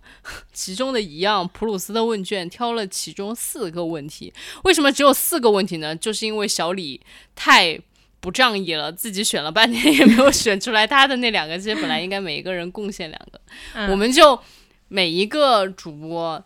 [0.52, 4.34] 其中的一样普鲁斯的问卷，挑了其中四个问题。
[4.64, 5.96] 为什么只有四个问题呢？
[5.96, 7.02] 就是因为小李
[7.36, 7.80] 太。
[8.20, 13.40] 不仗义了，自己选了半天也没有选出来他的那两个，其实本来应该每一个人贡献两个，
[13.76, 14.40] 嗯我们就
[14.88, 16.44] 每一个主播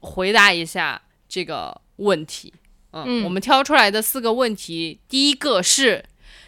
[0.00, 2.52] 回答一下这个问题。
[2.92, 6.04] 嗯，嗯我们挑出来的四个问题，第一个是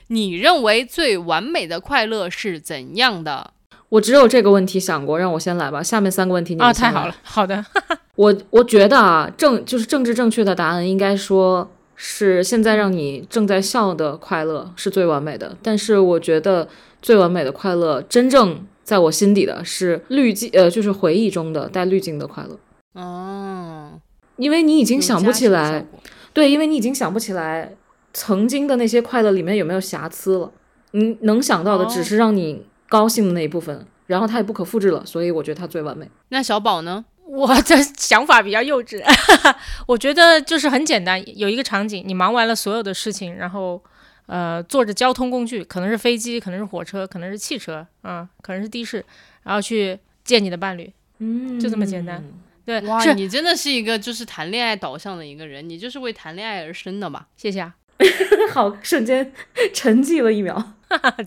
[0.08, 3.52] 你认为最完美的快乐是怎样的？
[3.88, 5.82] 我只有这个问题想过，让我先来吧。
[5.82, 7.16] 下面三个问题你们啊，太好了，。
[7.22, 7.64] 好的。
[8.16, 15.56] 我我觉得啊，政就是政治正确的答案应该说是现在让你正在笑的快乐是最完美的。
[15.62, 16.68] 但是我觉得
[17.02, 22.58] 最完美的快乐，真正在我心底的是滤镜，呃，就是回忆中的带滤镜的快乐，
[23.00, 23.92] 哦，
[24.36, 25.86] 因为你已经想不起来，
[26.32, 27.74] 对，因为你已经想不起来
[28.12, 30.52] 曾经的那些快乐里面有没有瑕疵了，
[30.92, 36.08] 你能想到的哦只是让你高兴的那一部分，然后它也不可复制了，所以我觉得它最完美。
[36.28, 37.04] 那小宝呢？
[37.36, 39.02] 我的想法比较幼稚，
[39.86, 43.82] 我觉得就是很简单，有一个场景，你忙完了所有的事情，然后
[44.24, 49.04] 呃坐着交通工具，可能是飞机，可能是火车，可能是汽车，啊、可能是的士，
[49.42, 52.24] 然后去见你的伴侣，嗯就这么简单。
[52.64, 57.28] 对，哇， 你真的是一个就是谈恋爱导向的一个人，你就是为谈恋爱而生的吧？
[57.36, 57.74] 谢谢啊，
[58.52, 59.32] 好，瞬间
[59.74, 60.72] 沉寂了一秒。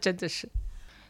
[0.01, 0.49] 真的是。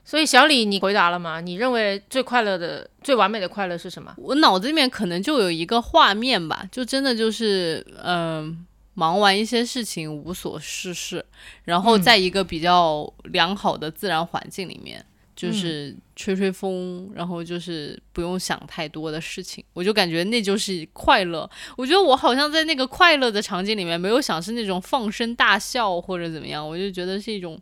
[0.03, 1.39] 所以小李，你回答了吗？
[1.39, 4.13] 你认为最快乐的、最完美的快乐是什么？
[4.17, 8.65] 我脑子里面可能就有一个画面吧，就真的就是嗯、
[8.95, 11.23] 忙完一些事情无所事事，
[11.65, 15.05] 然后嗯在一个比较良好的自然环境里面，嗯
[15.35, 21.49] 就是吹吹风，然后就是不用想太多的事情，我就感觉那就是快乐。
[21.77, 27.57] 我觉得我好像在那个快乐的场景里面，没有想是那种放声大笑或者怎么样，我就觉得是一种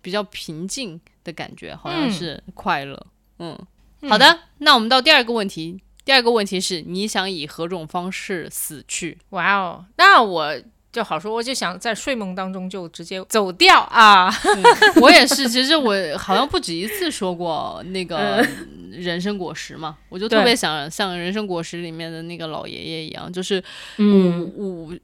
[0.00, 3.06] 比较平静的感觉，好像嗯是快乐。
[3.38, 3.58] 嗯，
[4.02, 5.80] 嗯好的，那我们到第二个问题。
[6.04, 9.18] 第二个问题是你想以何种方式死去？
[9.28, 10.54] 哇哦，那我
[10.90, 14.32] 就好说，我就想在睡梦当中就直接走掉啊。
[15.02, 18.42] 我也是，其实我好像不止一次说过那个
[18.90, 23.62] 人参果实嘛，我就特别想像人参果实里面的那个老爷爷一样，就是
[23.98, 24.98] 嗯，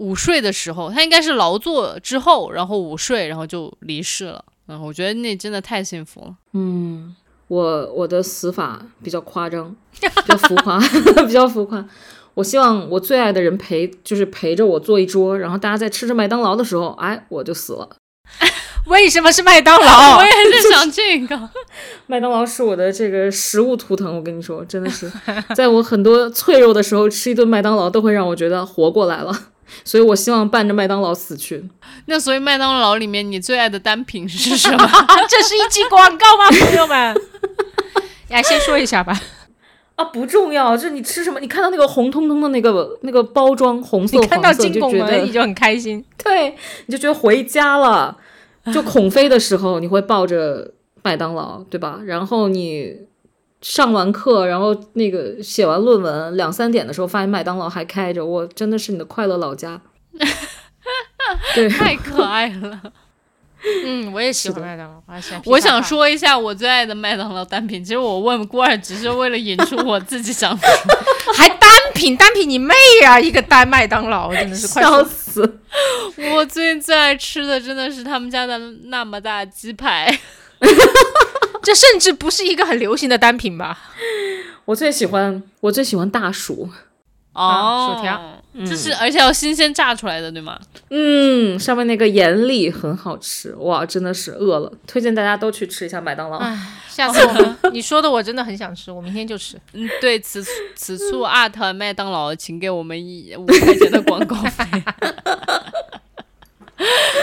[0.00, 4.44] 午午睡的时候，他应该是劳作之后，然后午睡，然后就离世了。
[4.68, 6.34] 嗯，我觉得那真的太幸福了。
[6.54, 7.14] 嗯，
[7.48, 10.80] 我我的死法比较夸张， 比较浮夸，
[11.26, 11.84] 比较浮夸。
[12.34, 17.88] 我希望我最爱的人陪，就是陪着我坐一桌，然后大家在吃着麦当劳的时候，哎，我就死了。
[18.86, 20.16] 为什么是麦当劳？
[20.16, 21.50] 我也是想这个。
[22.06, 25.10] 麦当劳是我的这个食物图腾，我跟你说，真的是，
[25.54, 29.32] 在我很多脆弱的时候，吃一顿麦当劳都会让我觉得活过来了。
[29.84, 31.64] 所以我希望伴着麦当劳死去。
[32.06, 34.78] 那所以麦当劳里面你最爱的单品是什么？
[35.28, 37.16] 这是一期广告吗，朋友们？
[38.28, 39.20] 来， 先说一下吧。
[39.96, 46.04] 啊，不重要，就是你吃什么，你看到那个红彤彤的那个那个包装，红色你看到，金拱就觉得门你就很开心。
[46.22, 46.56] 对，
[46.86, 48.16] 你就觉得回家了。
[48.74, 50.72] 就恐飞的时候，你会抱着
[51.02, 52.00] 麦当劳，对吧？
[52.04, 52.94] 然后你
[53.60, 59.80] 上完课，然后那个写完论文，两三点的时候发现麦当劳还开着，我真的是你的快乐老家。
[61.54, 62.80] 对，太可爱了。
[63.84, 65.42] 嗯，我也喜欢麦当劳，我还喜欢。
[65.44, 67.84] 我想，说一下我最爱的麦当劳单品。
[67.84, 70.66] 其实我问郭二只是为了引出我自己想说。
[71.36, 75.04] 还单品单品，你妹呀、一个单麦当劳，真的是快笑。
[75.04, 75.60] 死！
[76.34, 80.18] 我最近最爱吃的真的是他们家的那么大鸡排。
[81.62, 83.78] 这甚至不是一个很流行的单品吧？
[84.64, 86.68] 我最喜欢，我最喜欢大薯。
[87.32, 90.60] 哦，薯条，这是而且要新鲜炸出来的，对吗？
[90.90, 96.38] 嗯，上面那个盐粒很好吃，哇，真的是饿了，推荐大家都去吃一下麦当劳。
[96.38, 96.58] 唉，
[96.90, 99.56] 下次我们你说的我真的很想吃，我明天就吃。
[99.74, 104.64] 嗯，对此此处 at 麦当劳，请给我们一五块钱的广告费。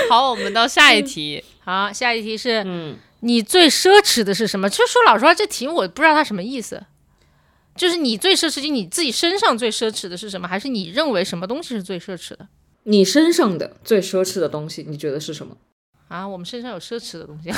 [0.10, 1.44] 好，我们到下一题。
[1.66, 4.70] 好，下一题是嗯，你最奢侈的是什么？
[4.70, 6.84] 其实说老实话，这题我不知道它什么意思。
[7.76, 10.48] 就是你最奢侈就，你自己身上最奢侈的是什么？
[10.48, 12.48] 还是你认为什么东西是最奢侈的
[12.84, 15.56] 你身上的最奢侈的东西，你觉得是什么？
[16.08, 16.28] 啊？
[16.28, 17.52] 我们身上有奢侈的东西，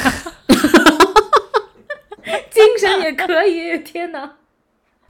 [2.52, 3.77] 精神也可以。
[3.80, 4.36] 天哪！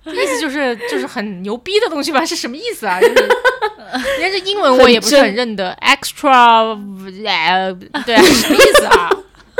[0.05, 2.23] 意思就是就是很牛逼的东西吧？
[2.25, 2.99] 是什么意思啊？
[3.01, 6.77] 就是人家这英文我也不是很认得，extra，
[7.25, 7.73] 呃，
[8.05, 9.09] 对啊，什么意思啊？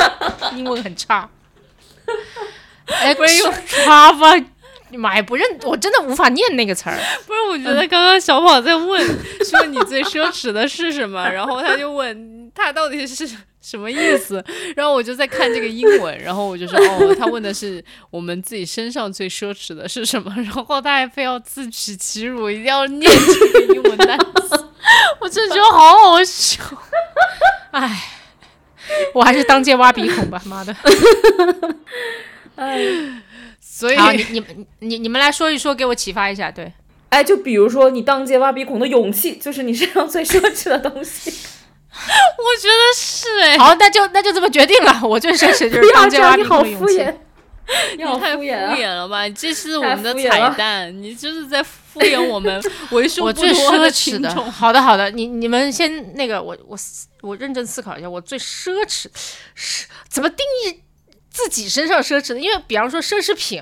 [0.56, 1.30] 英文很差
[2.88, 3.54] ，extra，
[4.98, 6.98] 妈呀，不认，我真的无法念那个词儿。
[7.28, 9.06] 不是，我觉得刚刚小宝在问
[9.46, 13.30] 说你最奢侈的是什么， 然后他就问他到底是
[13.62, 14.44] 什么意思，
[14.76, 24.70] 然后我就在看这个英文，然后我就说哦，他问的是我们自己身上最奢侈的是什么， 然后他还非要自取其辱，一定要念这个英文单词，
[25.22, 26.64] 我真的觉得好好笑。
[27.72, 28.19] 唉，
[29.14, 30.76] 我还是当街挖鼻孔吧， 妈的！
[32.56, 32.80] 哎
[33.62, 36.52] 所以，你你们你你们来说一说，给我启发一下。
[36.52, 36.72] 对，
[37.10, 41.32] 哎，就比如说你当街挖鼻孔的勇气，就是你身上最奢侈的东西。
[42.00, 45.00] 我觉得是哎，好，那就那就这么决定了。
[45.04, 46.98] 我最奢侈就是当街挖鼻你好孔的勇气。
[46.98, 47.14] 敷衍，
[47.98, 49.30] 你太敷敷衍了吧！
[49.30, 54.52] 这是我们的彩蛋，你就是在敷衍我们 为数我最不多奢侈的，听众。
[54.52, 56.78] 好的好的，你你们先那个，我我
[57.22, 59.06] 我认真思考一下，我最奢侈
[59.56, 60.82] 是怎么定义
[61.30, 62.40] 自己身上奢侈的？
[62.40, 63.62] 因为比方说奢侈品，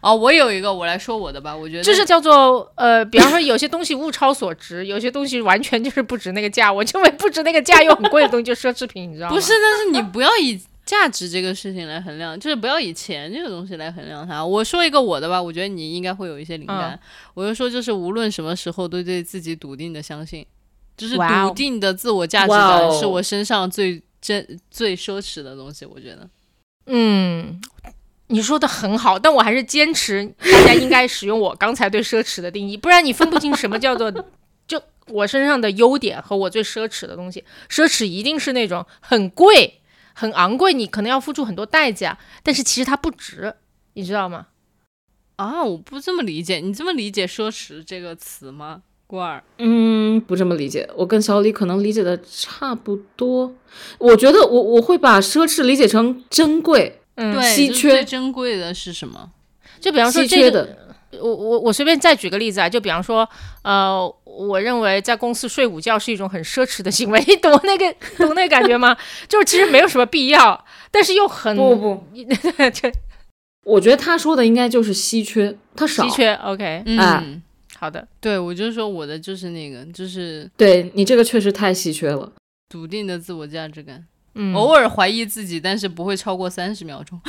[0.00, 1.54] 哦，我有一个，我来说我的吧。
[1.54, 6.72] 我觉得就是叫做呃，比方说有些东西物超所值， 有些东西完全就是不值那个价。
[6.72, 9.34] 我认为不值那个价又很贵的东西就奢侈品，你知道吗？
[9.34, 10.58] 不是，但是你不要以
[10.90, 14.44] 价值这个事情来衡量，就是不要以钱这个东西来衡量它。
[14.44, 16.94] 我说一个我的吧，我觉得你应该会有一些灵感。
[16.94, 16.98] 嗯
[17.34, 20.44] 我就说，就是无论什么时候都对自己笃定的相信，
[20.96, 25.86] 就是笃定的自我价值感是我身上最真、最奢侈的东西。
[25.86, 26.28] 我觉得。
[26.86, 27.60] 嗯，
[28.26, 34.12] 你说的很好，但我还是坚持大家应该使用我刚才对奢侈的定义，不然你分不清什么叫做
[34.66, 37.44] 就我身上的优点和我最奢侈的东西。
[37.70, 39.79] 奢侈一定是那种很贵、
[40.14, 43.54] 很昂贵，你可能要付出很多代价，但是其实它不值，
[43.94, 44.46] 你知道吗？
[45.36, 48.82] 啊，我不这么理解，你这么理解“奢侈”这个词吗？
[49.06, 53.54] 郭儿，嗯，不这么理解，我跟小李可能理解的差不多。
[53.98, 59.32] 我觉得我我会把奢侈理解成珍贵、嗯，稀缺最珍贵的是什么？
[59.80, 60.89] 就比方说这个。
[61.12, 63.28] 我我我随便再举个例子啊，就比方说，
[63.62, 68.96] 呃，我认为在公司睡午觉是一种很奢侈的行为，你 懂那个懂那个感觉吗？
[69.28, 72.04] 就是其实没有什么必要，但是又很不不不，
[72.72, 72.92] 这
[73.64, 76.04] 我觉得他说的应该就是稀缺，他少。
[76.04, 76.32] 稀缺。
[76.34, 77.24] OK，嗯，啊
[77.78, 82.30] 好的，对，我就是说我的就是那个，就是对你这个确实太稀缺了。
[82.68, 84.04] 笃定的自我价值感，
[84.34, 87.20] 嗯，偶尔怀疑自己，但是不会超过三十秒钟。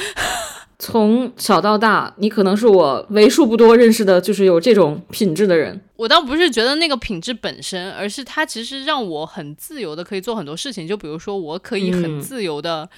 [0.82, 5.80] 从小到大，你可能是我为数不多认识的，就是有这种品质的人。
[5.96, 10.88] 我倒不是觉得那个品质本身，而是它其实让我很自由的可以做很多事情。
[10.88, 12.90] 就比如说，我可以很嗯自由的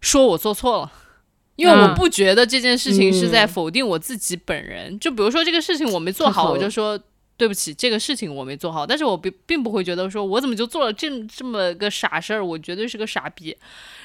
[0.00, 0.90] 说我做错了。
[1.56, 4.98] 因为我啊不觉得这件事情是在嗯否定我自己本人。
[4.98, 6.98] 就比如说这个事情我没做好，好我就说
[7.36, 8.86] 对不起，这个事情我没做好。
[8.86, 13.54] 但是我并并不会觉得说我怎么就做了这这么个傻事儿，我绝对是个傻逼。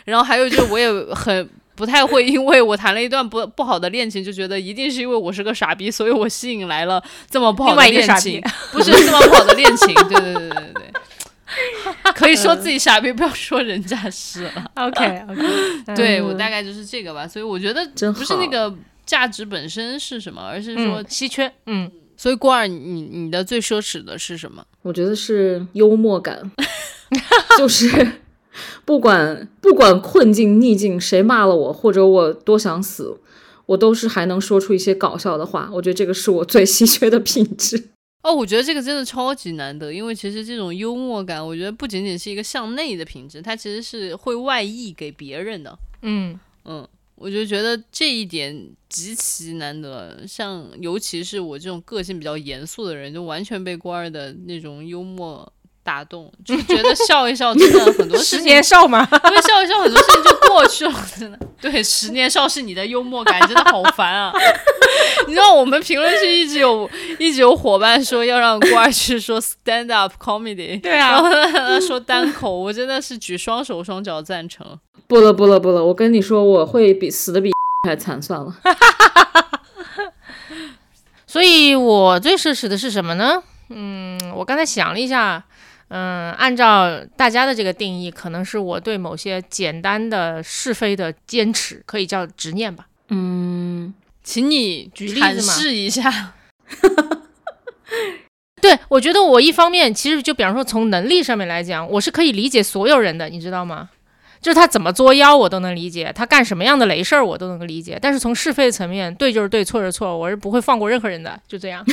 [0.04, 1.50] 然后还有就是我也很
[1.82, 8.40] 不太会，因为我谈了一段不不好的恋情，就觉得一定是因为我是个傻逼，所以我吸引来了这么不好的恋情，
[8.72, 9.96] 不是这么不好的恋情。
[10.08, 10.92] 对对对对对对。
[12.14, 14.72] 可以说自己傻逼，不要说人家是了。
[14.76, 15.42] OK OK，
[15.98, 17.84] 对我大概就是这个吧，所以我觉得
[18.14, 18.72] 不是那个
[19.08, 24.64] 价值本身是什么，而是说，嗯，稀缺，嗯，所以郭二，你你的最奢侈的是什么？
[24.84, 26.52] 我觉得是幽默感，
[27.58, 27.90] 就是
[28.86, 33.20] 不管不管困境逆境，谁骂了我，或者我多想死，
[33.66, 35.70] 我都是还能说出一些搞笑的话。
[35.74, 37.90] 我觉得这个是我最稀缺的品质。
[38.24, 45.76] 哦，我觉得这个真的超级难得，因为其实这种幽默感，我觉得不仅仅是一个向内的品质，它其实是会外溢给别人的。
[46.04, 55.52] 嗯，嗯，我就觉得这一点极其难得，像尤其是我这种个性比较严肃的人，就完全被郭二的那种幽默
[55.84, 61.40] 打动，就觉得笑一笑， 真的很多事十情年少嘛，因为笑一笑，很多事情就过去了，真的。
[61.60, 64.34] 对，十年少是你的幽默感，真的好烦啊！
[65.28, 66.90] 你知道我们评论区一直有
[67.20, 74.80] 一直有伙伴说要让郭二去说 stand up comedy，对啊然后他说单口，我真的是举双手双脚赞成。
[75.08, 77.52] 不了不了不了，我跟你说，我会比死的比
[77.88, 78.20] 还惨。
[78.22, 78.56] 算了，
[81.28, 83.44] 所以我最奢侈的是什么呢？
[83.70, 85.44] 嗯，我刚才想了一下，
[85.94, 92.88] 嗯，按照大家的这个定义，可能是我对某些简单的是非的坚持，可以叫执念吧。
[93.10, 93.94] 嗯，
[94.24, 96.34] 请你举例子阐嘛试一下，
[98.62, 103.90] 对，我觉得我一方面其实就比方说从能力上面来讲，我是可以理解所有人的，你知道吗？
[104.42, 108.00] 就是他怎么作妖我都能理解，他干什么样的雷事儿我都能够理解。
[108.02, 111.86] 但是从是非层面，对就是对，错是错，我是不会放过任何人的，就这样。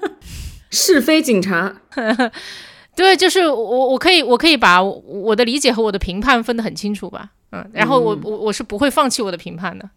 [0.72, 1.72] 是非警察，
[2.96, 9.90] 对，就是我我可以我可以把我的理解和我的评判分得很清楚吧，嗯，然后我我我是不会放弃我的评判的。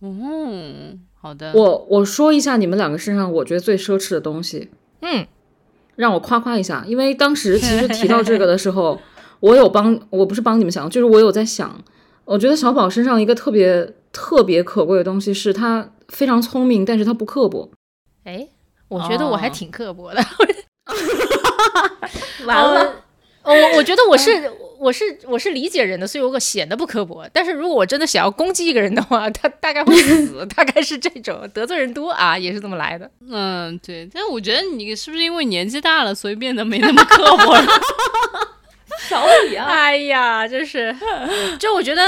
[0.00, 1.52] 嗯，好的。
[1.54, 4.70] 我我说一下你们两个身上我觉得最奢侈的东西，
[5.02, 5.26] 嗯，
[5.96, 8.98] 让我夸夸一下，因为当时其实提到这个的时候，
[9.40, 11.82] 我有帮我不是帮你们想，就是我有在想，
[12.24, 17.70] 我觉得小宝身上一个特别特别可贵的东西是他非常聪明，但是他不刻薄。
[18.24, 18.48] 哎，
[18.88, 20.22] 我觉得我还哦挺刻薄的。
[22.46, 23.02] 完了，
[23.44, 27.26] 我我觉得我是我是我是理解人的，所以我显得不刻薄。
[27.32, 33.10] 但是如果我真的想要攻击一个人的话，他大概会死， 大概是这种得罪人多啊，也是这么来的。
[33.30, 37.66] 嗯，对，但我觉得你是不是因为年纪大了，所以变得没那么刻薄了？
[39.08, 40.94] 小李啊，哎呀，真是，
[41.58, 42.02] 就我觉得，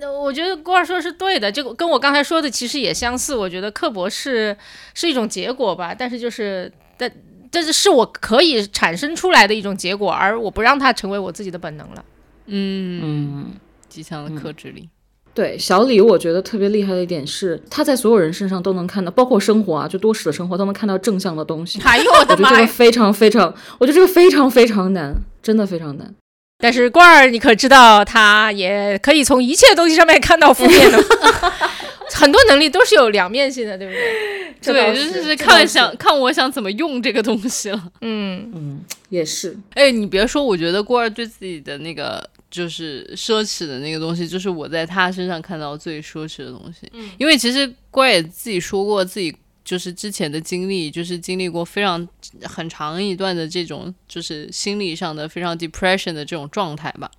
[0.00, 3.34] 呃我觉得郭二说的是对的，就跟我刚才说的其实也相似。
[3.34, 4.56] 我觉得刻薄是
[4.94, 7.10] 是一种结果吧，但是就是但
[7.50, 12.04] 这是是我可以产生出来的一种结果，而我不让它成为我自己的本能了。
[12.46, 13.46] 嗯，嗯。
[13.88, 14.88] 极强的克制力。
[15.34, 21.80] 对小李，我觉得特别厉害的一点是，他在所有人身上都能看到，包括生活啊，就多史的生活都能看到正向的东西。
[21.82, 22.66] 哎呦我的妈我觉得！
[22.66, 26.14] 这个非常非常，我觉得这个非常非常难，真的非常难。
[26.58, 30.98] 但是罐儿，你可知道，他也可以从一切东西上面看到负面的。
[32.12, 34.40] 很多能力都是有两面性的，对不对？
[34.60, 37.92] 对，就是看想看我想怎么用这个东西了。
[38.02, 46.86] 嗯，嗯，也是，哎，你别说，我觉得郭二对自己的那个就是奢侈的那个东西，就是我在他身上看到最奢侈的东西。
[46.92, 49.34] 嗯，因为其实郭二也自己说过，自己
[49.64, 52.06] 就是之前的经历，就是经历过非常
[52.42, 57.10] 很长一段的这种就是心理上的非常 depression 的这种状态吧。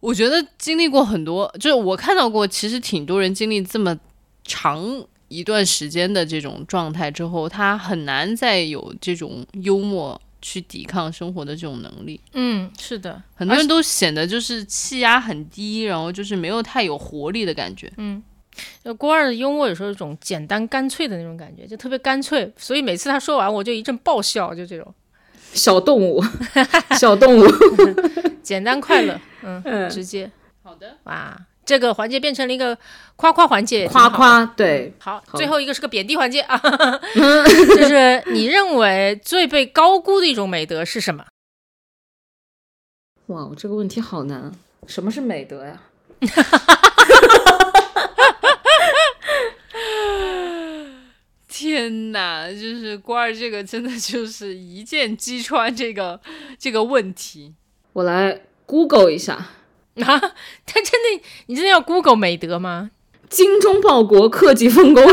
[0.00, 3.96] 我觉得经历过很多，就是我看到过，其实挺多人经历这么
[4.44, 12.18] 长一段时间的这种状态之后，他很难再有这种幽默去抵抗生活的这种能力。
[12.32, 17.92] 嗯，是的，很多人都显得就是气压很低，然后就是没有太有活力的感觉。
[17.98, 18.22] 嗯，
[18.82, 24.94] 就郭二的幽默有时候有一种简单干脆的那种感觉，就特别干脆，所以每次他说完我就一阵爆笑，就这种
[25.52, 26.22] 小动物，
[26.98, 27.46] 小动物，
[28.42, 30.30] 简单快乐，嗯，嗯直接
[30.62, 32.76] 好的，哇，这个环节变成了一个
[33.16, 34.08] 夸夸环节，夸。
[34.10, 36.56] 夸，对，好，好最后一个是个贬低环节啊，
[37.14, 41.24] 就是你认为最被高估的一种美德是什么？
[43.26, 44.52] 哇，我这个问题好难啊。
[44.86, 45.80] 什么是美德呀？
[51.60, 56.18] 天哪，就是官儿这个真的就是一剑击穿这个
[56.58, 57.54] 这个问题。
[57.92, 59.46] 我来 Google 一下，啊，
[59.94, 62.92] 他真的，你真的要 Google 美德吗？
[63.28, 65.04] 精忠报国，克己奉公。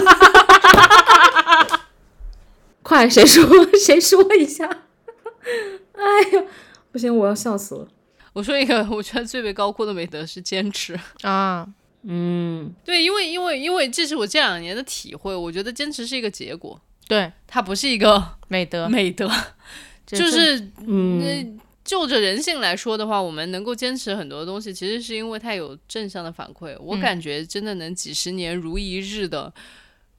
[2.82, 3.44] 快，谁说？
[3.76, 4.84] 谁说一下？
[5.92, 6.44] 哎呀，
[6.94, 7.90] 不行，我要笑死了。
[8.32, 10.98] 我说一个，我觉得最为高估的美德是坚持。
[11.24, 11.68] 啊，
[12.10, 19.30] 嗯，对，因为因为因为这是我这两年的体会，我觉得坚持是一个结果，对，它不是一个 美德 美德，
[20.08, 21.46] 就是嗯，呃，
[21.84, 26.76] 就着人性来说的话，我们能够坚持很多东西，其实是因为它有正向的反馈。
[26.80, 27.00] 我嗯。
[27.02, 29.54] 感觉真的能几十年如一日的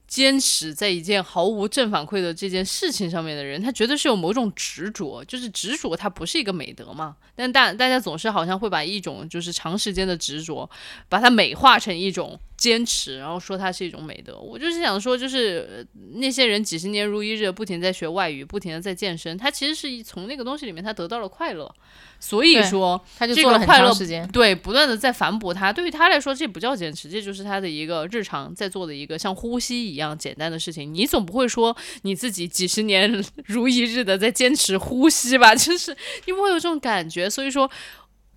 [0.09, 5.23] 坚持在一件毫无正反馈的这件事情上面的人，他绝对是有某种执着。
[5.27, 7.15] 就是执着，它不是一个美德嘛？
[7.37, 10.69] 但大大家总是好像会把一种就是长时间的执着，
[11.11, 14.37] 把它美化成一种坚持，然后说它是一种美德。
[14.39, 21.73] 我就是想说，就是呃那些人几十年如一日，不停地在学外语，不停的在健身，他其实是从那个东西里面他得到了快乐。
[22.21, 24.27] 所以说，他就做了快乐长时间。
[24.33, 25.73] 对，不断的在反哺他。
[25.73, 30.93] 对于他来说，这不叫坚持，这就是他的一个日常在做的一个像呼吸一样简单的事情。
[30.93, 35.55] 你总不会说你自己几十年如一日的在坚持呼吸吧？
[35.55, 37.31] 就是你不会有这种感觉。
[37.31, 37.71] 所以说，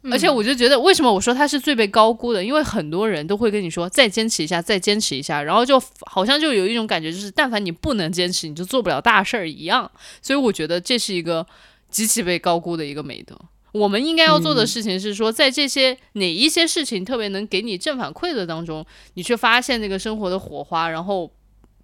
[0.10, 2.44] 而且我就觉得，为什么我说他是最被高估的？
[2.44, 9.92] 因为很多人都会跟你说再坚持一下，再坚持一下，然后就好像就有一种感觉，就是但凡你不能坚持，你就做不了大事儿一样。
[10.22, 11.46] 所以我觉得这是一个
[11.90, 13.38] 极其被高估的一个美德。
[13.74, 21.32] 我们应该要做的事情是说，在这些哪一些事情特别能给你正反馈的当中，你去发现那个生活的火花，然后，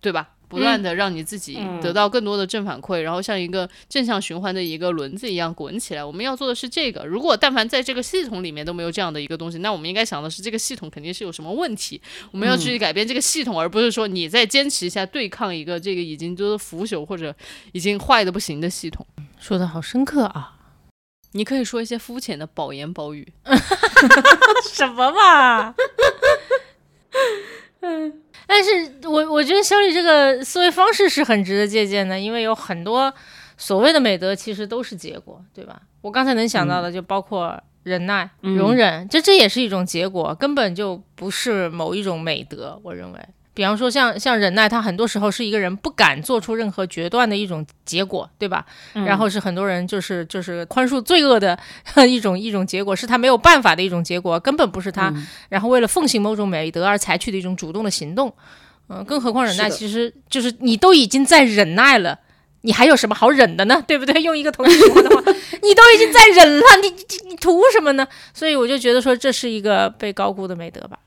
[0.01, 0.31] 对吧？
[0.47, 6.03] 不断的让你自己嗯得到更多的正反馈，然后像一个正向循环的一个轮子一样滚起来。
[6.03, 7.05] 我们要做的是这个。
[7.05, 12.01] 如果但凡在这个系统里面都没有这样的一个东西，那我们应该想的是这个系统肯定是有什么问题，
[12.31, 17.35] 我们要去改变这个系统，而不是说你在坚持一下对抗一个这个已经就是腐朽或者
[17.73, 19.05] 已经坏的不行的系统。
[19.39, 20.53] 说的好深刻啊！
[21.33, 23.27] 你可以说一些肤浅的保言保语。
[24.71, 25.75] 什么嘛？
[28.47, 28.69] 但是
[29.03, 33.13] 我我觉得小李这个思维方式是很值得借鉴的，因为有很多
[33.57, 35.81] 所谓的美德其实都是结果，对吧？
[36.01, 42.79] 我刚才能想到的就包括忍耐、嗯容忍，这这也是一种结果，根本就不是某一种美德。
[42.83, 43.19] 我认为，
[43.57, 48.63] 比方说像像忍耐，它很多时候是一个人不敢做出任何决断的一种结果，对吧？
[48.93, 51.57] 然后是很多人就是就是宽恕罪恶的
[52.07, 58.31] 一种一种结果，是他没有办法的一种结果，根本不是他，嗯然后为了奉行某种美德而采取的一种主动的行动。
[58.89, 62.19] 嗯、更何况忍耐，其实就是你都已经在忍耐了。
[62.61, 63.83] 你还有什么好忍的呢？
[63.87, 64.21] 对不对？
[64.21, 65.21] 用一个同义词的话，
[65.61, 68.07] 你都已经在忍了，你你你图什么呢？
[68.33, 70.99] 所以我就觉得说，这是一个被高估的美德吧。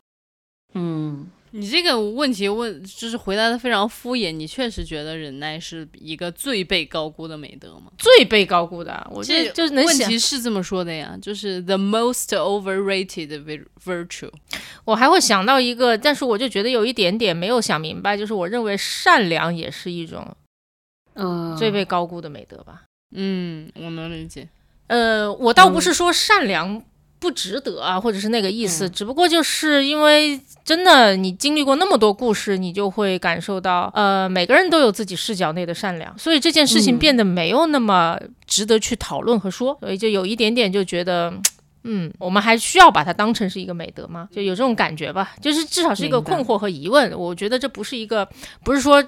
[0.75, 7.91] 嗯，你这个问题问就是回答的非常敷衍，你确实觉得忍耐是一个最被高估的美德吗？
[7.99, 14.31] 最被高估的，我觉这就是能问题是这么说的呀，就是 the most overrated vir- virtue。
[14.85, 20.27] 我还会想到一个，但是我就觉得有一点点没有想明白，就是我认为善良也是一种
[21.15, 22.83] 嗯，最被高估的美德吧。
[23.13, 24.49] 嗯，我能理解。
[24.87, 26.83] 呃，我倒不是说善良
[27.21, 41.33] 不值得啊，或者是那个意思，只不过就是因为真的你经历过那么多故事，你就会感受到，呃，每个人都有自己视角内的善良，所以这件事情嗯变得没有那么值得去讨论和说，所以就有一点点就觉得。
[41.83, 44.29] 嗯，我们还需要把它当成是一个美德吗？
[44.31, 47.11] 就有这种感觉吧，就是至少是一个困惑和疑问。
[47.19, 48.29] 我觉得这不是一个，
[48.63, 49.03] 不是说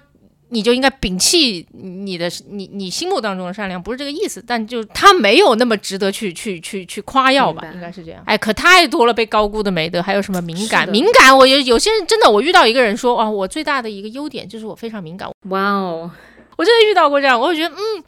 [0.52, 4.44] 你就应该摒弃你的你你心目当中的善良，不是这个意思。
[4.46, 8.22] 但就他没有那么值得去去去去夸耀吧应该是这样。
[8.26, 10.86] 哎，可太多了，被高估的美德，还有什么敏感？
[10.90, 15.26] 敏感，我有有些人真的，我遇到一个人说，啊，我最大的一个优点就是我非常敏感。
[15.48, 16.10] 哇哦，
[16.58, 18.04] 我真的遇到过这样，我会觉得嗯，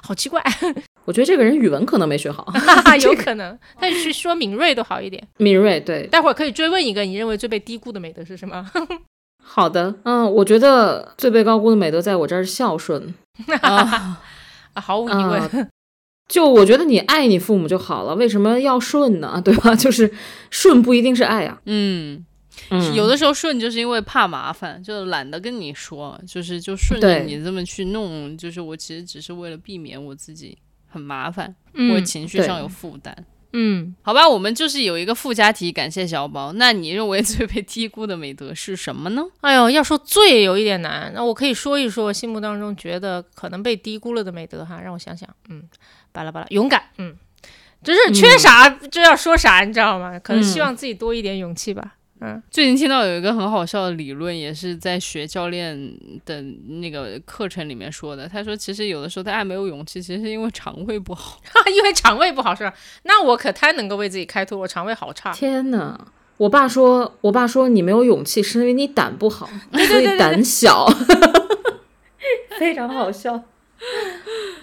[0.00, 0.40] 好奇怪，
[1.04, 2.46] 我觉得这个人语文可能没学好，
[3.02, 5.26] 有可能，但是说敏锐都好一点。
[5.38, 8.70] 敏锐，对，待会儿可以追问一个，你认为最被低估的美德是什么？
[9.50, 13.14] 好的，嗯，我觉得最被高估的美德在我这儿是孝顺。
[13.62, 14.20] 啊，
[14.74, 15.68] 啊，毫无疑问，啊
[16.28, 19.40] 就我觉得你爱你父母就好了，为什么要顺呢？
[19.42, 19.74] 对吧？
[19.74, 20.12] 就是
[20.50, 21.58] 顺不一定是爱啊。
[21.64, 22.22] 嗯，
[22.70, 33.24] 嗯，有的时候顺就是因为怕麻烦，就懒得跟你说，就是就顺着你这么去弄，就是我其实只是为了避免我自己很麻烦，或者嗯对情绪上有负担。
[33.60, 36.52] 嗯，好吧，我们就是有一个附加题，感谢小宝。
[36.52, 39.24] 那你认为最被低估的美德是什么呢？
[39.40, 45.64] 哎呦，要说最有一点难，那我可以说一说我心目当中觉得可能被低估了的美德哈，让我想想，嗯，
[46.12, 47.16] 巴拉巴拉，勇敢，嗯，
[47.82, 50.16] 就是缺啥就要说啥，你知道吗？
[50.20, 51.82] 可能希望自己多一点勇气吧。
[51.84, 51.97] 嗯，
[52.50, 58.28] 最近听到有一个很好笑的理论，也是在学教练的那个课程里面说的。
[58.28, 61.40] 他说，其实有的时候大家没有勇气，其实是因为肠胃不好。
[61.74, 62.74] 因为肠胃不好是吧？
[63.04, 65.32] 那我可太能够为自己开脱，我肠胃好差。
[65.32, 65.96] 天呐，
[66.38, 69.48] 我爸说，我爸说你没有勇气是因为你胆不好，
[69.88, 70.86] 所以胆小，
[72.58, 73.44] 非常好笑。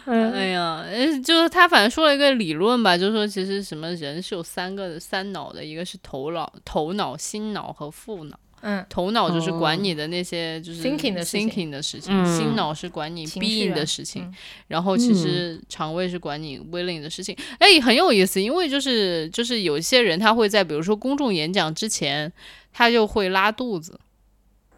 [0.06, 8.40] 嗯，哎呀，呃就是他反正说了一个理论吧，就是说其实什么人是有三个三脑的，一个是头脑、头脑、心脑和腹脑。
[8.68, 14.34] 嗯头脑就是管哦你的那些就是 Thinking 的事情 thinking 的事情，嗯心脑是管你 being 啊的事情，嗯
[14.68, 17.36] 然后其实肠胃是管你 willing 的事情。
[17.60, 22.32] 哎，很有意思，因为就是就是有一些人他会在比如说公众演讲之前，
[22.74, 24.00] 他就会拉肚子。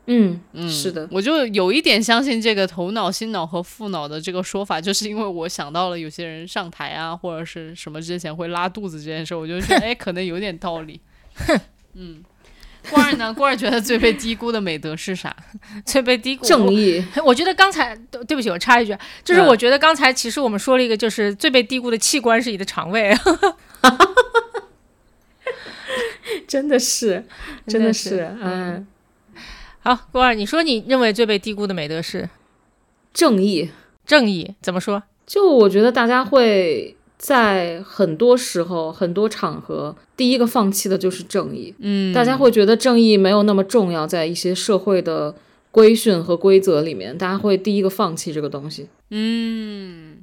[0.08, 11.00] 嗯，嗯，是的，我就有一点相信这个头脑、心脑和腹脑的这个说法，就是因为我想到了有些人上台啊或者是什么之前会拉肚子这件事，我就觉得哎， 可能有点道理。
[11.96, 12.24] 嗯，
[12.90, 13.34] 罐儿呢？
[13.34, 15.36] 罐儿觉得最被低估的美德是啥？
[15.86, 16.46] 最被低估。
[16.46, 23.14] 正义，我觉得刚才对对不起，我插一句，就是嗯我觉得刚才其实我们说了一个，就是最被低估的器官是你的肠胃，
[26.48, 27.26] 真的是，
[27.68, 28.88] 真真的是的是，嗯，
[29.88, 32.30] 好，郭二，你说你认为最被低估的美德是
[33.14, 33.70] 正义。
[34.06, 34.54] 正义？
[34.62, 35.02] 怎么说？
[35.26, 41.74] 就我觉得大家会在很多时候、很多场合，第一个放弃的就是正义。
[41.80, 45.34] 嗯，大家会觉得正义没有那么重要，在一些社会的
[45.72, 48.90] 规训和规则里面，大家会第一个放弃这个东西。
[49.12, 50.18] 嗯，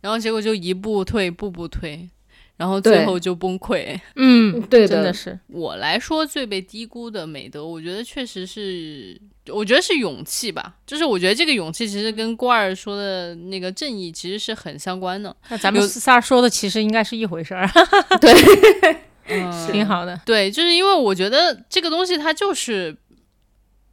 [0.00, 2.08] 然后结果就一步退，步步退，
[2.56, 3.98] 然后最后就崩溃。
[4.16, 10.76] 嗯，对的真的是，我来说最被低估的美德，我觉得确实是，我觉得是勇气吧。
[10.86, 15.34] 就是我觉得这个勇气其实跟郭二说的那个正义其实是很相关的。
[15.48, 17.68] 那咱们仨说的其实应该是一回事儿，
[19.26, 20.20] 嗯， 挺好的。
[20.24, 22.96] 对，就是因为我觉得这个东西它就是，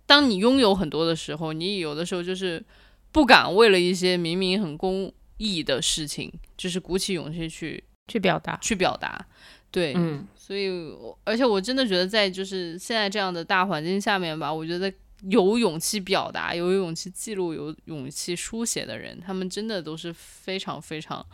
[0.06, 2.64] 当你拥有很多的时候，你有的时候就是
[3.12, 9.26] 不敢为了一些明明很公益的事情，就是鼓起勇气去去表达，去表达。
[9.72, 14.92] 对，嗯，所以我而且我真的觉得在就是现在这样的大环境下面吧，我觉得
[15.30, 21.26] 有勇气表达、有勇气记录、有勇气书写的人，他们真的都是非常非常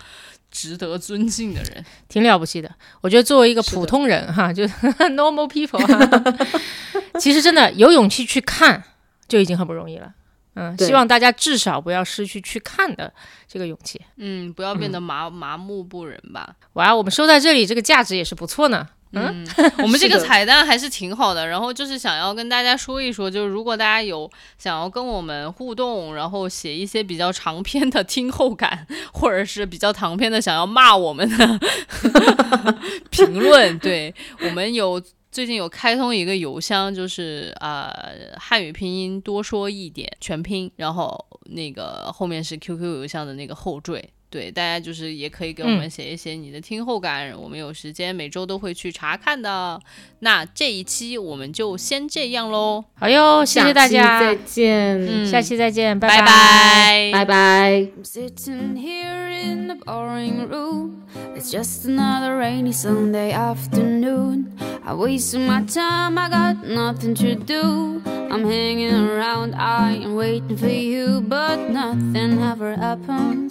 [0.51, 1.83] 值得尊敬的人。
[2.07, 2.71] 挺了不起的。
[3.01, 4.73] 我觉得作为一个普通人哈，就是
[5.17, 6.47] normal people，哈
[7.19, 8.83] 其实真的有勇气去看
[9.27, 10.13] 就已经很不容易了。
[10.59, 13.13] 嗯，希望大家至少不要失去去看的
[13.47, 14.01] 这个勇气。
[14.15, 16.55] 嗯，不要变得麻、麻木不仁吧。
[16.73, 18.87] 哇，我们收在这里，这个价值也是不错呢。
[19.11, 19.47] 嗯，
[19.77, 21.47] 我们这个彩蛋还是挺好的。
[21.47, 31.59] 然后就是想要跟大家说一说，就是如果大家有想要跟我们互动，然后写一些比较长篇的听后感，或者是比较长篇的想要骂我们的
[33.11, 34.99] 评论，对我们有。
[35.37, 37.95] 最近有开通一个邮箱，就是啊
[38.39, 41.15] 汉语拼音多说一点全拼，然后
[41.51, 45.89] 那个后面是 QQ 邮箱的那个后缀，对，大家就是也可以给我们嗯。
[45.89, 49.79] 写一写你的听后感，我们有时间每周都会去查看的。
[50.19, 57.25] 那这一期我们就先这样喽，好哟，谢谢大家再，见，嗯下期再见，拜拜拜，拜。
[57.25, 57.87] 拜。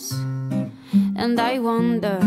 [0.09, 0.45] I'm
[1.19, 2.19] And I wonder.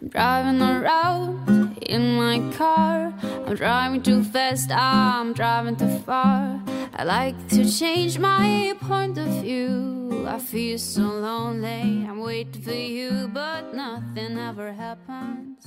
[0.00, 3.12] I'm driving around in my car.
[3.46, 6.62] I'm driving too fast, I'm driving too far.
[6.94, 10.26] I like to change my point of view.
[10.28, 12.06] I feel so lonely.
[12.06, 15.66] I'm waiting for you, but nothing ever happens.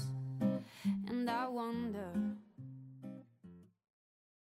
[1.08, 2.12] And I wonder.